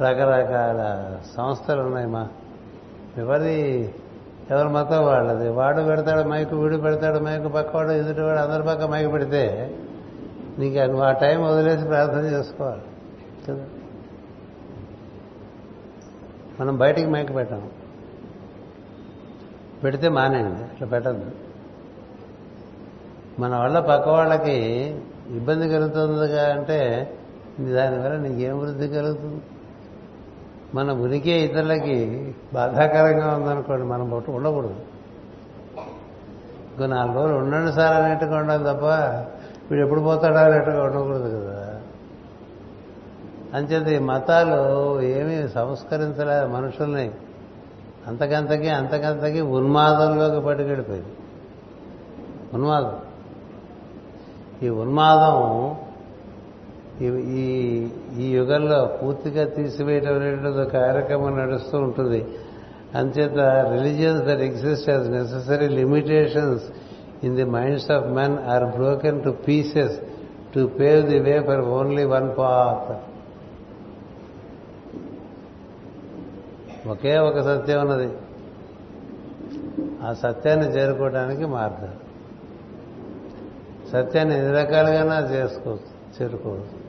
రకరకాల 0.00 1.16
సంస్థలు 1.36 1.82
ఉన్నాయి 1.82 2.06
మా. 2.06 2.28
ఎవరి 3.16 3.90
ఎవరి 4.50 4.68
మతం 4.68 5.06
వాళ్ళది? 5.06 5.48
వాడు 5.48 5.82
పెడతాడు 5.82 6.28
మైకు 6.28 6.56
వీడు 6.56 6.76
పెడతాడు 6.76 7.18
మైకు 7.18 7.48
పక్కవాడు 7.48 7.90
ఎదుటివాడు 7.90 8.38
అందరి 8.38 8.62
పక్క 8.62 8.82
మైకు 8.84 9.10
పెడితే 9.10 9.76
నీకు 10.58 10.78
నువ్వు 10.78 11.02
ఆ 11.02 11.12
టైం 11.12 11.44
వదిలేసి 11.44 11.84
ప్రార్థన 11.84 12.20
చేసుకోవాలి. 12.20 12.82
కదా? 13.48 13.64
మనం 16.60 16.76
బయటికి 16.76 17.10
మైక్ 17.10 17.34
పెట్టాము 17.34 17.70
పెడితే 19.84 20.08
మానేయండి. 20.08 20.62
అట్లా 20.62 20.88
పెట్టద్దు. 20.88 21.30
మన 23.38 23.56
వల్ల 23.56 23.80
పక్క 23.80 24.08
వాళ్ళకి 24.08 24.56
ఇబ్బంది 25.30 25.68
కలుగుతుందిగా 25.68 26.54
అంటే 26.54 27.10
దానివల్ల 27.60 28.16
నీకేం 28.16 28.58
వృద్ధి 28.58 28.88
కలుగుతుంది? 28.88 29.42
మన 30.74 30.92
ఉనికి 30.92 31.30
ఇతరులకి 31.30 32.34
బాధాకరంగా 32.54 33.36
ఉందనుకోండి 33.36 33.82
మనం 33.82 34.10
పొట్టు 34.10 34.30
ఉండకూడదు. 34.30 34.76
ఇంకో 36.72 36.86
నాలుగు 36.86 37.14
రోజులు 37.14 37.36
ఉండండి 37.36 37.72
సార్ 37.72 37.96
అనేట్టుగా 37.96 38.36
ఉండాలి 38.38 38.64
తప్ప 38.64 38.84
వీడు 39.70 39.82
ఎప్పుడు 39.82 40.00
పోతాడా 40.00 40.40
అనేట్టుగా 40.40 40.84
ఉండకూడదు 40.84 41.40
కదా. 41.40 41.80
అంచేది 43.54 43.98
మతాలు 43.98 45.02
ఏమీ 45.02 45.48
సంస్కరించలే 45.48 46.46
మనుషుల్ని. 46.46 47.10
అంతకంతకి 48.06 48.68
అంతకంతకి 48.68 49.40
ఉన్మాదంలోకి 49.40 50.46
పట్టుకెళ్ళిపోయింది. 50.46 51.08
ఉన్మాదం. 52.54 52.98
ఈ 54.62 54.68
ఉన్మాదం 54.68 55.76
ఈ 57.00 57.88
ఈ 58.18 58.30
యుగంలో 58.30 58.98
పూర్తిగా 59.02 59.44
తీసివేయటం 59.44 60.14
అనేటువంటి 60.14 60.70
కార్యక్రమం 60.70 61.38
నడుస్తూ 61.38 61.78
ఉంటుంది. 61.78 62.26
అంచేత 62.94 63.38
religions 63.72 64.24
that 64.24 64.40
exist 64.40 64.90
as 64.90 65.10
necessary 65.10 65.68
limitations 65.68 66.64
in 67.24 67.36
the 67.36 67.44
minds 67.44 67.90
of 67.90 68.06
men 68.06 68.38
are 68.38 68.64
broken 68.64 69.24
to 69.24 69.30
pieces 69.30 70.00
to 70.54 70.66
pave 70.66 71.06
the 71.06 71.18
way 71.18 71.42
for 71.42 71.60
only 71.60 72.04
one 72.04 72.30
path 72.38 73.16
ఒకే 76.88 77.18
ఒక 77.18 77.40
సత్యం 77.40 77.80
ఉన్నది. 77.80 78.12
ఆ 80.02 80.12
సత్యాన్ని 80.12 80.66
చేరుకోవడానికి 80.66 81.46
మార్గం. 81.46 81.92
సత్యాన్ని 83.92 84.38
ఎన్ని 84.38 84.52
రకాలుగా 84.52 85.30
చేసుకోవచ్చు 85.30 86.22
చేరుకోవచ్చు. 86.22 86.86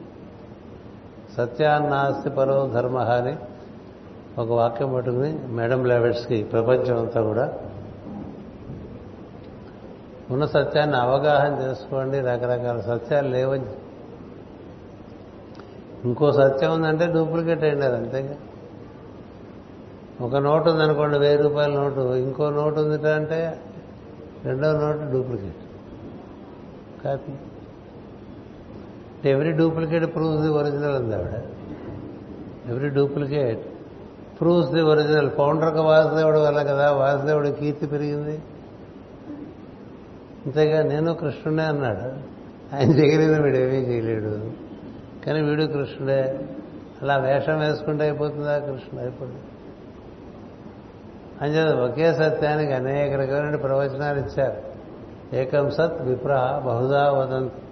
సత్యాన్నాస్తి 1.37 2.29
పరో 2.29 2.71
ధర్మ 2.73 2.97
అని 2.97 3.37
ఒక 4.41 4.51
వాక్యం 4.51 4.93
పట్టుకుని 4.93 5.39
మేడం 5.47 5.85
లెవెట్స్కి 5.85 6.43
ప్రపంచం 6.43 6.99
అంతా 6.99 7.21
కూడా 7.21 7.53
ఉన్న 10.31 10.45
సత్యాన్ని 10.45 10.97
అవగాహన 10.97 11.61
చేసుకోండి 11.61 12.19
రకరకాల 12.19 12.79
సత్యాలు 12.79 13.27
లేవని 13.27 13.65
ఇంకో 16.05 16.31
సత్యం 16.31 16.73
ఉందంటే 16.73 17.07
డూప్లికేట్ 17.07 17.63
అయ్యింది 17.63 17.85
అది 17.85 17.95
అంతేగా. 17.95 18.35
ఒక 20.21 20.35
నోటు 20.35 20.69
ఉందనుకోండి 20.69 21.17
వెయ్యి 21.17 21.37
రూపాయల 21.37 21.71
నోటు 21.71 22.15
ఇంకో 22.15 22.49
నోటు 22.49 22.79
ఉంది 22.79 23.11
అంటే 23.11 23.61
రెండో 24.45 24.71
note 24.71 25.11
duplicate. 25.11 25.55
Copy. 27.05 27.33
Every 29.29 29.51
duplicate 29.51 30.15
proves 30.15 30.41
the 30.41 30.49
original 30.49 30.95
ఉంది 30.95 31.15
ఆవిడ. 31.15 31.33
Every 32.69 32.89
duplicate 32.89 33.59
proves 34.41 34.71
the 34.71 34.81
original. 34.81 35.29
పౌండర్కి 35.39 35.79
వాసుదేవుడు 35.79 36.39
వల్ల 36.39 36.61
కదా 36.61 36.91
వాసుదేవుడు 36.91 37.49
కీర్తి 37.49 37.87
పెరిగింది. 37.87 38.41
అంతేగా 40.47 40.83
నేను 40.83 41.13
కృష్ణుడే 41.13 41.63
అన్నాడు. 41.63 42.37
ఆయన 42.75 42.91
చేయలేదు 42.91 43.41
వీడు 43.41 43.57
ఏమీ 43.57 43.77
చేయలేడు. 43.77 44.51
కానీ 45.25 45.41
వీడు 45.41 45.63
కృష్ణుడే. 45.63 46.45
అలా 47.01 47.17
వేషం 47.17 47.59
వేసుకుంటే 47.59 48.03
అయిపోతుందా? 48.03 48.57
కృష్ణుడు 48.57 48.99
అయిపోతుంది 48.99 49.37
అంచేత 51.41 51.91
ఒకే 51.91 52.13
సత్యానికి 52.13 52.73
అనేక 52.73 53.13
రకమైన 53.13 53.55
ప్రవచనాలు 53.55 54.19
ఇచ్చారు. 54.19 54.77
ఏకం 55.35 55.69
సత్ 55.69 56.01
విప్ర 56.01 56.61
బహుదా 56.65 57.11
వదంతు. 57.11 57.67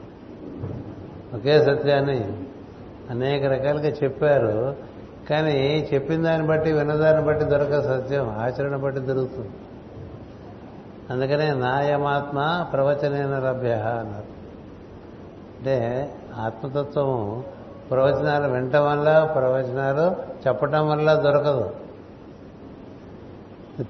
ఒకే 1.35 1.63
సత్యాన్ని 1.63 2.33
అనేక 3.09 3.45
రకాలుగా 3.45 3.87
చెప్పారు. 3.87 4.75
కానీ 5.29 5.89
చెప్పిన 5.93 6.23
దాన్ని 6.23 6.47
బట్టి 6.47 6.71
విన్నదాన్ని 6.71 7.25
బట్టి 7.25 7.45
దొరక 7.45 7.79
సత్యం 7.81 8.29
ఆచరణ 8.29 8.75
బట్టి 8.75 9.01
దొరుకుతుంది. 9.01 9.49
అందుకనే 11.09 11.53
నాయమాత్మ 11.53 12.67
ప్రవచనైన 12.73 13.39
లభ్య 13.39 13.71
అన్నారు. 13.73 14.35
అంటే 15.57 16.15
ఆత్మతత్వము 16.35 17.43
ప్రవచనాలు 17.91 18.53
వినటం 18.53 18.85
వల్ల 18.85 19.23
ప్రవచనాలు 19.35 20.15
చెప్పటం 20.47 20.89
వల్ల 20.89 21.13
దొరకదు. 21.13 21.75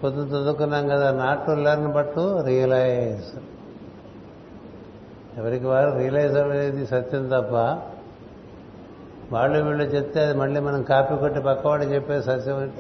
పొద్దున 0.03 0.27
చదువుకున్నాం 0.27 0.87
కదా 0.87 1.11
not 1.11 1.45
to 1.45 1.51
learn 1.51 1.93
but 1.93 2.41
realise. 2.45 3.39
ఎవరికి 5.37 5.65
వారు 5.65 5.97
రియలైజ్ 5.97 6.37
అనేది 6.37 6.87
సత్యం 6.87 7.27
తప్ప 7.27 7.77
వాళ్ళు 9.31 9.63
వీళ్ళు 9.63 9.83
చెప్తే 9.83 10.25
అది 10.25 10.37
మళ్ళీ 10.37 10.59
మనం 10.59 10.83
కాపీ 10.83 11.15
కొట్టి 11.15 11.41
పక్కవాడు 11.41 11.83
చెప్పే 11.83 12.21
సత్యం. 12.21 12.71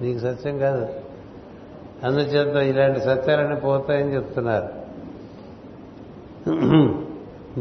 నీకు 0.00 0.18
సత్యం 0.18 0.58
కాదు. 0.58 1.01
అందుచేత 2.04 2.56
ఇలాంటి 2.56 3.00
సత్యాలన్నీ 3.00 3.60
పోతాయని 3.60 4.14
చెప్తున్నారు. 4.14 4.68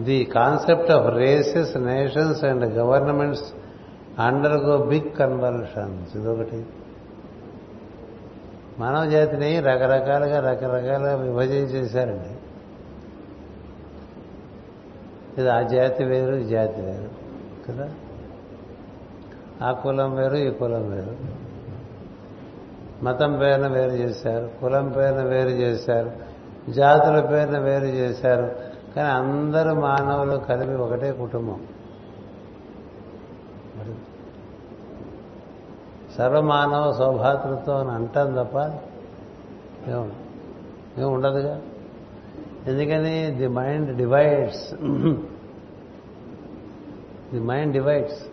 The 0.04 0.24
concept 0.24 0.92
of 0.92 1.16
races 1.16 1.78
nations 1.78 2.44
and 2.44 2.74
governments 2.74 3.54
undergo 4.58 4.78
big 4.78 5.18
conversions. 5.20 6.18
ఇదొకటి. 6.18 6.66
మానవ 8.80 9.06
జాతిని 9.06 9.60
రకరకాలుగా 9.60 10.40
రకరకాలుగా 10.40 11.16
విభజించేశారండి 11.16 12.38
ఇది 15.42 15.50
ఆ 15.50 15.62
జాతి 15.62 16.04
వేరు 16.04 16.36
ఈ 16.36 16.44
జాతి 16.44 16.82
వేరు 16.82 17.10
కదా? 17.72 17.90
ఆ 19.64 19.72
కులం 19.72 20.16
వేరు 20.16 20.36
ఈ 20.36 20.50
కులం 20.50 20.92
వేరు. 20.92 21.51
మతం 23.04 23.38
పేరున 23.38 23.68
వేరు 23.68 23.92
చేశారు 23.92 24.50
కులం 24.62 24.90
పేరున 24.90 25.24
వేరు 25.24 25.50
చేశారు 25.50 26.12
జాతుల 26.72 27.20
పేరున 27.20 27.58
వేరు 27.58 27.86
చేశారు. 27.86 28.52
కానీ 28.96 29.08
అందరు 29.08 29.80
మానవులు 29.80 30.38
కలిపి 30.38 30.74
ఒకటే 30.74 31.12
కుటుంబం. 31.12 31.60
సర్వమానవ 36.18 36.92
సౌభాతృత్వం 36.92 37.78
అని 37.78 37.92
అంటాం 37.92 38.34
తప్ప 38.34 38.58
ఏం 39.90 40.12
ఏం 40.98 41.14
ఉండదుగా? 41.14 41.62
ఎందుకని? 42.68 43.32
The 43.32 43.48
mind 43.48 43.98
divides. 43.98 44.74
The 47.34 47.40
mind 47.40 47.74
divides. 47.74 48.26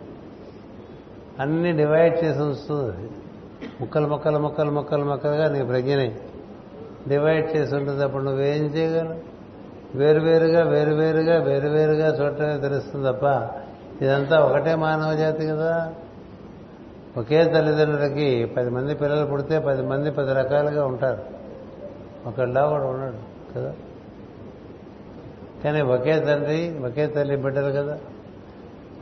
అన్ని 1.39 1.71
డివైడ్ 1.71 2.23
చేసి 2.23 2.41
వస్తుంది 2.41 3.09
ముక్కలు 3.81 4.07
ముక్కలు 4.07 4.39
ముక్కలు 4.39 4.71
ముక్కలు 4.71 5.05
ముక్కలుగా 5.05 5.49
నీ 5.49 5.63
ప్రజ్ఞని. 5.63 6.15
డివైడ్ 7.07 7.57
చేసి 7.57 7.75
ఉంటుంది. 7.75 8.03
అప్పుడు 8.03 8.23
నువ్వేం 8.23 8.63
చేయగలవు? 8.63 9.39
వేరువేరుగా 9.97 10.63
వేరువేరుగా 10.63 11.43
వేరువేరుగా 11.43 12.07
చూడటమే 12.07 12.57
తెలుస్తుంది 12.57 13.07
తప్ప 13.07 13.23
ఇదంతా 14.03 14.39
ఒకటే 14.39 14.75
మానవ 14.75 15.13
జాతి 15.13 15.47
కదా. 15.47 15.93
ఒకే 17.17 17.43
తల్లిదండ్రులకి 17.43 18.45
పది 18.45 18.69
మంది 18.69 18.95
పిల్లలు 18.95 19.25
పుడితే 19.25 19.59
పది 19.59 19.81
మంది 19.81 20.11
పది 20.11 20.33
రకాలుగా 20.33 20.85
ఉంటారు. 20.85 21.23
ఒకళ్ళ 22.27 22.69
కూడా 22.69 22.83
ఉన్నాడు 22.83 23.53
కదా. 23.55 23.73
కానీ 25.63 25.81
ఒకే 25.81 26.19
తండ్రి 26.19 26.79
ఒకే 26.85 27.07
తల్లి 27.07 27.35
బిడ్డలు 27.35 27.71
కదా. 27.71 27.97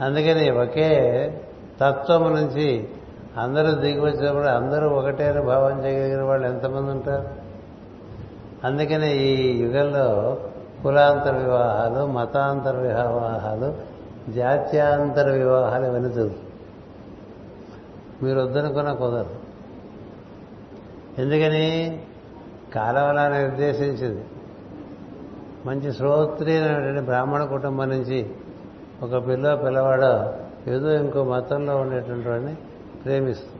అందుకని 0.01 0.49
ఒకే 0.49 0.93
తత్వము 1.81 2.29
నుంచి 2.29 2.89
అందరూ 3.37 3.71
దిగి 3.71 3.99
వచ్చినప్పుడు 3.99 4.47
అందరూ 4.47 4.89
ఒకటే 4.89 5.27
అని 5.27 5.41
భావం 5.41 5.85
చేయగలిగిన 5.85 6.21
వాళ్ళు 6.21 6.47
ఎంతమంది 6.47 6.91
ఉంటారు? 6.91 7.27
అందుకనే 8.63 9.17
ఈ 9.17 9.57
యుగంలో 9.63 10.37
కులాంతర 10.83 11.37
వివాహాలు 11.37 12.05
మతాంతర 12.05 12.77
వివాహాలు 12.77 13.75
జాత్యాంతర 14.31 15.31
వివాహాలు 15.31 15.85
ఇవన్నీ 15.85 16.13
జరుగుతాయి. 16.13 16.43
మీరు 18.23 18.39
వద్దనుకున్న 18.39 18.93
కుదరదు. 18.93 19.35
ఎందుకని? 21.21 21.99
కాలవలా 22.75 23.27
నిర్దేశించింది. 23.27 24.25
మంచి 25.65 25.93
శ్రోత్రియమైనటువంటి 25.93 27.01
బ్రాహ్మణ 27.01 27.43
కుటుంబం 27.43 27.89
నుంచి 27.89 28.31
ఒక 29.03 29.27
పిల్ల 29.27 29.55
పిల్లవాడో 29.55 30.33
ఏదో 30.71 30.91
ఇంకో 30.91 31.23
మతంలో 31.23 31.77
ఉండేటువంటి 31.77 32.29
వాడిని 32.29 32.55
ప్రేమిస్తుంది. 33.05 33.53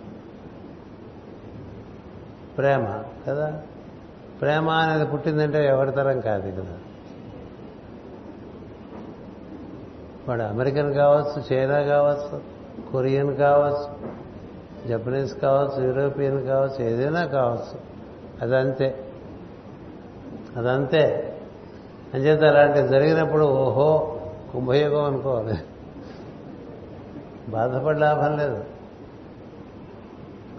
ప్రేమ 2.57 3.03
కదా? 3.27 3.61
ప్రేమ 4.41 4.69
అనేది 4.69 5.05
పుట్టిందంటే 5.05 5.65
ఎవరి 5.65 5.91
తరం 5.91 6.19
కాదు 6.19 6.61
కదా? 6.61 6.77
వాడు 10.29 10.41
అమెరికన్ 10.41 10.93
కావచ్చు 10.93 11.53
చైనా 11.53 11.81
కావచ్చు 11.81 12.41
కొరియన్ 12.91 13.35
కావచ్చు 13.35 14.17
జపనీస్ 14.87 15.41
కావచ్చు 15.41 15.87
యూరోపియన్ 15.87 16.45
కావచ్చు 16.45 16.83
ఏదైనా 16.85 17.25
కావచ్చు. 17.25 17.79
అదంతే. 18.41 19.11
అదంతే. 20.57 21.33
అంచేత 22.13 22.43
అలాంటివి 22.43 22.87
జరిగినప్పుడు 22.87 23.43
ఓహో 23.43 24.19
కుంభయోగం 24.53 25.03
అనుకోవాలి. 25.03 25.57
బాధపడి 27.49 27.99
లాభం 27.99 28.37
లేదు. 28.37 28.63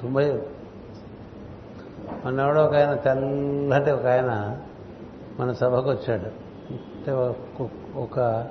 కుంభయోగి 0.03 0.43
మొన్నెవడో 2.25 2.65
ఒక 2.65 2.75
ఆయన 2.75 2.95
తెల్లటి 2.95 3.91
ఒక 3.91 4.07
ఆయన 4.07 4.59
మన 5.41 5.53
సభకు 5.53 5.91
వచ్చాడు. 5.91 6.49
అంటే 6.73 7.13
ఒక 7.97 8.47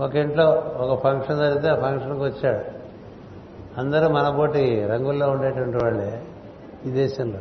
ఒక 0.00 0.16
ఇంట్లో 0.16 0.44
ఒక 0.76 1.02
ఫంక్షన్ 1.02 1.38
జరిగితే 1.38 1.68
ఆ 1.68 1.74
ఫంక్షన్కి 1.74 2.22
వచ్చాడు. 2.22 2.80
అందరూ 3.80 4.08
మనపోటి 4.08 4.86
రంగుల్లో 4.86 5.30
ఉండేటువంటి 5.30 5.84
వాళ్ళే 5.84 6.22
ఈ 6.86 6.90
దేశంలో. 6.90 7.38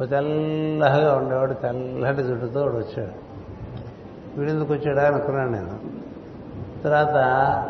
ఒక 0.00 0.10
తెల్లగా 0.10 1.16
ఉండేవాడు 1.16 1.54
తెల్లటి 1.54 2.22
జుట్టుతో 2.22 2.60
వాడు 2.60 2.76
వచ్చాడు. 2.76 3.30
వీడెందుకు 4.40 4.72
వచ్చాడా 4.72 5.06
అనుకున్నాను 5.06 5.50
నేను. 5.50 5.78
తర్వాత 6.84 7.14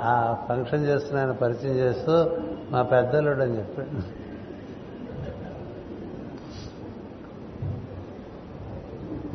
ఆ 0.04 0.36
ఫంక్షన్ 0.48 0.86
చేస్తున్న 0.86 1.20
ఆయన 1.20 1.30
పరిచయం 1.30 1.74
చేస్తూ 1.74 2.30
మా 2.70 2.82
పెద్దలుడు 2.82 3.42
అని 3.42 3.58
చెప్పాడు. 3.58 4.20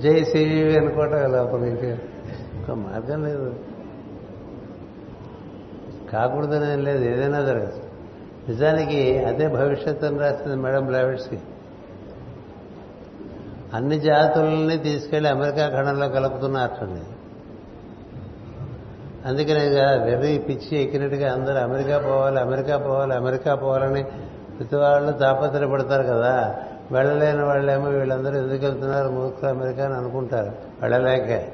జై 0.06 0.24
శ్రీజీవి 0.24 0.78
అనుకోవటం 0.78 1.12
లోపల 1.12 1.98
ఒక 2.62 2.72
మార్గం 2.72 3.24
లేదు. 3.26 3.56
కాకూడదనేం 6.12 6.84
లేదు 6.84 7.04
ఏదైనా 7.04 7.42
జరగదు 7.42 7.82
నిజానికి 8.50 9.26
అదే 9.26 9.48
భవిష్యత్తు 9.48 10.06
అని 10.06 10.20
రాసింది 10.20 10.56
మేడం 10.56 10.86
బ్లావిడ్స్కి 10.86 11.40
అన్ని 13.74 14.00
జాతులని 14.00 14.78
తీసుకెళ్ళి 14.78 15.30
అమెరికా 15.30 15.70
ఖండంలో 15.70 16.10
కలుపుతున్నారటండి 16.10 17.02
అందుకనే 19.28 19.68
వెర్రి 20.04 20.38
పిచ్చి 20.38 20.84
ఎక్కినట్టుగా 20.84 21.34
అందరూ 21.34 21.56
అమెరికా 21.56 21.98
పోవాలి 21.98 22.40
అమెరికా 22.40 22.78
పోవాలి 22.78 23.14
అమెరికా 23.14 23.56
పోవాలని 23.56 24.04
ప్రతి 24.58 24.76
వాళ్ళు 24.76 25.12
తాపత్రయపడతారు 25.12 26.04
కదా. 26.04 26.56
వెళ్ళలేని 26.92 27.44
వాళ్ళేమో 27.44 27.90
వీళ్ళందరూ 27.90 28.38
ఎందుకు 28.38 28.66
వెళ్తున్నారు? 28.66 29.10
మూర్ఖులు 29.10 29.50
అమెరికా 29.50 29.86
అని 29.86 29.94
అనుకుంటారు. 29.94 30.52
వెళ్ళలేక. 30.82 31.48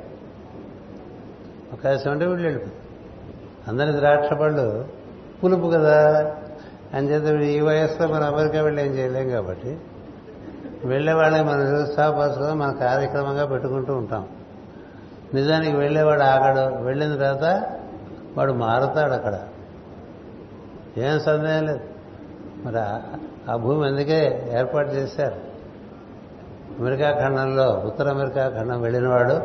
అవకాశం 1.71 2.11
అంటే 2.11 2.25
వీళ్ళు 2.25 2.43
వెళ్ళిపోతారు 2.43 2.81
అందరి 3.67 3.99
ద్రాక్ష 3.99 4.33
పళ్ళు 4.33 4.85
పులుపు 5.43 5.67
కదా. 5.67 6.31
అని 6.93 7.07
చేత 7.07 7.41
ఈ 7.41 7.59
వయసులో 7.59 8.07
మనం 8.07 8.33
అమెరికా 8.33 8.61
వెళ్ళి 8.61 8.85
ఏం 8.85 8.91
చేయలేం 8.91 9.29
కాబట్టి 9.29 9.79
వెళ్ళే 10.85 11.13
వాళ్ళే 11.13 11.41
మనం 11.41 11.73
నిరుత్సాహపరచుకొని 11.73 12.55
మన 12.55 12.71
కార్యక్రమంగా 12.71 13.45
పెట్టుకుంటూ 13.45 13.93
ఉంటాం. 13.93 14.27
నిజానికి 15.33 15.77
వెళ్ళేవాడు 15.77 16.21
ఆగడు. 16.21 16.83
వెళ్ళిన 16.83 17.15
తర్వాత 17.15 17.71
వాడు 18.37 18.53
మారుతాడు 18.53 19.11
అక్కడ. 19.11 19.39
ఏం 20.97 21.19
సందేహం 21.19 21.65
లేదు. 21.65 21.79
మరి 22.65 22.75
ఆ 23.49 23.55
భూమి 23.55 23.87
అందుకే 23.87 24.49
ఏర్పాటు 24.57 24.89
చేశారు. 24.89 25.51
అమెరికా 26.79 27.11
ఖండంలో 27.11 27.69
ఉత్తర 27.85 28.09
అమెరికా 28.09 28.49
ఖండం 28.49 28.81
వెళ్ళినవాడు 28.81 29.39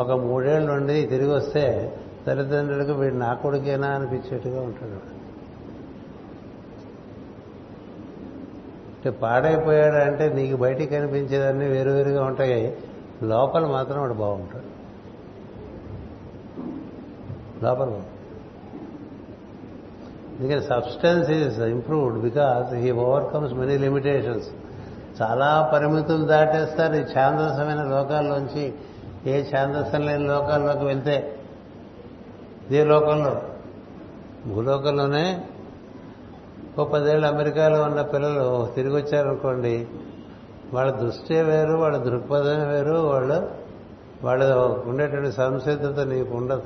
ఒక 0.00 0.10
మూడేళ్ళ 0.12 0.66
నుండి 0.66 1.06
తిరిగి 1.06 1.30
వస్తే 1.30 1.96
తల్లిదండ్రులకు 2.26 2.92
వీడు 2.92 3.14
నా 3.14 3.34
కొడుకేనా 3.34 3.88
అనిపించేట్టుగా 3.88 4.62
ఉంటాడు. 4.62 5.18
అంటే 8.88 9.10
పాడైపోయాడు 9.10 9.96
అంటే 9.96 10.28
నీకు 10.28 10.56
బయటికి 10.56 10.96
కనిపించేదన్నీ 10.96 11.68
వేరువేరుగా 11.68 12.24
ఉంటాయి. 12.24 12.76
లోపల 13.22 13.66
మాత్రం 13.66 14.00
వాడు 14.00 14.14
బాగుంటాడు. 14.14 14.78
లోపల 17.64 17.84
బాగుంటాడు. 17.84 18.17
ఎందుకంటే 20.40 20.66
substance 20.66 21.30
is 21.30 21.60
improved 21.60 22.18
because 22.18 22.74
he 22.74 22.90
overcomes 22.90 23.54
many 23.54 23.78
limitations 23.78 24.48
చాలా 25.22 25.70
పరిమితులు 25.72 26.24
దాటేస్తారు 26.24 26.94
ఈ 26.94 27.04
ఛాందసమైన 27.18 27.82
లోకాల్లోంచి. 27.82 28.74
ఏ 29.26 29.42
ఛాందసం 29.42 30.06
లేని 30.06 30.26
లోకాల్లోకి 30.26 30.84
వెళ్తే 30.84 31.38
ఇదే 32.70 32.84
లోకంలో. 32.84 33.42
భూలోకంలోనే 34.46 35.44
ఓ 36.78 36.84
పదేళ్ళు 36.84 37.26
అమెరికాలో 37.26 37.82
ఉన్న 37.82 38.02
పిల్లలు 38.02 38.68
తిరిగి 38.74 38.96
వచ్చారనుకోండి 38.96 39.86
వాళ్ళ 40.72 40.90
దృష్టే 40.90 41.42
వేరు 41.42 41.72
వాళ్ళ 41.72 41.96
దృక్పథమే 41.96 42.66
వేరు 42.66 42.94
వాళ్ళు 42.94 43.48
వాళ్ళ 44.22 44.52
ఉండేటువంటి 44.86 45.32
సంసిద్ధత 45.32 46.00
నీకు 46.00 46.36
ఉండదు. 46.36 46.62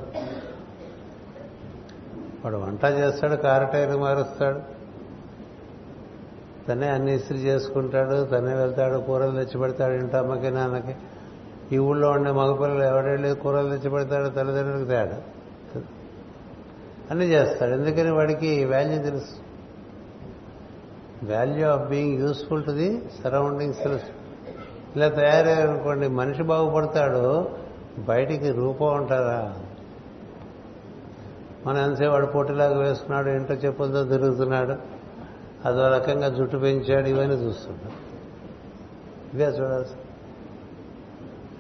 వాడు 2.45 2.57
వంట 2.57 2.85
చేస్తాడు 2.85 3.37
కారటైన 3.37 3.95
మారుస్తాడు. 3.95 4.61
తనే 6.69 6.89
అన్ని 6.89 7.15
ఇస్త్రీ 7.15 7.39
చేసుకుంటాడు 7.39 8.25
తనే 8.25 8.55
వెళ్తాడు 8.55 8.99
కూరలు 8.99 9.31
తెచ్చి 9.31 9.59
పెడతాడు 9.59 9.95
ఇంటి 9.95 10.17
అమ్మకి 10.17 10.51
నాన్నకి. 10.51 10.97
ఈ 11.73 11.79
ఊళ్ళో 11.79 12.11
ఉండే 12.11 12.31
మగపిల్లలు 12.31 12.83
ఎవడెళ్ళి 12.83 13.35
కూరలు 13.35 13.69
తెచ్చి 13.69 13.91
పెడతాడు 13.91 14.29
తల్లిదండ్రులకు 14.29 14.89
తేడా. 14.89 15.23
అన్ని 17.11 17.25
చేస్తాడు. 17.25 17.71
ఎందుకని 17.71 18.11
వాడికి 18.11 18.65
వాల్యూ 18.65 19.03
తెలుసు? 19.03 19.43
Value 21.31 21.69
of 21.69 21.89
being 21.89 22.21
useful 22.21 22.65
to 22.65 22.71
the 22.71 23.09
surroundings 23.25 23.83
తెలుసు. 23.83 24.05
ఇలా 24.97 25.09
తయారయ్యారనుకోండి 25.09 26.09
మనిషి 26.09 26.43
బాగుపడతాడు 26.43 27.51
బయటికి 27.99 28.51
రూపం 28.53 28.95
ఉంటారా 28.95 29.62
మన 31.67 31.77
ఎంతసేపు 31.77 32.13
వాడు 32.13 32.27
పోటీలాగా 32.27 32.79
వేసుకున్నాడు 32.79 33.29
ఇంట్లో 33.29 33.57
చెప్పులతో 33.57 34.05
తిరుగుతున్నాడు 34.05 34.75
అదో 35.69 35.89
రకంగా 35.89 36.29
జుట్టు 36.29 36.57
పెంచాడు 36.57 37.09
ఇవన్నీ 37.09 37.37
చూస్తున్నాడు 37.37 38.13
ఇవే 39.37 39.45
చూడాల్సి. 39.45 39.91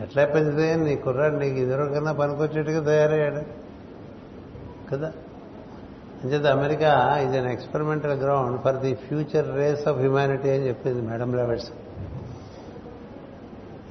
ఎట్లా 0.01 0.25
పెంచితే 0.25 0.77
నీ 0.77 0.97
కుర్రాడు 0.97 1.37
నీకు 1.37 1.57
ఇదివరకన్నా 1.57 2.13
పనికొచ్చేట్టుగా 2.13 2.85
తయారయ్యాడు 2.85 3.41
కదా? 4.91 5.13
అంచేత 6.25 6.47
అమెరికా 6.47 7.19
ఇది 7.19 7.39
an 7.39 7.47
experimental 7.47 8.13
ground 8.13 8.61
for 8.61 8.77
the 8.77 8.95
future 8.95 9.57
race 9.57 9.89
of 9.89 9.99
humanity 9.99 10.51
అని 10.51 10.69
చెప్పింది 10.69 11.03
మేడం 11.03 11.37
లెవెట్స్ 11.37 11.71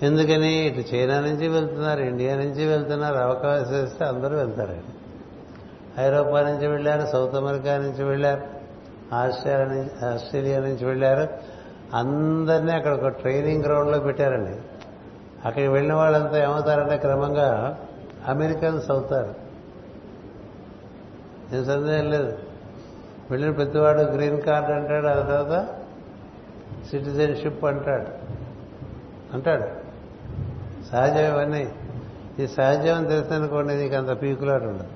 ఎందుకని 0.03 0.67
ఇటు 0.67 0.95
చైనా 0.95 1.19
నుంచి 1.19 1.47
వెళ్తున్నారు 1.47 2.01
ఇండియా 2.01 2.35
నుంచి 2.35 2.67
వెళ్తున్నారు 2.67 3.15
అవకాశం 3.15 3.85
ఇస్తే 3.85 4.05
అందరూ 4.05 4.37
వెళ్తారండి. 4.37 5.00
ఐరోపా 5.99 6.41
నుంచి 6.41 6.67
వెళ్ళారు 6.67 7.11
సౌత్ 7.11 7.35
అమెరికా 7.35 7.77
నుంచి 7.77 8.03
వెళ్ళారు 8.03 8.61
ఆస్ట్రేలియా 9.15 9.67
నుంచి 9.67 10.13
ఆస్ట్రేలియా 10.13 10.59
నుంచి 10.59 10.85
వెళ్ళారు. 10.85 11.27
అందరినీ 11.93 12.71
అక్కడ 12.71 12.93
ఒక 12.93 13.07
ట్రైనింగ్ 13.07 13.63
గ్రౌండ్లో 13.63 13.99
పెట్టారండి. 13.99 14.61
అక్కడికి 15.45 15.71
వెళ్ళిన 15.71 15.93
వాళ్ళంతా 15.93 16.43
ఏమవుతారంటే 16.43 16.97
క్రమంగా 16.97 17.79
అమెరికన్స్ 18.27 18.91
అవుతారు. 18.91 19.35
ఏం 21.55 21.65
సందేహం 21.65 22.09
లేదు. 22.09 22.37
వెళ్ళిన 23.31 23.51
ప్రతివాడు 23.51 24.01
గ్రీన్ 24.01 24.41
కార్డ్ 24.41 24.71
అంటాడు 24.71 25.07
ఆ 25.07 25.13
తర్వాత 25.13 25.67
సిటిజన్షిప్ 26.91 27.65
అంటాడు. 27.65 28.07
అంటాడు. 29.33 29.65
సహజం 30.91 31.33
ఇవన్నీ. 31.33 31.73
ఈ 32.39 32.47
సహజం 32.47 33.03
తెలిసిందనుకోండి 33.03 33.75
నీకు 33.75 33.95
అంత 33.95 34.21
పీకులాట 34.21 34.61
ఉండదు 34.61 34.87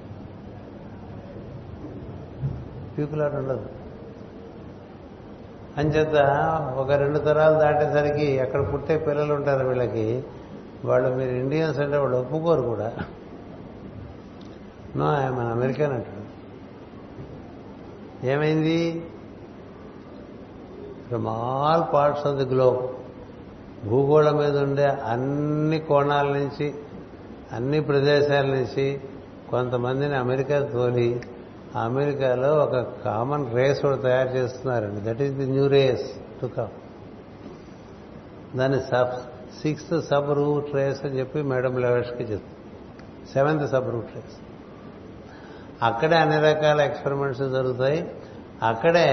పీకులాట 2.97 3.33
ఉండదు 3.35 3.65
అంచేత 5.77 6.15
ఒక 6.77 6.91
రెండు 6.91 7.19
తరాలు 7.19 7.59
దాటేసరికి 7.59 8.39
అక్కడ 8.39 8.73
పుట్టే 8.73 8.97
పిల్లలు 8.97 9.33
ఉంటారు 9.33 9.67
వీళ్ళకి 9.67 10.23
వాళ్ళు 10.85 11.09
మీరు 11.09 11.29
ఇండియన్స్ 11.29 11.79
అంటే 11.79 11.97
వాళ్ళు 11.97 12.17
ఒప్పుకోరు 12.17 12.61
కూడా. 12.61 12.93
నో 14.95 15.05
మన 15.35 15.47
అమెరికన్ 15.53 15.93
అంటాడు 15.93 16.25
ఏమైంది? 18.27 19.05
From 21.07 21.27
all 21.27 21.93
parts 21.93 22.27
of 22.27 22.37
the 22.37 22.45
globe 22.45 22.87
భూగోళం 23.87 24.37
మీద 24.37 24.57
ఉండే 24.57 24.85
అన్ని 24.85 25.79
కోణాల 25.79 26.25
నుంచి 26.25 26.73
అన్ని 27.51 27.81
ప్రదేశాల 27.81 28.45
నుంచి 28.45 29.01
కొంతమందిని 29.49 30.15
అమెరికా 30.15 30.59
తోలి 30.59 31.21
అమెరికాలో 31.83 32.57
ఒక 32.57 32.75
కామన్ 33.05 33.55
రేస్ 33.55 33.81
కూడా 33.81 33.95
తయారు 33.95 34.29
చేస్తున్నారండి. 34.29 35.01
That 35.01 35.21
is 35.21 35.33
the 35.33 35.45
new 35.45 35.67
race 35.67 36.39
to 36.41 36.47
come 36.47 36.73
దాన్ని 38.57 38.79
sub 38.79 39.15
sixth 39.61 40.01
sub 40.01 40.29
root 40.29 40.75
race 40.75 41.05
అని 41.05 41.19
చెప్పి 41.19 41.41
మేడం 41.41 41.77
లెవెస్కి 41.77 42.23
చెప్తుంది 42.23 43.31
సెవెంత్ 43.33 43.71
సబ్ 43.71 43.91
రూట్ 43.91 44.15
రేస్ 44.15 44.37
అక్కడే 45.83 46.15
అన్ని 46.15 46.39
రకాల 46.39 46.81
ఎక్స్పెరిమెంట్స్ 46.81 47.41
జరుగుతాయి. 47.41 48.11
అక్కడే 48.63 49.07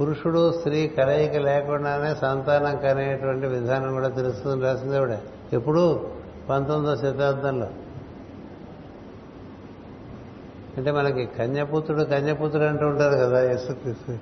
పురుషుడు 0.00 0.52
స్త్రీ 0.52 0.88
కలయిక 0.88 1.36
లేకుండానే 1.36 2.14
సంతానం 2.14 2.76
కనేటువంటి 2.76 3.46
విధానం 3.46 3.92
కూడా 3.92 4.08
తెలుస్తుంది 4.08 4.64
రాసింది 4.64 4.96
ఆవిడ 4.96 5.18
ఎప్పుడు 5.52 6.10
పంతొమ్మిదో 6.48 6.96
శతాబ్దంలో. 6.96 7.68
అంటే 10.76 10.90
మనకి 10.90 11.26
కన్యపుత్రుడు 11.26 12.04
కన్యపుత్రుడు 12.04 12.64
అంటూ 12.64 12.86
ఉంటారు 12.86 13.16
కదా 13.16 13.40
యేసుక్రీస్తు 13.40 14.18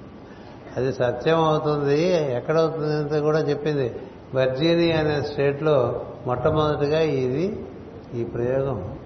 అది 0.76 0.92
సత్యం 0.92 1.44
అవుతుంది 1.44 2.08
ఎక్కడవుతుంది 2.32 2.94
అంత 2.94 3.22
కూడా 3.22 3.38
చెప్పింది. 3.38 3.96
వర్జీని 4.34 4.92
అనే 4.92 5.22
స్టేట్లో 5.22 6.06
మొట్టమొదటిగా 6.26 7.00
ఇది 7.00 7.66
ఈ 8.14 8.24
ప్రయోగం. 8.24 8.98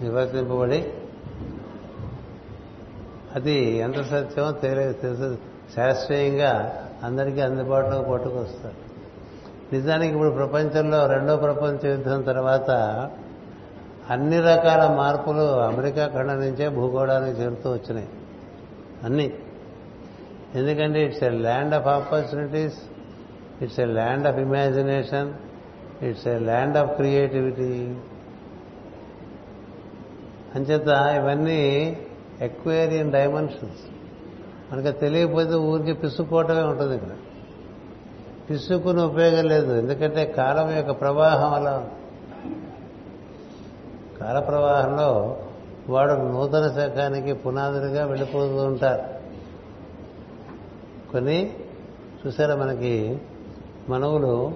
నిర్వర్తింపబడి 0.00 0.92
అది 3.34 3.76
ఎంత 3.78 4.02
సత్యమో 4.02 4.52
తెలియ 4.52 4.92
తెలుసు. 4.92 5.38
శాస్త్రీయంగా 5.76 6.82
అందరికీ 7.02 7.40
అందుబాటులో 7.40 8.02
పట్టుకొస్తారు. 8.02 8.86
నిజానికి 9.74 10.14
ఇప్పుడు 10.14 10.30
ప్రపంచంలో 10.30 11.06
రెండో 11.06 11.36
ప్రపంచ 11.36 11.90
యుద్ధం 11.90 12.22
తర్వాత 12.22 12.70
అన్ని 14.10 14.40
రకాల 14.40 14.94
మార్పులు 14.96 15.40
అమెరికా 15.40 16.06
ఖండ 16.06 16.32
నుంచే 16.32 16.68
భూగోళానికి 16.68 17.40
చేరుతూ 17.40 17.72
వచ్చినాయి. 17.72 18.08
అన్నీ. 19.04 19.32
ఎందుకంటే 20.54 21.04
it's 21.04 21.22
a 21.22 21.28
land 21.28 21.74
of 21.74 21.86
opportunities 21.86 22.78
it's 23.62 23.80
a 23.80 23.84
land 23.84 24.26
of 24.26 24.36
imagination 24.36 25.32
it's 26.02 26.28
a 26.28 26.38
land 26.38 26.76
of 26.76 26.90
creativity. 26.90 27.96
అంచేత 30.54 30.88
ఇవన్నీ 30.88 31.96
ఎక్వేరియన్ 32.40 33.12
డైమెన్షన్స్. 33.12 33.84
మనకి 34.72 34.98
తెలియకపోతే 34.98 35.54
ఊరికి 35.54 35.92
పిసుక్కోవటమే 35.92 36.62
ఉంటుంది 36.62 36.94
ఇక్కడ. 36.94 37.10
పిసుకుని 38.50 39.02
ఉపయోగం 39.02 39.44
లేదు. 39.44 39.74
ఎందుకంటే 39.74 40.24
కాలం 40.24 40.76
యొక్క 40.76 40.90
ప్రవాహం 40.90 41.54
అలా 41.54 41.90
కాల 44.26 44.38
ప్రవాహంలో 44.38 45.36
వాడు 45.88 46.12
నూతన 46.12 46.68
శకానికి 46.68 47.32
పునాదులుగా 47.32 48.04
వెళ్ళిపోతూ 48.04 48.64
ఉంటారు. 48.64 49.02
కొన్ని 51.12 51.56
చూసారా 52.26 52.56
మనకి? 52.56 53.20
మనవులు 53.88 54.52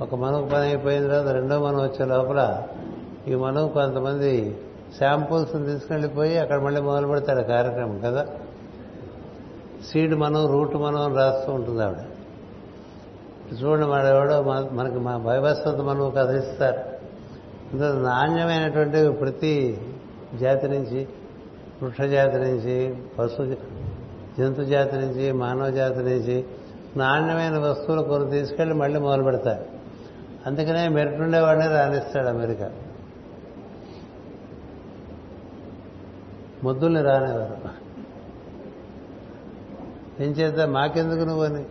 ఒక 0.00 0.14
మనవు 0.14 0.44
పని 0.44 0.62
అయిపోయిన 0.62 1.08
తర్వాత 1.08 1.34
రెండో 1.34 1.58
మనం 1.60 1.82
వచ్చే 1.82 2.04
లోపల 2.04 2.62
ఈ 3.28 3.34
మనవు 3.34 3.68
కొంతమంది 3.68 4.58
శాంపుల్స్ 5.00 5.52
తీసుకెళ్ళిపోయి 5.52 6.38
అక్కడ 6.38 6.62
మళ్ళీ 6.62 6.80
మొదలు 6.80 7.06
పెడతాడు 7.06 7.42
కార్యక్రమం 7.42 7.98
కదా? 7.98 8.26
సీడ్ 9.92 10.14
మనం 10.14 10.46
రూట్ 10.46 10.76
మనం 10.76 11.00
అని 11.00 11.14
రాస్తూ 11.14 11.52
ఉంటుంది 11.52 11.84
ఆవిడ. 11.84 11.98
చూడండి 13.62 13.86
మన 13.86 14.68
మనకి 14.72 14.98
మా 14.98 15.16
భయవస్వత 15.16 15.76
మనం 15.76 16.12
కథ 16.16 16.30
ఇస్తారు. 16.30 16.97
నాణ్యమైనటువంటి 17.76 19.10
ప్రతి 19.10 19.80
జాతి 20.40 20.68
నుంచి 20.68 21.08
వృక్ష 21.82 22.00
జాతి 22.00 22.36
నుంచి 22.38 22.96
పశు 23.18 23.56
జంతు 24.38 24.62
జాతి 24.62 24.96
నుంచి 24.96 25.32
మానవ 25.32 25.70
జాతి 25.70 25.98
నుంచి 25.98 26.44
నాణ్యమైన 26.96 27.58
వస్తువులు 27.58 28.02
కొన్ని 28.02 28.30
తీసుకెళ్ళి 28.30 28.74
మళ్ళీ 28.74 29.00
మొదలు 29.00 29.22
పెడతారు. 29.22 29.64
అందుకనే 30.46 30.88
మెరుటుండేవాడిని 30.88 31.68
రాణిస్తాడు 31.68 32.26
అమెరికా. 32.26 32.70
ముద్దుల్ని 36.64 37.02
రానివారు 37.02 37.56
ఏం 40.22 40.30
చేద్దా? 40.30 40.66
మాకెందుకు 40.66 41.24
నువ్వని 41.24 41.64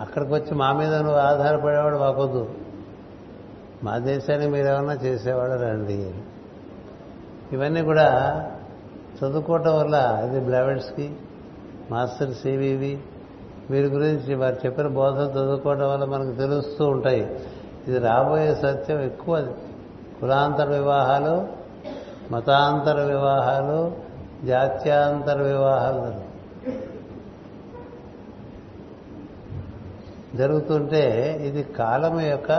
అక్కడికి 0.00 0.32
వచ్చి 0.32 0.54
మా 0.54 0.72
మీద 0.72 0.94
నువ్వు 0.94 1.18
ఆధారపడేవాడు 1.18 1.98
మాకొద్దు. 1.98 2.50
మా 3.84 3.98
దేశానికి 3.98 4.50
మీరేమన్నా 4.50 4.92
చేసేవాడు 4.92 5.52
రండి. 5.52 6.14
ఇవన్నీ 7.52 7.82
కూడా 7.82 8.06
చదువుకోవటం 9.18 9.78
వల్ల 9.78 10.22
ఇది 10.26 10.40
బ్లవెడ్స్కి 10.40 11.12
మాస్టర్ 11.90 12.34
సివివి 12.34 13.00
వీరి 13.70 13.86
గురించి 13.86 14.34
వారు 14.34 14.56
చెప్పిన 14.66 14.86
బోధన 14.86 15.30
చదువుకోవడం 15.30 15.90
వల్ల 15.90 16.04
మనకు 16.04 16.36
తెలుస్తూ 16.36 16.86
ఉంటాయి. 16.86 17.40
ఇది 17.88 17.98
రాబోయే 17.98 18.54
సత్యం 18.54 19.00
ఎక్కువ. 19.00 19.54
కులాంతర 20.20 20.64
వివాహాలు 20.64 21.48
మతాంతర 22.32 23.02
వివాహాలు 23.02 23.96
జాత్యాంతర 24.46 25.42
వివాహాలు 25.42 26.28
జరుగుతుంటే 30.36 31.36
ఇది 31.42 31.62
కాలం 31.62 32.20
యొక్క 32.20 32.50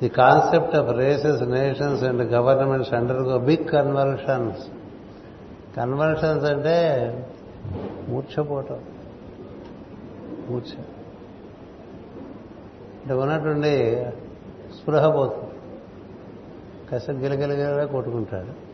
The 0.02 0.10
concept 0.10 0.76
of 0.76 0.98
races 0.98 1.42
nations 1.42 2.04
and 2.04 2.32
governments 2.32 2.94
undergo 3.18 3.38
big 3.38 3.70
conversions 3.70 4.68
conversions 5.78 6.46
అంటే 6.46 7.14
మూర్ఛపోవటం. 8.10 8.80
మూర్ఛ. 10.50 10.82
అంటే 13.02 13.14
ఉన్నటువంటి 13.14 14.06
స్పృహ 14.82 15.10
పోతుంది. 15.10 15.50
కసం 16.92 17.24
గిలగిలగిలగా 17.24 17.86
కొట్టుకుంటాడు. 17.86 18.70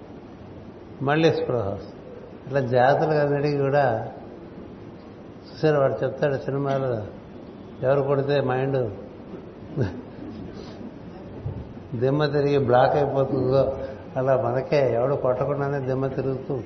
మళ్ళీ 1.03 1.31
స్పృహ 1.31 1.69
వస్తుంది. 1.69 1.95
ఇట్లా 2.45 2.59
జాతులు 2.59 3.13
అన్నిటికీ 3.13 3.57
కూడా 3.57 4.11
చూసారు 5.55 5.81
వాడు 5.81 6.05
చెప్తాడు 6.05 6.35
సినిమాలో. 6.35 7.07
ఎవరు 7.87 8.01
కొడితే 8.01 8.41
మైండ్ 8.41 8.93
దిమ్మ 11.99 12.25
తిరిగి 12.25 12.57
బ్లాక్ 12.57 12.95
అయిపోతుందో 12.95 13.79
అలా 14.17 14.41
మనకే. 14.41 14.93
ఎవడు 14.93 15.15
కొట్టకుండానే 15.15 15.85
దిమ్మ 15.85 16.07
తిరుగుతూ. 16.07 16.59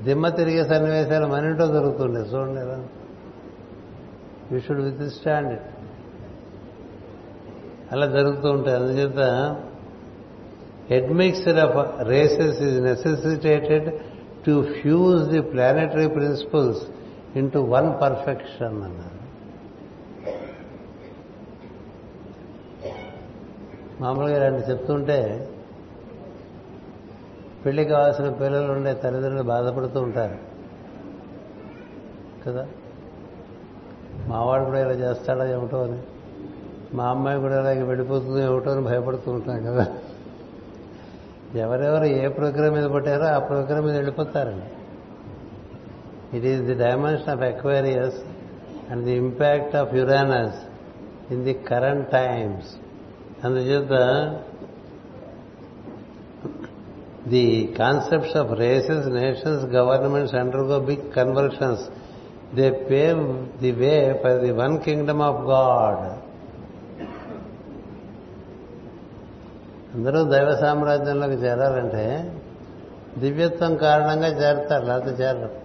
దిమ్మ 0.00 0.28
తిరిగే 0.28 0.64
సన్నివేశాలు 0.64 1.26
మన 1.26 1.44
ఇంట్లో 1.44 1.66
దొరుకుతుండే 1.66 2.20
చూడండి 2.20 2.60
ఎలా. 2.60 2.86
You 4.52 4.60
should 4.60 4.80
with 4.80 5.14
stand 5.14 5.52
it 5.52 5.62
అలా 7.92 8.06
జరుగుతూ 8.06 8.50
ఉంటాయి. 8.50 8.76
అందుచేత 8.76 9.56
admixture 10.92 11.60
of 11.60 12.08
races 12.08 12.62
is 12.62 12.82
necessitated 12.82 13.94
to 14.46 14.66
fuse 14.84 15.24
the 15.24 15.38
planetary 15.38 16.14
principles 16.14 16.82
into 17.38 17.68
one 17.68 18.02
perfection 18.02 18.82
అన్నారు 18.82 19.14
మామూలుగా 24.02 24.46
ఇలాంటి 24.46 24.70
చెప్తుంటే 24.70 25.48
పెళ్ళి 27.66 27.84
కావాల్సిన 27.84 28.30
పిల్లలు 28.30 28.72
ఉండే 28.72 28.94
తల్లిదండ్రులు 28.94 29.42
బాధపడుతూ 29.42 30.00
ఉంటారు. 30.00 30.38
కదా? 32.46 32.66
మావాడు 34.26 34.64
కూడా 34.64 34.80
ఇలా 34.80 35.10
చేస్తాడా 35.10 35.50
ఏమిటో 35.50 35.84
అని 35.84 35.98
మా 36.94 37.04
అమ్మాయి 37.04 37.40
కూడా 37.40 37.60
ఇలాగ 37.60 37.84
వెళ్ళిపోతుంది 37.84 38.42
ఏమిటో 38.42 38.70
అని 38.70 38.80
భయపడుతూ 38.80 39.32
ఉంటాం 39.32 39.62
కదా. 39.64 39.86
ఎవరెవరు 41.58 42.04
ఏ 42.04 42.28
ప్రోగ్రామ్ 42.28 42.74
మీద 42.74 42.84
పట్టారో 42.84 43.24
ఆ 43.24 43.38
ప్రోగ్రామ్ 43.38 43.86
మీద 43.86 43.96
వెళ్ళిపోతారండి. 43.96 44.66
It 46.36 46.44
is 46.44 46.62
the 46.62 46.74
dimension 46.74 47.30
of 47.30 47.42
Aquarius 47.42 48.24
and 48.90 49.04
the 49.04 49.12
impact 49.12 49.76
of 49.76 49.94
Uranus 49.94 50.56
in 51.32 51.44
the 51.44 51.52
current 51.52 52.10
times 52.10 52.76
అందుచేత 53.44 53.92
the 57.28 57.74
concepts 57.78 58.36
of 58.36 58.52
races 58.52 59.06
nations 59.08 59.64
governments 59.64 60.34
undergo 60.34 60.78
big 60.78 61.12
conversions 61.12 61.88
they 62.54 62.70
pave 62.70 63.46
the 63.62 63.70
way 63.70 64.20
for 64.22 64.40
the 64.40 64.50
one 64.50 64.78
kingdom 64.78 65.22
of 65.22 65.48
God 65.50 66.23
అందరూ 69.94 70.24
దైవ 70.24 70.56
సామ్రాజ్యంలోకి 70.56 71.32
చేరాలంటే 71.32 72.32
దివ్యత్వం 73.18 73.76
కారణంగా 73.76 74.26
చేరతారు 74.26 74.84
లేకపోతే 74.84 75.22
చేరరు. 75.22 75.64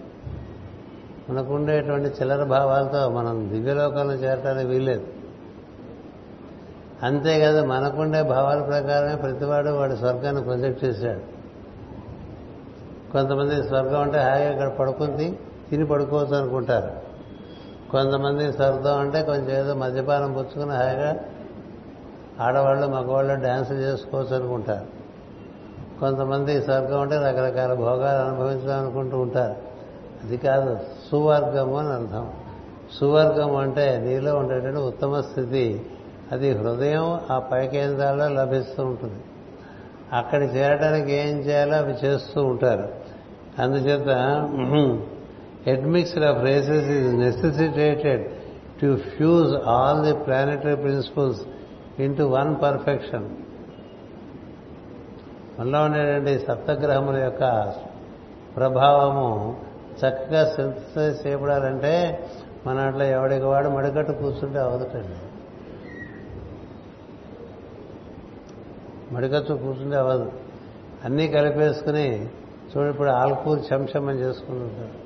మనకుండేటువంటి 1.32 2.08
చిల్లర 2.08 2.44
భావాలతో 2.44 3.08
మనం 3.08 3.50
దివ్యలోకంలో 3.52 4.14
చేరటానికి 4.14 4.68
వీల్లేదు. 4.68 5.06
అంతేకాదు 7.02 7.66
మనకుండే 7.66 8.22
భావాల 8.22 8.62
ప్రకారమే 8.62 9.14
ప్రతివాడు 9.14 9.68
వాడి 9.68 9.96
స్వర్గాన్ని 9.96 10.42
ప్రొజెక్ట్ 10.42 10.84
చేశాడు. 10.84 11.20
కొంతమంది 13.12 13.68
స్వర్గం 13.68 14.00
అంటే 14.00 14.18
హాయిగా 14.18 14.52
ఇక్కడ 14.52 14.68
పడుకుంది 14.68 15.38
తిని 15.70 15.86
పడుకోవచ్చు 15.86 16.36
అనుకుంటారు. 16.36 16.90
కొంతమంది 17.90 18.52
స్వర్గం 18.52 18.98
అంటే 18.98 19.22
కొంచెం 19.22 19.60
ఏదో 19.60 19.74
మద్యపానం 19.74 20.32
పుచ్చుకుని 20.32 20.72
హాయిగా 20.72 21.16
ఆడవాళ్ళు 22.40 22.86
మగవాళ్ళు 22.86 23.34
డ్యాన్స్ 23.34 23.72
చేసుకోవచ్చు 23.72 24.36
అనుకుంటారు. 24.36 25.00
కొంతమంది 26.00 26.62
స్వర్గం 26.62 27.00
అంటే 27.00 27.16
రకరకాల 27.16 27.74
భోగాలు 27.74 28.28
అనుభవించాలనుకుంటూ 28.28 29.18
ఉంటారు. 29.18 29.54
అది 30.24 30.36
కాదు 30.36 30.78
సువర్గము 31.10 31.78
అని 31.78 31.88
అర్థం. 31.88 32.32
సువర్గం 33.00 33.56
అంటే 33.56 33.98
నీలో 33.98 34.36
ఉండేటువంటి 34.36 34.80
ఉత్తమ 34.80 35.20
స్థితి. 35.20 35.86
అది 36.32 36.52
హృదయం 36.52 37.20
ఆ 37.30 37.38
పైకేంద్రాల్లో 37.38 38.28
లభిస్తూ 38.28 38.84
ఉంటుంది. 38.84 39.22
అక్కడ 40.12 40.42
చేరడానికి 40.42 41.12
ఏం 41.12 41.38
చేయాలో 41.38 41.76
అవి 41.76 41.94
చేస్తూ 42.04 42.44
ఉంటారు. 42.44 42.88
అందుచేత 43.58 44.08
admixed 45.66 46.24
of 46.24 46.44
races 46.44 46.90
is 46.90 47.14
necessitated 47.14 48.30
to 48.82 48.96
fuse 48.96 49.54
all 49.68 50.04
the 50.04 50.12
planetary 50.12 50.76
principles 50.76 51.40
into 52.04 52.28
one 52.28 52.62
perfection 52.62 53.28
మనలో 55.58 55.82
ఉండేటువంటి 55.82 56.46
సప్తగ్రహముల 56.46 57.16
యొక్క 57.16 57.74
ప్రభావము 58.56 59.56
చక్కగా 59.94 60.44
సింథసైజ్ 60.44 61.26
చేయబడాలంటే 61.26 62.24
మన 62.66 62.78
అట్లా 62.78 63.04
ఎవడికి 63.04 63.44
వాడు 63.44 63.68
మడికట్టు 63.68 64.12
కూర్చుంటే 64.12 64.58
అవదటండి 64.58 65.18
మడికట్టు 69.14 69.52
కూర్చుంటే 69.52 69.96
అవ్వదు. 69.96 70.32
అన్నీ 71.04 71.28
కలిపేసుకుని 71.28 72.26
చూడు 72.70 72.88
ఇప్పుడు 72.88 73.10
ఆల్కూరు 73.10 73.60
శంశమని 73.60 74.18
చేసుకుంటుంటారు 74.18 74.96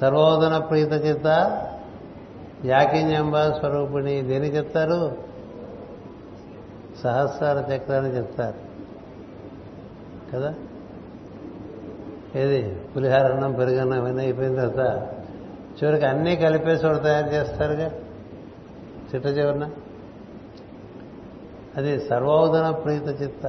సర్వోదన 0.00 0.58
ప్రీత 0.58 0.92
చిత్త 0.92 1.26
యాకిన్యంబ 2.64 3.36
స్వరూపిణి 3.36 4.22
దేని 4.22 4.48
చెప్తారు? 4.56 5.29
సహస్రార 7.02 7.74
చక్రాన్ని 7.74 8.16
చెప్తారు. 8.16 8.70
కదా? 10.32 10.54
ఏది? 12.36 12.76
పులిహారన్నం 12.96 13.52
పెరుగన్నం 13.52 13.98
ఇవన్నీ 13.98 14.22
అయిపోయిన 14.22 14.54
తర్వాత 14.54 15.08
చివరికి 15.82 16.06
అన్నీ 16.06 16.36
కలిపేసి 16.36 16.86
ఒకటి 16.86 17.02
తయారు 17.02 17.34
చేస్తారుగా? 17.34 17.90
చిట్ట 19.14 19.26
చివరిన? 19.26 19.68
అది 21.76 22.00
సర్వోదన 22.00 22.70
ప్రీత 22.70 23.22
చిత్త. 23.22 23.46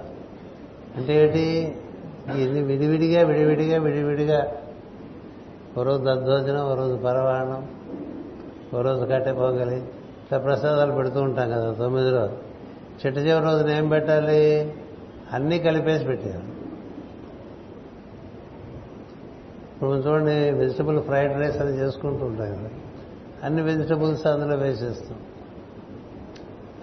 అంటే 0.95 1.25
ఏంటి? 1.25 1.75
ఇది 2.41 2.61
విడివిడిగా 2.61 3.23
విడివిడిగా 3.23 3.79
విడివిడిగా. 3.79 4.51
ఓ 5.77 5.83
రోజు 5.83 6.03
దద్దోజనం 6.03 6.71
ఓ 6.71 6.75
రోజు 6.75 6.95
పరవాణం 6.95 7.67
ఓ 8.75 8.81
రోజు 8.81 9.05
కట్టె 9.05 9.31
పొంగలి 9.31 9.77
ఇట్లా 9.77 10.39
ప్రసాదాలు 10.39 10.91
పెడుతూ 10.91 11.21
ఉంటాం 11.21 11.51
కదా 11.51 11.73
తొమ్మిది 11.73 12.09
రోజు 12.09 12.50
చిట్ట 13.05 13.19
చివరి 13.19 13.45
రోజున 13.45 13.69
ఏం 13.69 13.89
పెట్టాలి? 13.89 14.73
అన్నీ 15.33 15.59
కలిపేసి 15.59 16.05
పెట్టారు. 16.05 16.61
ఇప్పుడు 19.73 19.89
చూడండి 19.89 20.51
వెజిటబుల్ 20.51 21.03
ఫ్రైడ్ 21.03 21.39
రైస్ 21.39 21.57
అని 21.57 21.77
చేసుకుంటూ 21.77 22.25
ఉంటాం 22.25 22.47
కదా. 22.47 22.69
అన్ని 23.43 23.61
వెజిటబుల్స్ 23.61 24.27
అందులో 24.27 24.55
వేసేస్తాం. 24.55 25.17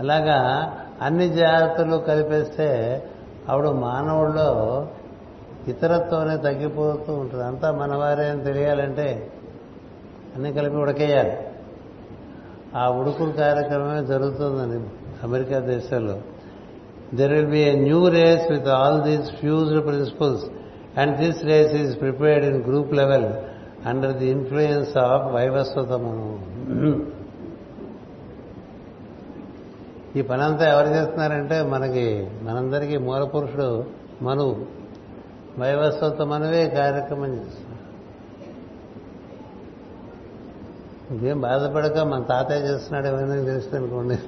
అలాగా 0.01 0.73
అన్ని 1.03 1.29
జాగ్రత్తలు 1.29 1.97
కలిపేస్తే 1.97 3.03
ఆవిడ 3.49 3.69
మానవుల్లో 3.69 4.89
ఇతరత్వమే 5.69 6.37
తగ్గిపోతూ 6.37 7.13
ఉంటుంది. 7.13 7.45
అంతా 7.45 7.73
మనవారే 7.73 8.29
అని 8.29 8.45
తెలియాలంటే 8.45 9.33
అన్ని 10.35 10.53
కలిపి 10.53 10.77
ఉడకేయాలి. 10.77 11.37
ఆ 12.77 12.91
ఉడుకుడు 12.91 13.31
కార్యక్రమమే 13.31 14.05
జరుగుతుందని. 14.05 14.98
అమెరికా 15.25 15.59
దేశంలో 15.59 16.17
there 17.15 17.33
will 17.33 17.47
be 17.47 17.59
a 17.59 17.73
new 17.73 18.09
race 18.09 18.51
with 18.51 18.69
all 18.69 19.03
these 19.03 19.31
fused 19.41 19.87
principles 19.87 20.45
and 20.97 21.17
this 21.17 21.45
race 21.45 21.75
is 21.75 22.01
prepared 22.01 22.45
in 22.45 22.63
group 22.63 22.95
level 22.95 23.29
under 23.87 24.13
the 24.13 24.29
influence 24.31 24.97
of 24.99 25.35
Vaivasvata Manu 25.35 26.29
ఈ 30.17 30.23
పనంతా 30.23 30.65
ఎవరు 30.71 30.89
చేస్తున్నారంటే 30.89 31.63
మనకి 31.63 32.29
మనందరికీ 32.43 32.97
మూల 32.99 33.25
పురుషుడు 33.25 33.85
మనువు 34.23 34.55
వైవస్వత 35.61 36.23
మనవే 36.23 36.69
కార్యక్రమం 36.69 37.33
చేస్తున్నాడు 37.35 37.85
ఇంకేం 41.11 41.41
బాధపడక 41.41 41.99
మన 41.99 42.23
తాతయ్య 42.23 42.61
చేస్తున్నాడు 42.61 43.07
ఏమైనా 43.07 43.45
తెలుస్తుంది 43.45 43.77
అనుకోండి. 43.77 44.19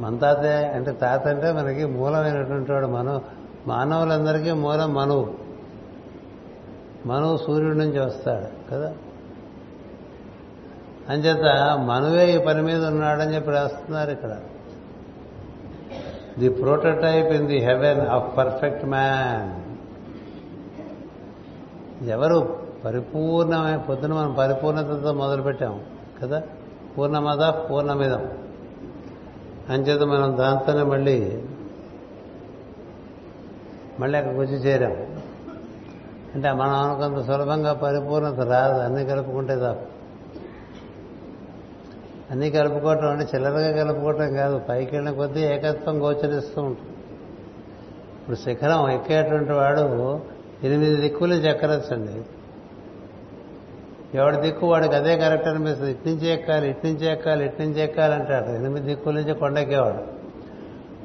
మన 0.00 0.16
తాత 0.16 0.38
అంటే 0.74 0.92
తాత 0.92 1.28
అంటే 1.28 1.52
మనకి 1.52 1.84
మూలమైనటువంటి 1.84 2.72
వాడు 2.72 2.86
మనం. 2.86 3.20
మానవులందరికీ 3.66 4.52
మూలం 4.52 4.94
మనువు 4.94 5.34
మనువు 7.06 7.36
సూర్యుడి 7.36 7.78
నుంచి 7.78 7.98
వస్తాడు 8.00 8.70
కదా? 8.70 8.94
అంచేత 11.08 11.44
మనువే 11.78 12.36
ఈ 12.36 12.38
పని 12.38 12.62
మీద 12.62 12.86
ఉన్నాడని 12.86 13.34
చెప్పి 13.34 13.50
రాస్తున్నారు 13.50 14.10
ఇక్కడ. 14.10 14.36
The 16.38 16.48
prototype 16.48 17.26
in 17.26 17.46
the 17.46 17.58
heaven 17.58 18.00
of 18.00 18.36
perfect 18.36 18.84
man 18.84 19.64
ఎవరు 22.08 22.58
పరిపూర్ణమైన 22.84 23.76
పొద్దున 23.76 24.14
మనం 24.14 24.34
పరిపూర్ణతతో 24.34 25.12
మొదలుపెట్టాం 25.12 25.80
కదా? 26.22 26.42
పూర్ణమద 26.98 27.70
పూర్ణమిదం. 27.70 28.28
అంచేత 29.68 30.02
మనం 30.02 30.36
దాంతోనే 30.36 30.82
మళ్ళీ 30.82 31.42
మళ్ళీ 34.00 34.18
అక్కడికి 34.18 34.40
వచ్చి 34.40 34.54
చేరాం. 34.54 34.96
అంటే 36.34 36.52
మనం 36.52 36.72
అనుకంత 36.72 37.26
సులభంగా 37.26 37.72
పరిపూర్ణత 37.72 38.40
రాదు 38.40 38.78
అన్నీ 38.80 39.04
కలుపుకుంటే 39.04 39.56
తప్ప 39.56 39.86
అన్నీ 42.30 42.50
కలుపుకోవటం 42.50 43.08
అంటే 43.08 43.28
చిల్లరగా 43.34 43.84
కలుపుకోవటం 43.84 44.34
కాదు 44.34 44.58
పైకి 44.58 44.96
వెళ్ళిన 44.96 45.16
కొద్దీ 45.16 45.40
ఏకత్వం 45.40 46.02
గోచరిస్తూ 46.02 46.62
ఉంటుంది. 46.62 46.90
ఇప్పుడు 48.20 48.36
శిఖరం 48.36 48.90
ఎక్కేటువంటి 48.90 49.52
వాడు 49.52 50.20
ఎనిమిది 50.66 50.96
దిక్కులు 50.96 51.34
చెక్కరచ్చండి 51.34 52.22
ఎవడు 54.14 54.36
దిక్కు 54.36 54.66
వాడికి 54.66 54.94
అదే 54.94 55.18
కరెక్ట్ 55.18 55.48
అనిపిస్తుంది. 55.48 55.90
ఇటు 55.90 56.08
నుంచి 56.08 56.26
ఎక్కాలి 56.26 56.70
ఇటు 56.70 56.86
నుంచి 56.86 57.06
ఎక్కాలి 57.06 57.44
ఇటు 57.44 57.62
నుంచి 57.62 57.80
ఎక్కాలి 57.80 58.14
అంటాడు. 58.14 58.46
ఎనిమిది 58.46 58.86
దిక్కుల 58.86 59.14
నుంచి 59.14 59.34
కొండెక్కేవాడు. 59.34 60.14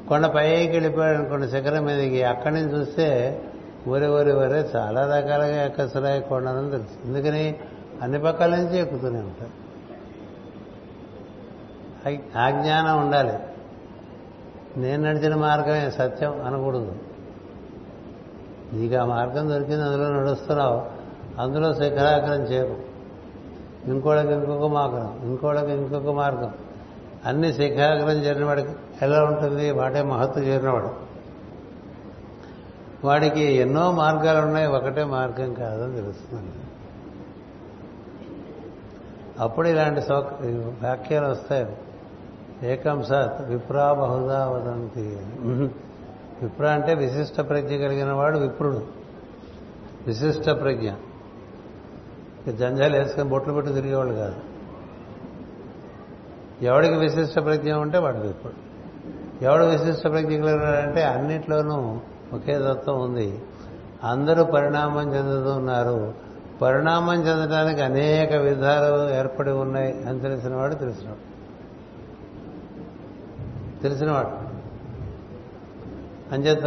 కొండ 0.08 0.28
పైకి 0.28 0.72
వెళ్ళిపోయాడు 0.72 1.18
అనుకోండి 1.18 1.50
శిఖరం 1.50 1.86
మీదకి. 1.86 2.24
అక్కడి 2.24 2.56
నుంచి 2.56 2.80
చూస్తే 2.80 3.42
ఊరే 3.88 4.08
ఊరి 4.08 4.34
ఊరే 4.34 4.70
చాలా 4.76 5.02
రకాలుగా 5.02 5.66
ఎక్కసరాయి 5.66 6.22
కొండనని 6.22 6.72
తెలుసు. 6.72 7.08
ఎందుకని? 7.08 7.56
అన్ని 8.02 8.20
పక్కల 8.20 8.56
నుంచి 8.56 8.80
ఎక్కుతూనే 8.80 9.20
ఉంటారు 9.20 9.60
ఆ 12.38 12.50
జ్ఞానం 12.50 13.06
ఉండాలి. 13.06 13.34
నేను 14.78 15.10
నడిచిన 15.10 15.36
మార్గమే 15.36 15.90
సత్యం 15.90 16.46
అనకూడదు. 16.46 16.96
నీకు 18.74 18.96
ఆ 18.96 19.06
మార్గం 19.06 19.50
దొరికింది 19.50 19.84
అందులో 19.84 20.10
నడుస్తున్నావు. 20.10 20.86
అందులో 21.42 21.74
శిఖరాగ్రం 21.74 22.44
చేరు. 22.44 22.89
ఇంకోళ్ళకి 23.86 24.34
ఇంకొక 24.34 24.72
మార్గం 24.72 25.20
ఇంకోళ్ళకి 25.24 25.72
ఇంకొక 25.72 26.16
మార్గం. 26.16 26.54
అన్ని 27.26 27.54
శిఖాగ్రం 27.54 28.10
చేరినవాడికి 28.10 28.70
ఎలా 29.02 29.24
ఉంటుంది? 29.24 29.72
వాడే 29.72 30.02
మహత్తు 30.02 30.40
చేరినవాడు. 30.40 31.10
వాడికి 33.04 33.42
ఎన్నో 33.42 33.92
మార్గాలు 33.92 34.46
ఉన్నాయి 34.46 34.68
ఒకటే 34.68 35.04
మార్గం 35.04 35.54
కాదని 35.54 35.96
తెలుస్తుంది. 35.96 36.52
అప్పుడు 39.40 39.68
ఇలాంటి 39.68 40.02
సౌక 40.02 40.26
వాక్యాలు 40.84 41.28
వస్తాయి. 41.28 41.78
ఏకం 42.64 43.04
సత్ 43.04 43.42
విప్రా 43.42 43.94
బహుదా 43.94 44.50
వదంతి. 44.50 45.18
విప్ర 46.42 46.68
అంటే 46.68 46.94
విశిష్ట 46.94 47.42
ప్రజ్ఞ 47.42 47.68
కలిగిన 47.68 48.12
వాడు 48.12 48.40
విప్రుడు. 48.40 48.84
విశిష్ట 50.08 50.50
ప్రజ్ఞ. 50.50 50.92
జంజాలు 52.48 52.98
వేసుకొని 52.98 53.30
బొట్లు 53.30 53.54
పెట్టి 53.54 53.74
తిరిగేవాళ్ళు 53.74 54.14
కాదు. 54.14 54.36
ఎవడికి 56.62 56.96
విశిష్ట 56.96 57.40
ప్రజ్ఞ 57.40 57.74
ఉంటే 57.74 57.98
వాడు 57.98 58.18
విప్రుడు 58.18 58.70
ఎవడు 59.44 59.64
విశిష్ట 59.64 60.04
ప్రజ్ఞ 60.04 60.28
కలిగినాడంటే 60.28 61.04
అన్నిట్లోనూ 61.04 62.00
ఒకే 62.34 62.60
తత్వం 62.60 63.02
ఉంది. 63.02 63.42
అందరూ 64.04 64.44
పరిణామం 64.44 65.16
చెందుతున్నారు 65.16 66.14
పరిణామం 66.62 67.14
చెందడానికి 67.14 67.82
అనేక 67.82 68.34
విధాలు 68.34 69.16
ఏర్పడి 69.16 69.52
ఉన్నాయి 69.52 70.04
అని 70.04 70.20
తెలిసినవాడు 70.20 70.76
తెలిసినవాడు. 70.76 71.30
తెలిసినవాడు. 73.84 74.50
అంచేత 76.34 76.66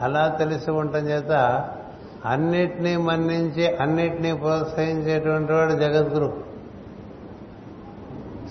అలా 0.00 0.28
తెలిసి 0.28 0.70
ఉండటం 0.70 1.08
చేత 1.08 1.30
అన్నిటినీ 2.24 2.96
మన్నించి 2.96 3.76
అన్నిటినీ 3.76 4.34
ప్రోత్సహించేటువంటి 4.34 5.52
వాడు 5.52 5.72
జగద్గురు. 5.72 6.44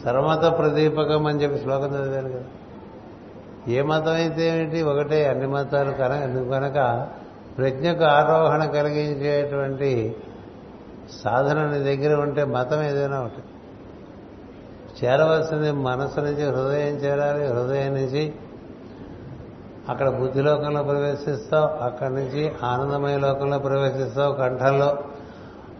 సర్వమత 0.05 0.57
ప్రదీపకం 0.57 1.25
అని 1.25 1.43
చెప్పి 1.43 1.59
శ్లోకం 1.59 1.87
చదివారు 1.87 2.27
కదా. 2.27 2.43
ఏ 3.67 3.81
మతం 3.81 4.11
అయితే 4.11 4.47
ఏమిటి? 4.47 4.81
ఒకటే 4.81 5.27
అన్ని 5.27 5.47
మతాలు 5.47 5.91
కనుక 5.91 6.49
కనుక 6.51 7.07
ప్రజ్ఞకు 7.57 8.03
ఆరోహణ 8.03 8.65
కలిగించేటువంటి 8.65 10.15
సాధన 11.23 11.65
నీ 11.65 11.79
దగ్గర 11.79 12.15
ఉంటే 12.15 12.43
మతం 12.43 12.83
ఏదైనా 12.83 13.19
ఒకటి. 13.21 13.43
చేరవలసింది 15.05 15.71
మనసు 15.71 16.19
నుంచి 16.19 16.43
హృదయం 16.45 16.95
చేరాలి 16.95 17.47
హృదయం 17.47 17.93
నుంచి 17.93 18.33
అక్కడ 19.89 20.09
బుద్ధి 20.09 20.41
లోకంలో 20.41 20.83
ప్రవేశిస్తావు 20.83 21.83
అక్కడి 21.83 22.13
నుంచి 22.13 22.51
ఆనందమయ 22.63 23.17
లోకంలో 23.17 23.59
ప్రవేశిస్తావు 23.59 24.33
కంఠంలో. 24.33 24.97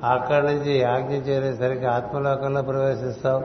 అక్కడి 0.03 0.45
నుంచి 0.45 0.79
యాజ్ఞ 0.79 1.13
చేరేసరికి 1.13 1.85
ఆత్మలోకంలో 1.85 2.61
ప్రవేశిస్తావు. 2.61 3.43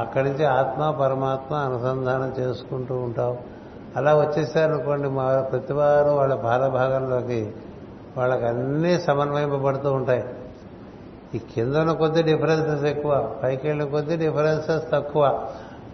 అక్కడి 0.00 0.30
నుంచి 0.30 0.44
ఆత్మ 0.44 0.90
పరమాత్మ 0.90 1.54
అనుసంధానం 1.54 2.34
చేసుకుంటూ 2.40 2.94
ఉంటావు. 2.94 3.38
అలా 3.96 4.14
వచ్చేసారనుకోండి 4.14 5.08
మా 5.08 5.40
ప్రతి 5.40 5.72
వారు 5.72 6.10
వాళ్ళ 6.10 6.34
బాలభాగంలోకి 6.34 7.52
వాళ్ళకి 8.16 8.44
అన్నీ 8.44 9.00
సమన్వయింపబడుతూ 9.00 9.92
ఉంటాయి. 9.92 10.24
ఈ 11.34 11.38
కింద 11.38 11.76
ఉన్న 11.76 11.92
కొద్ది 11.92 12.22
డిఫరెన్సెస్ 12.22 12.84
ఎక్కువ 12.84 13.34
పైకి 13.42 13.66
వెళ్ళిన 13.68 13.88
కొద్ది 13.88 14.16
డిఫరెన్సెస్ 14.16 14.90
తక్కువ. 14.92 15.48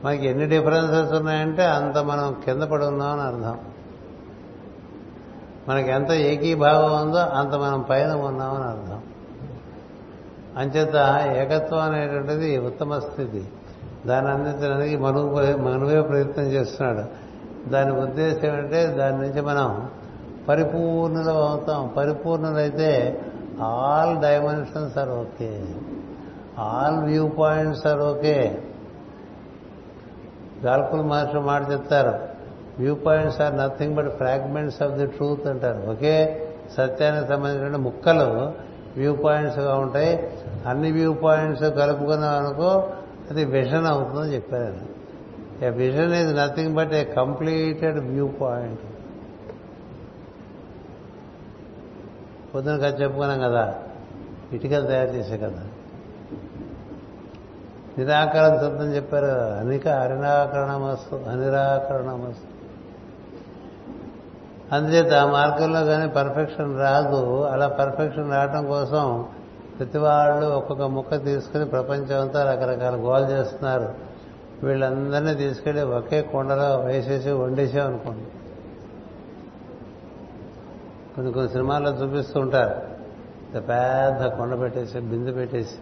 మనకి 0.04 0.26
ఎన్ని 0.26 0.46
డిఫరెన్సెస్ 0.46 1.12
ఉన్నాయంటే 1.12 1.64
అంత 1.64 1.98
మనం 1.98 2.36
కింద 2.44 2.62
పడి 2.62 2.84
ఉన్నామని 2.84 3.22
అర్థం. 3.22 3.58
మనకి 5.68 5.90
ఎంత 5.90 6.10
ఏకీభావం 6.10 7.06
ఉందో 7.06 7.18
అంత 7.18 7.54
మనం 7.54 7.82
పైన 7.82 8.12
ఉన్నామని 8.12 8.64
అర్థం. 8.64 9.02
అంచేత 10.56 10.94
ఏకత్వం 11.36 11.80
అనేటువంటిది 11.80 12.58
ఉత్తమ 12.58 12.98
స్థితి. 12.98 13.44
దాన్ని 14.06 14.32
అందించడానికి 14.32 14.96
మనువు 14.96 15.56
మనువే 15.56 16.02
ప్రయత్నం 16.02 16.44
చేస్తున్నాడు. 16.44 17.24
దాని 17.70 17.92
ఉద్దేశం 17.92 18.48
ఏంటంటే 18.48 18.86
దాని 18.86 19.18
నుంచి 19.18 19.40
మనం 19.40 19.88
పరిపూర్ణులు 20.48 21.30
అవుతాం. 21.30 21.94
పరిపూర్ణులైతే 21.96 23.20
all 23.60 24.22
dimensions 24.22 24.98
are 24.98 25.08
okay. 25.08 25.64
All 26.58 27.04
view 27.04 27.28
points 27.28 27.86
are 27.86 28.00
okay. 28.00 28.62
గాల్కుల 30.64 31.00
మహర్షి 31.00 31.38
మాట 31.38 31.70
చెప్తారు. 31.72 32.33
View 32.78 32.94
points 32.94 33.40
are 33.40 33.56
nothing 33.56 33.94
but 33.94 34.10
fragments 34.10 34.82
of 34.82 34.92
the 34.92 35.06
truth 35.06 35.46
అంటారు. 35.46 35.90
ఒకే 35.90 36.14
సత్యానికి 36.76 37.28
సంబంధించిన 37.28 37.76
ముక్కలు 37.76 38.52
వ్యూ 38.96 39.12
పాయింట్స్గా 39.16 39.74
ఉంటాయి. 39.74 40.32
అన్ని 40.66 40.92
వ్యూ 40.92 41.12
పాయింట్స్ 41.12 41.62
కలుపుకున్నాం 41.62 42.46
అనుకో 42.46 42.92
అది 43.30 43.44
విషన్ 43.44 43.86
అవుతుందని 43.86 44.34
చెప్పారు. 44.34 44.94
A 45.64 45.68
vision 45.68 46.14
is 46.14 46.36
nothing 46.36 46.74
but 46.74 46.92
a 46.92 47.04
completed 47.04 47.98
view 47.98 48.26
point. 48.40 48.80
పొద్దున 52.54 52.76
కదా 52.76 52.88
చెప్పుకున్నాం 52.88 53.40
కదా 53.40 53.74
ఇటుకలు 54.52 54.86
తయారు 54.86 55.10
చేసే 55.10 55.36
కదా 55.38 55.62
నిరాకరణ 57.98 58.56
శబ్దం 58.60 58.94
చెప్పారు. 58.94 59.26
అనిక 59.60 59.88
అనిరాకరణమస్తు 59.88 61.16
అనిరాకరణమస్తు. 61.16 62.53
అందుచేత 64.74 65.12
ఆ 65.14 65.26
మార్గంలో 65.30 65.84
కానీ 65.84 66.08
పర్ఫెక్షన్ 66.08 66.78
రాదు. 66.80 67.42
అలా 67.42 67.68
పర్ఫెక్షన్ 67.68 68.32
రావటం 68.32 68.66
కోసం 68.66 69.28
ప్రతి 69.78 69.98
వాళ్ళు 69.98 70.46
ఒక్కొక్క 70.46 70.82
ముక్క 70.82 71.24
తీసుకుని 71.24 71.64
ప్రపంచం 71.66 72.20
అంతా 72.20 72.52
రకరకాల 72.52 72.94
గోల్ 72.94 73.30
చేస్తున్నారు. 73.30 73.94
వీళ్ళందరినీ 74.62 75.34
తీసుకెళ్ళి 75.34 75.82
ఒకే 75.82 76.22
కొండలో 76.22 76.76
వేసేసి 76.76 77.30
వండేసాం 77.30 77.86
అనుకోండి. 77.86 78.26
కొన్ని 81.14 81.32
కొన్ని 81.32 81.52
సినిమాల్లో 81.52 81.90
చూపిస్తూ 81.90 82.40
ఉంటారు. 82.40 82.94
పెద్ద 83.60 84.26
కొండ 84.26 84.60
పెట్టేసి 84.60 85.00
బిందు 85.00 85.32
పెట్టేసి 85.32 85.76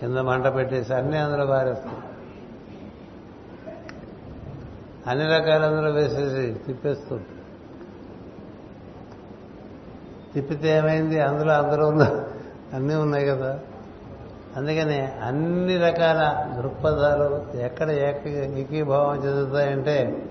కింద 0.00 0.18
మంట 0.18 0.54
పెట్టేసి 0.54 0.94
అన్ని 0.94 1.18
అందులో 1.18 1.46
పారేస్తారు 1.46 2.14
అన్ని 5.10 5.24
రకాల 5.24 5.64
అందులో 5.64 5.90
వేసేసి 5.90 6.58
తిప్పేస్తుంటారు 6.66 7.33
తిప్పితే 10.34 10.76
ఏమైంది? 10.78 11.20
అందులో 11.20 11.52
అందరూ 11.52 11.86
ఉన్నారు 11.86 12.24
అన్నీ 12.74 12.94
ఉన్నాయి 12.94 13.26
కదా. 13.26 13.58
అందుకని 14.56 15.08
అన్ని 15.22 15.76
రకాల 15.76 16.50
దృక్పథాలు 16.60 17.58
ఎక్కడ 17.58 17.90
ఏక 17.90 18.26
ఏకీభావం 18.28 19.16
చెందుతాయంటే 19.16 20.22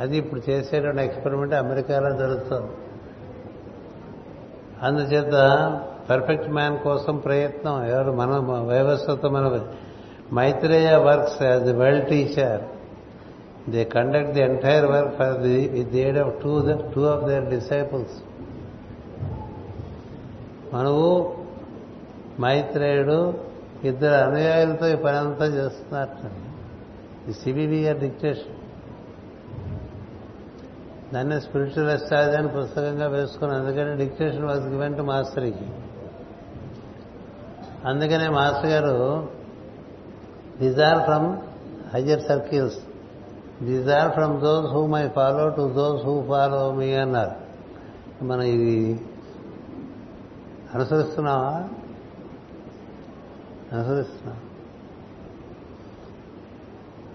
అది 0.00 0.16
ఇప్పుడు 0.16 0.50
చేసేటువంటి 0.50 1.02
ఎక్స్పెరిమెంట్ 1.02 1.54
అమెరికాలో 1.54 2.16
జరుగుతుంది. 2.16 2.72
అందుచేత 4.82 5.32
పర్ఫెక్ట్ 6.10 6.50
మ్యాన్ 6.50 6.78
కోసం 6.78 7.16
ప్రయత్నం. 7.16 7.86
ఎవరు 7.86 8.12
మన 8.12 8.30
వ్యవస్థతో 8.68 9.28
మన 9.28 9.60
Maitreya 10.34 10.96
works 10.96 11.42
as 11.42 11.62
the 11.62 11.72
well 11.72 12.02
teacher. 12.06 12.60
They 13.70 13.84
conduct 13.84 14.30
the 14.30 14.40
entire 14.40 14.86
work 14.86 15.16
for 15.16 15.38
the 15.38 15.68
with 15.68 15.90
the 15.90 16.00
aid 16.00 16.18
of 16.18 16.42
two 16.42 16.60
two 16.94 17.04
of 17.04 17.24
their 17.24 17.44
disciples. 17.44 18.27
మనవు 20.74 21.36
మైత్రేయుడు 22.40 23.34
ఇద్దరు 23.84 24.14
అనుయాయులతో 24.14 24.88
ఈ 24.88 24.94
పని 24.94 25.16
అంతా 25.16 25.46
చేస్తున్నట్టు 25.46 26.28
ఈ 27.30 27.32
సివివిఆర్ 27.32 27.98
డిక్టేషన్. 27.98 28.54
దాన్ని 31.14 31.40
స్పిరిచువల్ 31.40 31.90
ఎస్ట్రాలజీ 31.90 32.36
అని 32.36 32.48
పుస్తకంగా 32.48 33.06
వేసుకుని 33.08 33.52
అందుకని 33.52 33.96
డిక్టేషన్ 33.96 34.44
వాజ్ 34.44 34.60
గివెన్ 34.60 34.96
టు 34.96 35.02
మాస్టర్కి. 35.02 35.66
అందుకనే 37.84 38.28
మాస్టర్ 38.28 38.66
గారు 38.66 39.28
these 40.60 40.80
are 40.80 41.04
from 41.04 41.36
higher 41.94 42.20
circles 42.20 42.78
these 43.62 43.88
are 43.88 44.12
from 44.12 44.40
those 44.40 44.66
who 44.66 44.86
my 44.86 45.08
follow 45.08 45.48
to 45.48 45.72
those 45.76 46.04
who 46.04 46.22
follow 46.28 46.72
me 46.72 46.92
అన్నారు. 46.92 47.36
మనం 48.24 48.42
ఇది 48.42 49.00
అనుసరిస్తున్నావా 50.74 51.68
అనుసరిస్తున్నా 53.72 54.36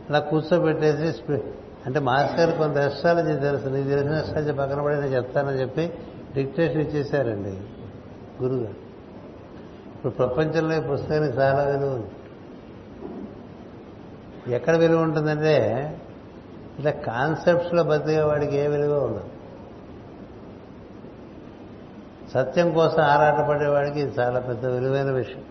అలా 0.09 0.19
కూర్చోబెట్టేసి 0.19 1.41
అంటే 1.85 1.99
మాస్టర్ 1.99 2.57
కొంత 2.57 2.77
ఎస్ట్రాలజీ 2.77 3.39
తెలుసు. 3.39 3.67
నీకు 3.67 3.89
తెలిసిన 3.89 4.15
ఎస్ట్రాలజీ 4.15 4.51
పక్కన 4.51 4.81
పడి 4.81 4.95
నేను 4.95 5.05
చెప్తానని 5.05 5.61
చెప్పి 5.61 5.93
డిక్టేషన్ 6.35 6.81
ఇచ్చేశారండి 6.81 7.61
గురుగారు. 8.43 8.83
ఇప్పుడు 9.95 10.13
ప్రపంచంలో 10.13 10.75
ఈ 10.75 10.79
పుస్తకానికి 10.79 11.37
చాలా 11.37 11.63
విలువ 11.63 11.89
ఉంది. 11.89 12.11
ఎక్కడ 14.55 14.75
విలువ 14.75 15.01
ఉంటుందంటే 15.01 15.55
ఇలా 16.79 16.91
కాన్సెప్ట్స్లో 16.91 17.83
బతికే 17.83 18.21
వాడికి 18.21 18.55
ఏ 18.55 18.67
విలువ 18.67 18.99
ఉండదు. 18.99 19.32
సత్యం 22.33 22.73
కోసం 22.73 23.01
ఆరాటపడేవాడికి 23.03 23.99
ఇది 23.99 24.13
చాలా 24.19 24.39
పెద్ద 24.39 24.65
విలువైన 24.65 25.11
విషయం. 25.11 25.43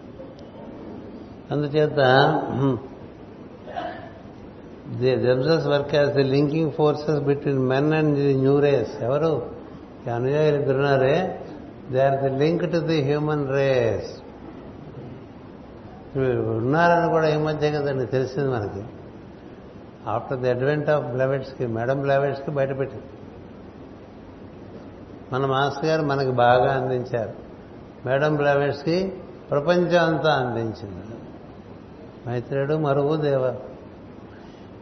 అందుచేత 1.51 2.01
the 5.01 5.17
themselves 5.17 5.67
work 5.67 5.95
as 5.95 6.11
the 6.11 6.23
linking 6.23 6.73
forces 6.73 7.21
between 7.21 7.63
men 7.69 7.93
and 7.93 8.15
the 8.15 8.35
new 8.35 8.61
race 8.61 9.03
ఎవరు? 9.03 9.33
అనుయాయులు 10.15 10.57
గురునారే 10.57 11.39
they 11.91 12.01
are 12.03 12.19
the 12.23 12.31
link 12.45 12.73
to 12.73 12.79
the 12.79 12.99
human 13.03 13.47
race 13.49 14.11
ఉన్నారని 16.57 17.09
కూడా 17.11 17.29
ఈ 17.29 17.37
మధ్య 17.37 17.71
కదండి 17.71 18.07
తెలిసింది 18.07 18.49
మనకి. 18.49 18.83
After 20.11 20.39
the 20.39 20.51
advent 20.51 20.91
of 20.91 21.05
Blavatsky 21.05 21.67
madam 21.67 22.01
Blavatsky 22.01 22.51
బయటపెట్టింది. 22.51 23.09
మన 25.33 25.47
మాస్టర్ 25.47 25.85
గారు 25.85 26.03
మనకి 26.03 26.31
బాగా 26.31 26.73
అందించారు. 26.73 27.31
మేడం 28.07 28.37
బ్లవెట్స్కి 28.37 29.13
ప్రపంచం 29.51 30.05
అంతా 30.05 30.33
అందించింది. 30.33 31.05
మైత్రేయుడు 32.29 32.75
మరువు 32.75 33.17
దేవ. 33.17 33.55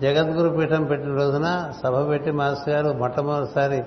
జగద్గురు 0.02 0.56
పీఠం 0.56 0.85
పెట్టిన 0.85 1.14
రోజున 1.14 1.72
సభ 1.85 2.09
పెట్టి 2.09 2.31
మాస్టర్ 2.31 2.74
గారు 2.74 2.98
మొట్టమొదటిసారి 2.98 3.85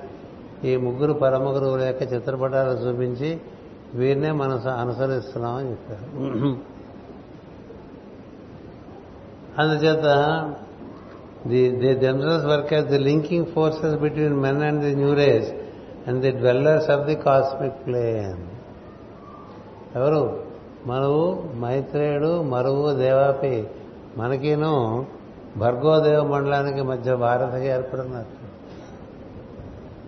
ఈ 0.63 0.75
ముగ్గురు 0.75 1.13
పరమ 1.13 1.43
గురువుల 1.43 1.81
యొక్క 1.81 2.13
చిత్రపటాలు 2.13 2.69
చూపించి 2.69 3.41
వీరినే 3.93 4.31
మనం 4.31 4.67
అనుసరిస్తున్నామని 4.67 5.71
చెప్పారు. 5.71 6.05
అందుచేత 9.59 10.05
the 11.47 11.69
the 11.69 11.93
themselves 11.93 12.45
work 12.45 12.73
as 12.73 12.85
the 12.85 12.97
linking 12.97 13.45
forces 13.45 13.95
between 13.95 14.37
men 14.39 14.63
and 14.63 14.81
the 14.81 14.95
new race 14.95 15.62
and 16.07 16.21
the 16.21 16.31
dwellers 16.31 16.89
of 16.89 17.05
the 17.05 17.15
cosmic 17.15 17.85
plane 17.85 18.43
ఎవరు? 19.95 20.43
మనవు 20.85 21.43
మైత్రేయుడు 21.55 22.41
మరువు 22.41 22.93
దేవాపి. 22.93 23.67
మనకిను 24.17 25.05
భర్గోదేవ 25.57 26.23
మండలానికి 26.23 26.81
మధ్య 26.81 27.15
భారతకి 27.15 27.67
ఏర్పడినారు. 27.67 28.43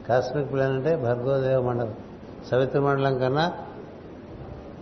కాస్మిక్ 0.08 0.52
ప్లేన్ 0.52 0.72
అంటే 0.72 0.96
భర్గోదేవ 0.96 1.62
మండలం. 1.62 1.94
సవిత్ర 2.52 2.80
మండలం 2.80 3.18
కన్నా 3.18 3.54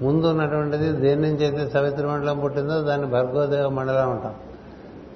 ముందు 0.01 0.27
ఉన్నటువంటిది 0.27 0.91
దేని 0.91 1.21
నుంచి 1.21 1.45
అయితే 1.45 1.69
సవిత్ర 1.69 2.07
మండలం 2.07 2.39
పుట్టిందో 2.39 2.81
దాన్ని 2.81 3.07
భర్గోదేవ 3.07 3.69
మండలం 3.69 4.11
అంటాం. 4.11 4.35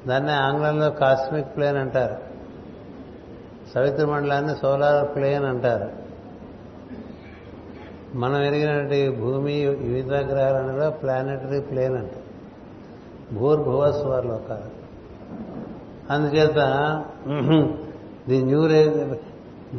దాన్ని 0.08 0.32
ఆంగ్లంలో 0.32 0.90
కాస్మిక్ 0.90 1.56
ప్లేన్ 1.56 1.78
అంటారు. 1.78 2.27
సవిత్ర 3.74 4.06
మండలాన్ని 4.06 4.56
సోలార్ 4.62 5.16
ప్లేన్ 5.16 5.46
అంటారు. 5.46 5.90
మనం 8.18 8.44
ఎరిగినటువంటి 8.44 9.10
భూమి 9.10 9.66
వివిధ 9.66 10.14
గ్రహాలను 10.14 10.72
కూడా 10.72 10.90
ప్లానెటరీ 10.90 11.60
ప్లేన్ 11.60 11.96
అంటారు 11.96 12.28
భూర్భువ 13.36 13.92
స్వర్లోకాలు. 13.92 14.72
అందుచేత 16.14 16.60
the 18.30 18.44
new 18.44 18.68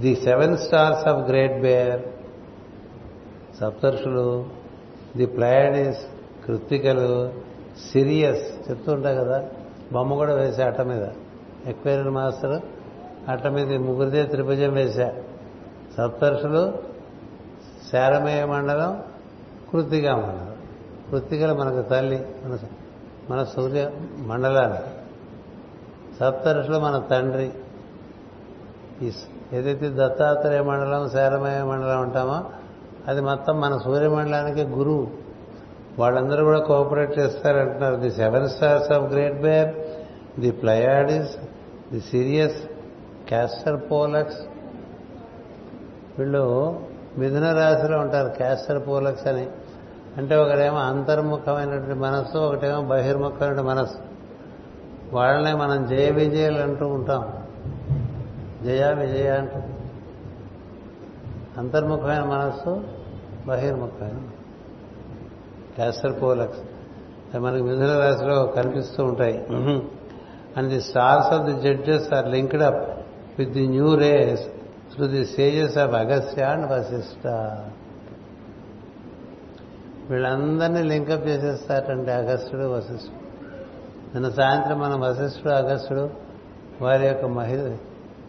the 0.00 0.14
seven 0.24 0.56
stars 0.56 1.08
of 1.08 1.30
Great 1.30 1.60
Bear 1.62 2.02
సప్తర్షులు 3.60 4.46
the 5.16 5.26
Pleiades 5.26 6.02
కృత్తికలు 6.46 7.32
సిరియస్ 7.92 8.70
చెప్తూ 8.70 8.96
కదా 8.96 9.38
బొమ్మ 9.92 10.14
కూడా 10.14 10.34
వేసే 10.34 10.62
అట్ట 10.62 10.80
మీద. 10.80 11.06
ఎక్వేరియన్ 11.66 12.10
మాస్టర్ 12.10 12.60
అట్ట 13.28 13.46
మీద 13.46 13.70
ఈ 13.72 13.78
ముగ్గురిదే 13.78 14.22
త్రిభుజం 14.22 14.72
వేశా. 14.72 15.12
సప్తర్షులు 15.98 16.78
శారమేయ 17.92 18.44
మండలం 18.44 19.02
కృత్తిగా 19.72 20.16
మండలం. 20.16 20.56
కృత్తికలు 21.10 21.54
మనకు 21.54 21.82
తల్లి 21.88 22.26
మన 22.44 22.58
మన 23.30 23.44
సూర్య 23.44 23.90
మండలాలు 24.18 24.74
సప్తర్షులు 26.20 26.78
మన 26.78 26.98
తండ్రి. 26.98 27.50
ఏదైతే 29.52 29.88
దత్తాత్రేయ 29.88 30.62
మండలం 30.62 31.10
శారమేయ 31.10 31.62
మండలం 31.62 32.02
ఉంటామో 32.02 32.44
అది 33.08 33.20
మొత్తం 33.20 33.60
మన 33.60 33.78
సూర్యమండలానికి 33.84 34.62
గురువు 34.62 35.10
వాళ్ళందరూ 35.98 36.44
కూడా 36.44 36.60
cooperate 36.60 37.18
చేస్తారంటున్నారు. 37.18 37.96
The 37.96 38.10
seven 38.10 38.48
stars 38.48 38.92
of 38.92 39.12
Great 39.12 39.42
Bear 39.42 39.70
the 40.40 40.50
Pleiades 40.50 41.36
the 41.92 42.00
Sirius 42.00 42.67
Castor 43.28 43.90
Pollux. 43.90 44.38
వీళ్ళు 46.18 46.80
మిథున 47.18 47.52
రాశిలో 47.52 47.98
ఉంటారు 47.98 48.28
క్యాస్టర్ 48.28 48.88
పోలక్స్ 48.88 49.26
అని. 49.26 49.50
అంటే 50.16 50.36
ఒకటేమో 50.36 50.78
అంతర్ముఖమైనటువంటి 50.78 51.94
మనస్సు 51.94 52.38
ఒకటేమో 52.38 52.82
బహిర్ముఖమైన 52.82 53.60
మనస్సు. 53.60 53.98
వాళ్ళనే 55.12 55.52
మనం 55.52 55.86
జయ 55.86 56.10
విజయాలు 56.10 56.58
అంటూ 56.58 56.86
ఉంటాం. 56.86 57.32
జయ 58.64 58.94
విజయ 58.94 59.28
అంటూ. 59.28 59.60
అంతర్ముఖమైన 61.58 62.24
మనస్సు 62.24 62.84
బహిర్ముఖమైన. 63.46 64.20
Castor 65.74 66.22
Pollux. 66.22 66.60
మనకి 67.36 67.62
మిథున 67.62 67.98
రాశిలో 67.98 68.46
కనిపిస్తూ 68.46 69.04
ఉంటాయి. 69.04 69.46
And 70.56 70.68
the 70.68 70.80
stars 70.80 71.26
of 71.26 71.42
the 71.42 71.60
judges 71.60 72.12
are 72.12 72.28
linked 72.28 72.62
up. 72.62 72.87
With 73.38 73.50
the 73.50 73.66
new 73.66 73.94
race 73.94 74.42
through 74.94 75.06
the 75.06 75.26
sages 75.26 75.78
of 75.78 75.94
Agastya 75.94 76.42
and 76.42 76.72
Vasishtha 76.72 77.26
వీళ్ళందరినీ 80.10 80.82
లింకప్ 80.82 81.28
చేసేస్తారంటే 81.28 82.12
అగస్త్యుడు 82.12 82.64
వశిష్ఠుడు. 82.64 83.28
నిన్న 84.14 84.30
సాయంత్రం 84.30 84.78
మనం 84.80 85.00
వశిష్ఠుడు 85.00 85.52
అగస్త్యుడు 85.52 86.10
వారి 86.82 87.06
యొక్క 87.06 87.24
మహి 87.24 87.76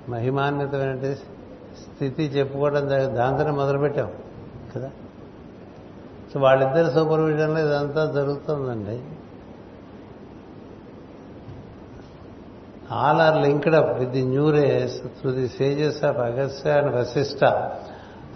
మహిమాన్వితమైన 0.10 1.14
స్థితి 1.14 2.24
చెప్పుకోవడం 2.24 2.88
జరిగింది 2.88 3.16
దాంతోనే 3.16 3.52
మొదలుపెట్టాం 3.52 4.12
కదా? 4.76 4.92
సో 6.34 6.40
వాళ్ళిద్దరి 6.40 6.94
సూపర్విజన్లో 6.94 7.60
ఇదంతా 7.60 8.12
జరుగుతుందండి. 8.16 9.02
All 12.92 13.22
are 13.22 13.38
linked 13.38 13.76
up 13.76 14.00
with 14.00 14.10
the 14.10 14.24
new 14.24 14.50
race 14.50 15.02
through 15.20 15.32
the 15.32 15.48
sages 15.48 16.04
of 16.04 16.18
Agastya 16.18 16.72
and 16.72 16.96
Vasishtha 16.96 17.44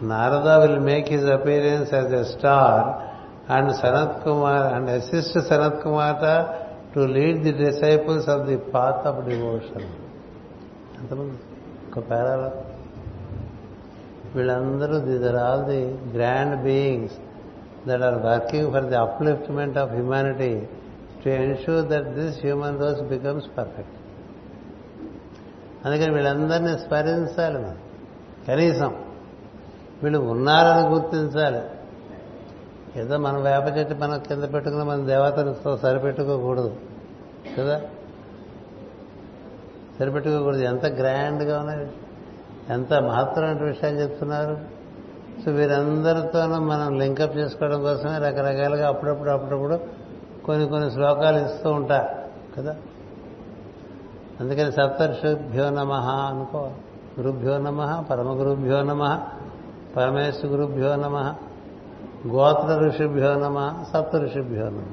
Narada 0.03 0.61
will 0.61 0.79
make 0.79 1.11
his 1.11 1.29
appearance 1.29 1.93
as 1.93 2.13
a 2.13 2.23
star 2.23 3.13
and 3.53 3.71
Sanat 3.73 4.23
Kumar 4.23 4.73
and 4.73 4.89
assist 4.89 5.39
Sanat 5.39 5.83
Kumar 5.83 6.53
to 6.93 6.99
lead 6.99 7.43
the 7.43 7.51
disciples 7.51 8.29
of 8.29 8.47
the 8.47 8.57
path 8.57 9.07
of 9.07 9.25
devotion 9.25 9.87
ఎంతమంది? 11.01 11.37
ఒక 11.91 12.09
పేరాలో? 12.09 12.51
వీళ్ళందరూ 14.35 14.99
these 14.99 15.23
are 15.27 15.35
all 15.35 15.65
the 15.65 15.97
grand 16.17 16.63
beings 16.63 17.13
that 17.87 18.01
are 18.01 18.15
working 18.15 18.71
for 18.71 18.85
the 18.85 18.95
upliftment 18.95 19.77
of 19.77 19.91
humanity 19.91 20.61
to 21.23 21.29
ensure 21.29 21.85
that 21.85 22.07
this 22.07 22.45
human 22.45 22.79
race 22.79 23.01
becomes 23.01 23.45
perfect 23.57 24.02
అందుకని 25.85 26.13
వీళ్ళందరినీ 26.13 26.77
స్మరించాలి 26.77 27.57
మనం. 27.57 27.77
కనీసం 28.47 28.95
వీళ్ళు 30.03 30.19
ఉన్నారని 30.19 30.87
గుర్తించాలి. 30.87 31.59
ఏదో 32.99 33.17
మనం 33.17 33.43
వేప 33.43 33.77
చెట్టు 33.77 33.93
మనం 33.93 34.19
కింద 34.19 34.43
పెట్టుకుని 34.53 34.83
మన 34.83 35.05
దేవతలతో 35.05 35.77
సరిపెట్టుకోకూడదు. 35.77 36.75
కదా? 37.57 37.81
సరిపెట్టుకోకూడదు. 39.99 40.61
ఎంత 40.61 40.85
గ్రాండ్గా 40.85 41.59
ఉన్నాయి. 41.59 41.91
ఎంత 42.69 42.93
మహత్తరమైన 42.93 43.63
విషయాలు 43.63 43.95
చెప్తున్నారు. 43.95 44.57
సో 45.45 45.51
వీరందరితోనూ 45.51 46.59
మనం 46.59 46.99
లింకప్ 46.99 47.37
చేసుకోవడం 47.37 47.81
కోసమే 47.81 48.17
రకరకాలుగా 48.17 48.87
అప్పుడప్పుడు 48.87 49.29
అప్పుడప్పుడు 49.29 49.79
కొన్ని 50.45 50.67
కొన్ని 50.67 50.91
శ్లోకాలు 50.91 51.45
ఇస్తూ 51.45 51.71
ఉంటారు. 51.71 52.07
కదా? 52.57 52.75
అందుకని 54.43 54.71
సప్తర్షుభ్యో 54.71 55.69
నమ 55.69 55.91
అనుకో 56.29 56.71
గురుభ్యో 57.19 57.57
నమ 57.57 58.05
పరమ 58.09 58.39
గురుభ్యో 58.39 58.83
నమ 58.83 59.19
పరమేశ్వర 59.97 60.47
గురుభ్యో 60.51 60.95
నమ 60.95 61.35
గోత్ర 62.27 62.87
ఋషిభ్యో 62.87 63.33
నమ 63.33 63.83
సప్త 63.93 64.15
ఋషిభ్యో 64.15 64.65
నమ. 64.65 64.85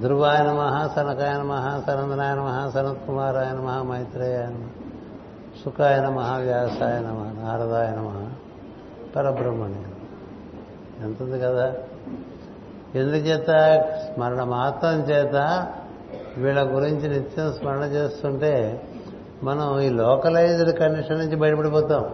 ధ్రువాయ 0.00 0.38
నమ 0.42 0.86
సనకాయ 0.96 1.32
నమ 1.32 1.52
సనందనాయ 1.86 2.34
నమ 2.34 2.70
సనత్ 2.74 3.06
కుమారాయ 3.06 3.50
నమ 3.52 3.82
మైత్రేయ 3.82 4.38
నమ 4.38 4.64
సుఖాయ 5.64 6.00
నమ 6.00 6.18
వ్యాసాయ 6.36 7.00
నమ 7.00 7.42
నారదాయ 7.42 7.90
నమ 7.90 8.30
పరబ్రహ్మణ్య 9.16 9.82
ఎంతుంది 11.04 11.40
కదా? 11.40 11.72
ఎందుచేత? 12.94 13.50
స్మరణ 14.04 14.42
మాత్రం 14.42 15.00
చేత 15.00 15.36
వీళ్ళ 16.36 16.74
గురించి 16.74 17.08
నిత్యం 17.08 17.52
స్మరణ 17.52 17.82
చేస్తుంటే 17.82 18.82
మనం 19.42 19.80
ఈ 19.80 19.88
లోకలైజ్డ్ 19.88 20.78
కండిషన్ 20.78 21.18
నుంచి 21.18 21.36
బయటపడిపోతాం. 21.36 22.04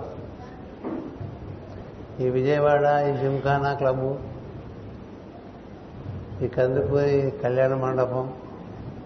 ఈ 2.20 2.28
విజయవాడ 2.28 2.84
ఈ 3.08 3.12
జిమ్ఖానా 3.20 3.74
క్లబ్బు 3.74 4.18
ఈ 6.44 6.48
కందుకూరి 6.48 7.32
కళ్యాణ 7.42 7.74
మండపం 7.74 8.32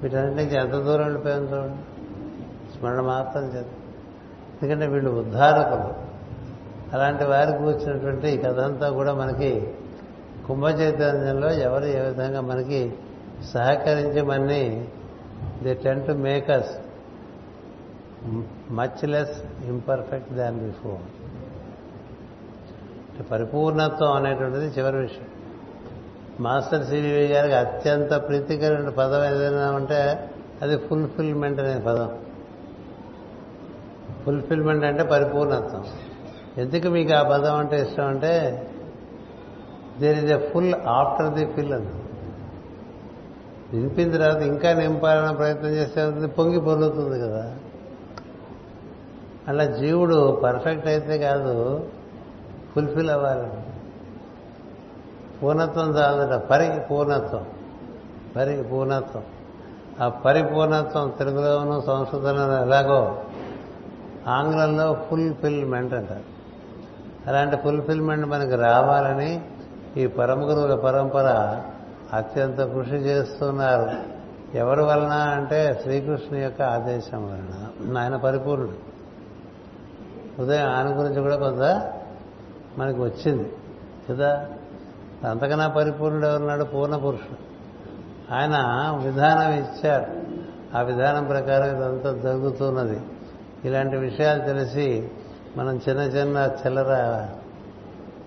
వీటన్నిటి 0.02 0.36
నుంచి 0.36 0.56
ఎంత 0.60 0.74
దూరం 0.74 1.04
వెళ్ళిపోయాం 1.04 1.44
చూడండి. 1.44 1.82
స్మరణ 2.78 3.00
మాత్రం 3.00 3.44
చేత 3.44 3.66
ఎందుకంటే 4.56 4.86
వీళ్ళు 4.86 5.10
ఉద్ధారకులు. 5.10 5.88
అలాంటి 6.92 7.24
వారికి 7.24 7.58
కూర్చున్నటువంటి 7.58 8.28
ఈ 8.28 8.36
కథ 8.36 8.58
అంతా 8.60 8.90
కూడా 8.90 9.14
మనకి 9.14 9.72
కుంభ 10.48 10.66
చైతన్యంలో 10.66 11.52
ఎవరు 11.52 11.84
ఏ 11.84 12.00
విధంగా 12.00 12.40
మనకి 12.40 12.92
సహకరించి 13.54 14.22
మనని 14.22 14.88
they 15.62 15.74
tend 15.74 16.06
to 16.06 16.12
make us 16.12 16.74
much 18.70 19.08
less 19.08 19.64
imperfect 19.64 20.32
than 20.32 20.58
before 20.58 21.04
పరిపూర్ణత్వం 23.32 24.12
అనేటువంటిది 24.12 24.66
చివరి 24.66 24.96
విషయం. 24.96 25.26
మాస్టర్ 26.40 26.84
సివి 26.84 27.26
గారికి 27.26 27.54
అత్యంత 27.54 28.28
ప్రీతికరమైన 28.28 28.88
పదం 28.88 29.24
ఏదైనా 29.24 29.70
ఉంటే 29.70 30.30
అది 30.62 30.76
ఫుల్ఫిల్మెంట్ 30.76 31.60
అనే 31.60 31.80
పదం. 31.80 32.18
ఫుల్ఫిల్మెంట్ 34.24 34.84
అంటే 34.84 35.02
పరిపూర్ణత్వం. 35.02 35.84
ఎందుకు 36.58 36.88
మీకు 36.88 37.12
ఆ 37.12 37.22
పదం 37.22 37.56
అంటే 37.56 37.82
ఇష్టం 37.82 38.06
అంటే 38.06 38.32
there 40.00 40.18
is 40.18 40.32
a 40.32 40.50
full 40.50 40.74
after 40.74 41.34
the 41.34 41.46
fill 41.46 41.72
అని 41.72 41.86
నింపిన 43.74 44.12
తర్వాత 44.12 44.36
ఇంకా 44.36 44.72
నింపాలన్న 44.72 45.30
ప్రయత్నం 45.30 45.70
చేస్తే 45.70 46.26
పొంగి 46.26 46.60
పొర్లుతుంది 46.60 47.20
కదా. 47.20 47.54
అలా 49.48 49.64
జీవుడు 49.64 50.40
పర్ఫెక్ట్ 50.44 50.86
అయితే 50.86 51.18
కాదు 51.18 51.86
ఫుల్ఫిల్ 52.74 53.10
అవ్వాలి. 53.10 53.48
పూర్ణత్వం 55.42 55.90
చాలదట. 55.90 56.48
పరికి 56.48 58.62
పూర్ణత్వం 58.62 59.22
ఆ 60.00 60.08
పరిపూర్ణత్వం 60.08 61.12
తెలుగులోనూ 61.18 61.80
సంస్కృతంలో 61.80 62.62
ఎలాగో 62.62 63.22
ఆంగ్లంలో 64.28 64.96
ఫుల్ఫిల్మెంట్ 65.10 65.94
అంటారు 65.94 66.24
అలాంటి 67.26 67.56
ఫుల్ఫిల్మెంట్ 67.56 68.26
మనకి 68.26 68.56
రావాలని 68.56 69.44
ఈ 69.96 70.06
పరమ 70.06 70.40
గురువుల 70.40 70.74
పరంపర 70.74 71.56
అత్యంత 72.12 72.60
కృషి 72.60 72.94
చేస్తున్నారు. 72.94 73.90
ఎవరి 74.56 74.82
వలన 74.82 75.12
అంటే 75.12 75.80
శ్రీకృష్ణు 75.82 76.38
యొక్క 76.38 76.62
ఆదేశం 76.62 77.26
వలన. 77.26 77.98
ఆయన 77.98 78.16
పరిపూర్ణుడు. 78.16 78.96
ఉదయం 80.42 80.70
ఆయన 80.70 81.00
గురించి 81.00 81.20
కూడా 81.20 81.36
కొంత 81.36 81.92
మనకి 82.78 83.00
వచ్చింది. 83.00 83.52
కదా? 84.10 84.46
అంతకన్నా 85.30 85.68
పరిపూర్ణుడు 85.68 86.26
ఎవరున్నాడు? 86.26 86.64
పూర్ణ 86.64 86.96
పురుషుడు. 86.96 87.46
ఆయన 88.34 88.54
విధానం 89.04 89.52
ఇచ్చారు 89.52 90.06
ఆ 90.76 90.82
విధానం 90.82 91.24
ప్రకారం 91.24 91.76
ఇదంతా 91.76 92.12
జరుగుతున్నది. 92.12 93.00
ఇలాంటి 93.64 93.96
విషయాలు 93.96 94.42
తెలిసి 94.42 95.10
మనం 95.56 95.80
చిన్న 95.88 96.00
చిన్న 96.02 96.50
చిల్లర 96.66 97.26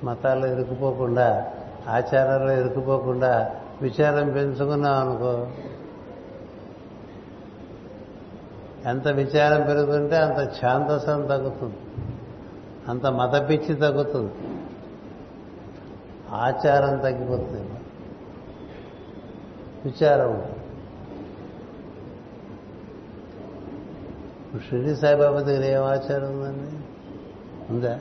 మతాల్లో 0.03 0.47
ఇరుక్కుపోకుండా 0.47 1.47
ఆచారాల్లో 1.87 2.51
ఇరుక్కుపోకుండా 2.51 3.51
విచారం 3.81 4.31
పెంచుకున్నాం 4.31 5.09
అనుకో. 5.09 5.47
ఎంత 8.89 9.07
విచారం 9.07 9.65
పెరుగుతుంటే 9.65 10.15
అంత 10.15 10.65
ఛాందసం 10.65 11.21
తగ్గుతుంది. 11.21 11.75
అంత 12.87 13.05
మత 13.05 13.49
పిచ్చి 13.49 13.75
తగ్గుతుంది. 13.75 14.33
ఆచారం 16.31 16.97
తగ్గిపోతుంది. 16.97 17.69
విచారం. 19.85 20.43
షిరిడి 24.69 24.95
సాయిబాబా 24.95 25.39
దగ్గర 25.39 25.63
ఏం 25.63 25.83
ఆచారం 25.83 26.39
ఉందండి? 26.39 26.79
ఉందా? 27.73 27.99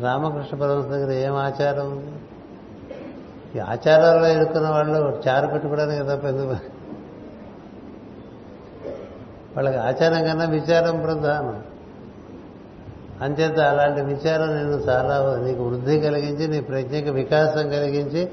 రామకృష్ణ 0.00 0.58
పరమహంస 0.58 0.86
దగ్గర 0.86 1.10
ఏం 1.10 1.34
ఆచారం 1.34 1.90
ఉంది? 1.90 2.27
ఈ 3.56 3.58
ఆచారాల్లో 3.58 4.28
ఎదుర్కొన్న 4.28 4.68
వాళ్ళు 4.68 5.22
చారు 5.28 5.46
పెట్టుకోవడానికి 5.46 5.98
కదా 5.98 6.16
పెద్ద 6.16 6.40
వాళ్ళకి 9.56 9.76
ఆచారం 9.76 10.24
కన్నా 10.24 10.44
విచారం 10.44 11.00
ప్రధానం. 11.00 11.62
అంచేత 13.20 13.58
అలాంటి 13.58 14.00
విచారం 14.00 14.56
నేను 14.56 14.70
చాలా 14.70 15.36
నీకు 15.46 15.62
వృద్ధి 15.62 16.00
కలిగించి 16.00 16.48
నీ 16.48 16.60
ప్రత్యేక 16.60 17.08
వికాసం 17.08 17.68
కలిగించి 17.68 18.30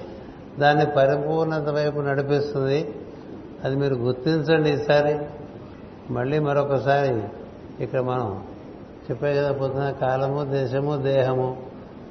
దాన్ని 0.60 0.86
పరిపూర్ణత 0.86 1.70
వైపు 1.70 2.00
నడిపిస్తుంది. 2.00 2.96
అది 3.64 3.76
మీరు 3.76 3.96
గుర్తించండి 3.96 4.70
ఈసారి. 4.70 5.20
మళ్ళీ 6.14 6.40
మరొకసారి 6.40 7.24
ఇక్కడ 7.84 8.00
మనం 8.00 8.44
చెప్పే 9.12 9.36
కదా 9.36 9.52
పొద్దున 9.52 9.92
కాలము 9.92 10.44
దేశము 10.44 10.96
దేహము 10.96 11.58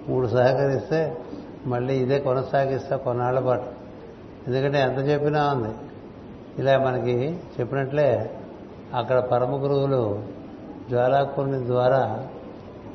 మూడు 0.09 0.27
సహకరిస్తే 0.27 1.17
మళ్ళీ 1.67 1.95
ఇదే 1.95 2.19
కొనసాగిస్తా 2.19 2.97
కొన్నాళ్ళ 2.97 3.39
పాటు. 3.39 3.67
ఎందుకంటే 4.47 4.81
ఎంత 4.81 5.09
చెప్పినా 5.09 5.53
ఉంది. 5.53 5.75
ఇలా 6.59 6.79
మనకి 6.79 7.41
చెప్పినట్లే 7.61 8.39
అక్కడ 8.95 9.19
పరమ 9.19 9.63
గురువులు 9.63 10.23
జ్వాలాకుని 10.91 11.67
ద్వారా 11.67 12.29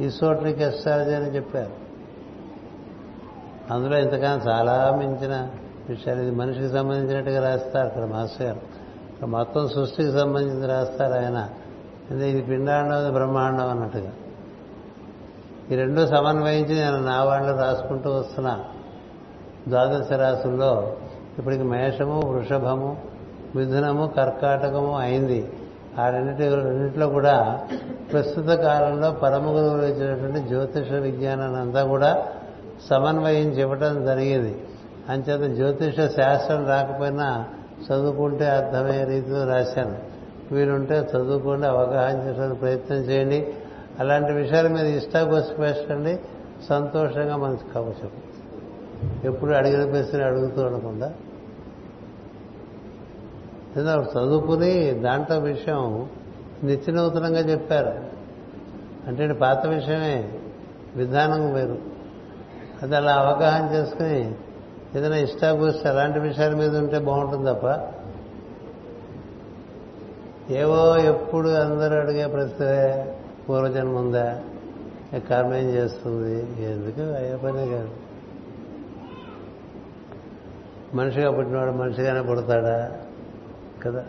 ఈసోట్రిక్ 0.02 0.62
ఎస్ట్రాలజీ 0.62 1.14
అని 1.14 1.36
చెప్పారు. 1.36 1.90
అందులో 3.74 3.98
ఇంతకన్నా 3.98 4.52
చాలా 4.52 4.96
మించిన 5.00 5.50
విషయాలు 5.90 6.22
ఇది 6.22 6.32
మనిషికి 6.32 6.70
సంబంధించినట్టుగా 6.70 7.50
రాస్తారు 7.50 7.88
అక్కడ 7.88 8.06
మాస్టర్ 8.06 8.48
గారు. 8.48 8.60
ఇక్కడ 9.14 9.28
మొత్తం 9.28 9.68
సృష్టికి 9.68 10.12
సంబంధించి 10.12 10.68
రాస్తారు 10.68 11.14
ఆయన. 11.14 11.50
ఇది 12.12 12.42
పిండాండం 12.42 13.14
బ్రహ్మాండం 13.14 13.70
అన్నట్టుగా. 13.70 14.12
ఈ 15.72 15.76
రెండు 15.76 16.06
సమన్వయించి 16.06 16.76
నేను 16.76 17.06
నా 17.06 17.24
వాళ్ళు 17.24 17.58
రాసుకుంటూ 17.58 18.10
వస్తున్నా. 18.12 18.60
ద్వాదశ 19.68 20.12
రాసుల్లో 20.12 20.98
ఇప్పటికి 21.38 21.64
మేషము 21.64 22.22
వృషభము 22.26 22.98
మిథునము 23.56 24.08
కర్కాటకము 24.08 24.98
అయింది. 25.00 25.54
ఆ 26.00 26.10
రెండింటి 26.10 26.56
రెండింటిలో 26.56 27.08
కూడా 27.08 27.64
ప్రస్తుత 28.12 28.46
కాలంలో 28.46 29.12
పరమ 29.12 29.46
గురువులు 29.46 29.86
ఇచ్చినటువంటి 29.86 30.48
జ్యోతిష 30.48 30.92
విజ్ఞానాన్ని 30.92 31.60
అంతా 31.60 31.84
కూడా 31.84 32.26
సమన్వయించి 32.90 33.62
ఇవ్వటం 33.62 34.06
జరిగింది. 34.06 34.64
అంచేత 35.10 35.56
జ్యోతిష 35.56 35.96
శాస్త్రం 35.96 36.68
రాకపోయినా 36.68 37.46
చదువుకుంటే 37.86 38.50
అర్థమయ్యే 38.50 39.04
రీతిలో 39.04 39.46
రాశాను. 39.46 39.98
వీలుంటే 40.52 41.00
చదువుకోండి 41.00 41.68
అవగాహన 41.68 42.18
చేసే 42.18 42.54
ప్రయత్నం 42.54 42.98
చేయండి. 42.98 43.54
అలాంటి 44.00 44.32
విషయాల 44.32 44.68
మీద 44.68 44.86
ఇష్టాగోసి 44.86 45.56
పెట్టండి. 45.56 46.20
సంతోషంగా 46.70 47.38
మనసు 47.38 47.74
కవచం 47.74 48.10
ఎప్పుడు 49.24 49.52
అడిగిన 49.52 49.92
ప్రశ్న 49.92 50.24
అడుగుతూ 50.24 50.62
ఉండకుండా. 50.62 51.14
ఏదో 53.78 53.92
చదువుకుని 53.92 54.92
దాంట్లో 54.92 55.40
విషయం 55.40 56.10
నిత్యనూతనంగా 56.64 57.40
చెప్పారు. 57.40 58.00
అంటే 59.08 59.34
పాత 59.34 59.66
విషయమే. 59.66 60.40
విధానం 60.96 61.54
వేరు. 61.54 61.78
అది 62.82 62.96
అలా 62.96 63.14
అవగాహన 63.14 63.76
చేసుకుని 63.76 64.36
ఏదైనా 64.96 65.16
ఇష్టాగోష్ఠి 65.16 65.88
అలాంటి 65.88 66.20
విషయాల 66.20 66.56
మీద 66.56 66.78
ఉంటే 66.78 67.00
బాగుంటుంది 67.00 67.54
తప్ప 67.54 67.94
ఏవో 70.52 70.98
ఎప్పుడు 70.98 71.50
అందరూ 71.50 72.00
అడిగే 72.00 72.28
ప్రశ్న 72.28 72.66
పూర్వజన్మ 73.50 73.98
ఉందా 73.98 74.44
కర్మ 75.30 75.54
ఏం 75.54 75.70
చేస్తుంది? 75.70 76.64
ఎందుకు? 76.64 77.02
అయ్యే 77.02 77.36
పనే 77.36 77.68
కాదు. 77.68 77.90
మనిషిగా 80.94 81.32
పుట్టినవాడు 81.32 81.72
మనిషిగానే 81.72 82.22
పుడతాడా? 82.22 83.00
కదా. 83.86 84.06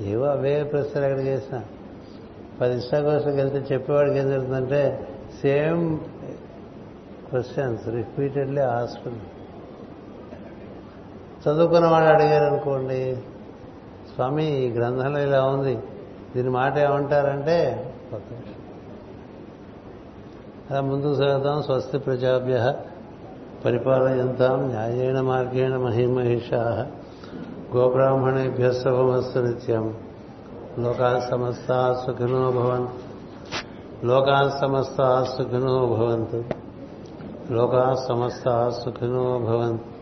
ఏవో 0.00 0.26
అవే 0.26 0.62
ప్రశ్నలు 0.62 1.04
ఎక్కడికి 1.04 1.28
చేసిన. 1.28 1.62
పది 2.60 2.78
ఇష్టాకోసం 2.78 3.36
వెళ్తే 3.36 3.74
చెప్పేవాడికి 3.74 4.18
ఏం 4.18 4.30
జరుగుతుందంటే 4.30 5.08
సేమ్ 5.42 5.98
క్వశ్చన్స్ 7.30 7.88
రిపీటెడ్లీ 7.88 8.62
హాస్పిటల్ 8.62 9.18
చదువుకున్న 11.48 11.86
వాళ్ళు 11.86 12.10
అడిగారు 12.10 12.44
అనుకోండి 12.44 13.16
స్వామి 14.14 14.66
ఈ 14.66 14.70
గ్రంథంలో 14.70 15.18
ఇలా 15.20 15.44
ఉంది. 15.44 15.78
దీని 16.36 16.50
మాట 16.50 16.78
ఏమంటారంటే 16.78 17.91
కొత్త 18.12 18.34
అలా 20.70 20.80
ముందు 20.80 21.14
సాగుతాం 21.14 21.62
స్వస్తి 21.62 21.98
ప్రజాభ్య 21.98 22.74
పరిపాలయంతాం 23.64 24.60
న్యాయేణ 24.60 25.20
మార్గేణ 25.20 25.76
మహిమహిషా 25.76 26.90
గోబ్రాహ్మణేభ్య 27.76 28.72
శుభమస్తు 28.72 29.38
నిత్యం. 29.38 29.94
లోకా 30.78 31.28
సమస్తా 31.30 32.02
సుఖినో 32.06 32.50
భవన్ 32.50 32.86
లోకా 34.06 34.58
సమస్తా 34.60 35.34
సుఖినో 35.38 35.86
భవంతు. 35.86 36.44
లోకా 37.52 37.94
సమస్తా 38.08 38.70
సుఖినో 38.84 39.38
భవంతు. 39.38 39.92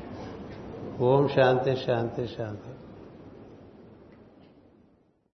ఓం 1.03 1.29
శాంతి 1.29 1.77
శాంతి 1.77 2.29
శాంతి. 2.39 2.70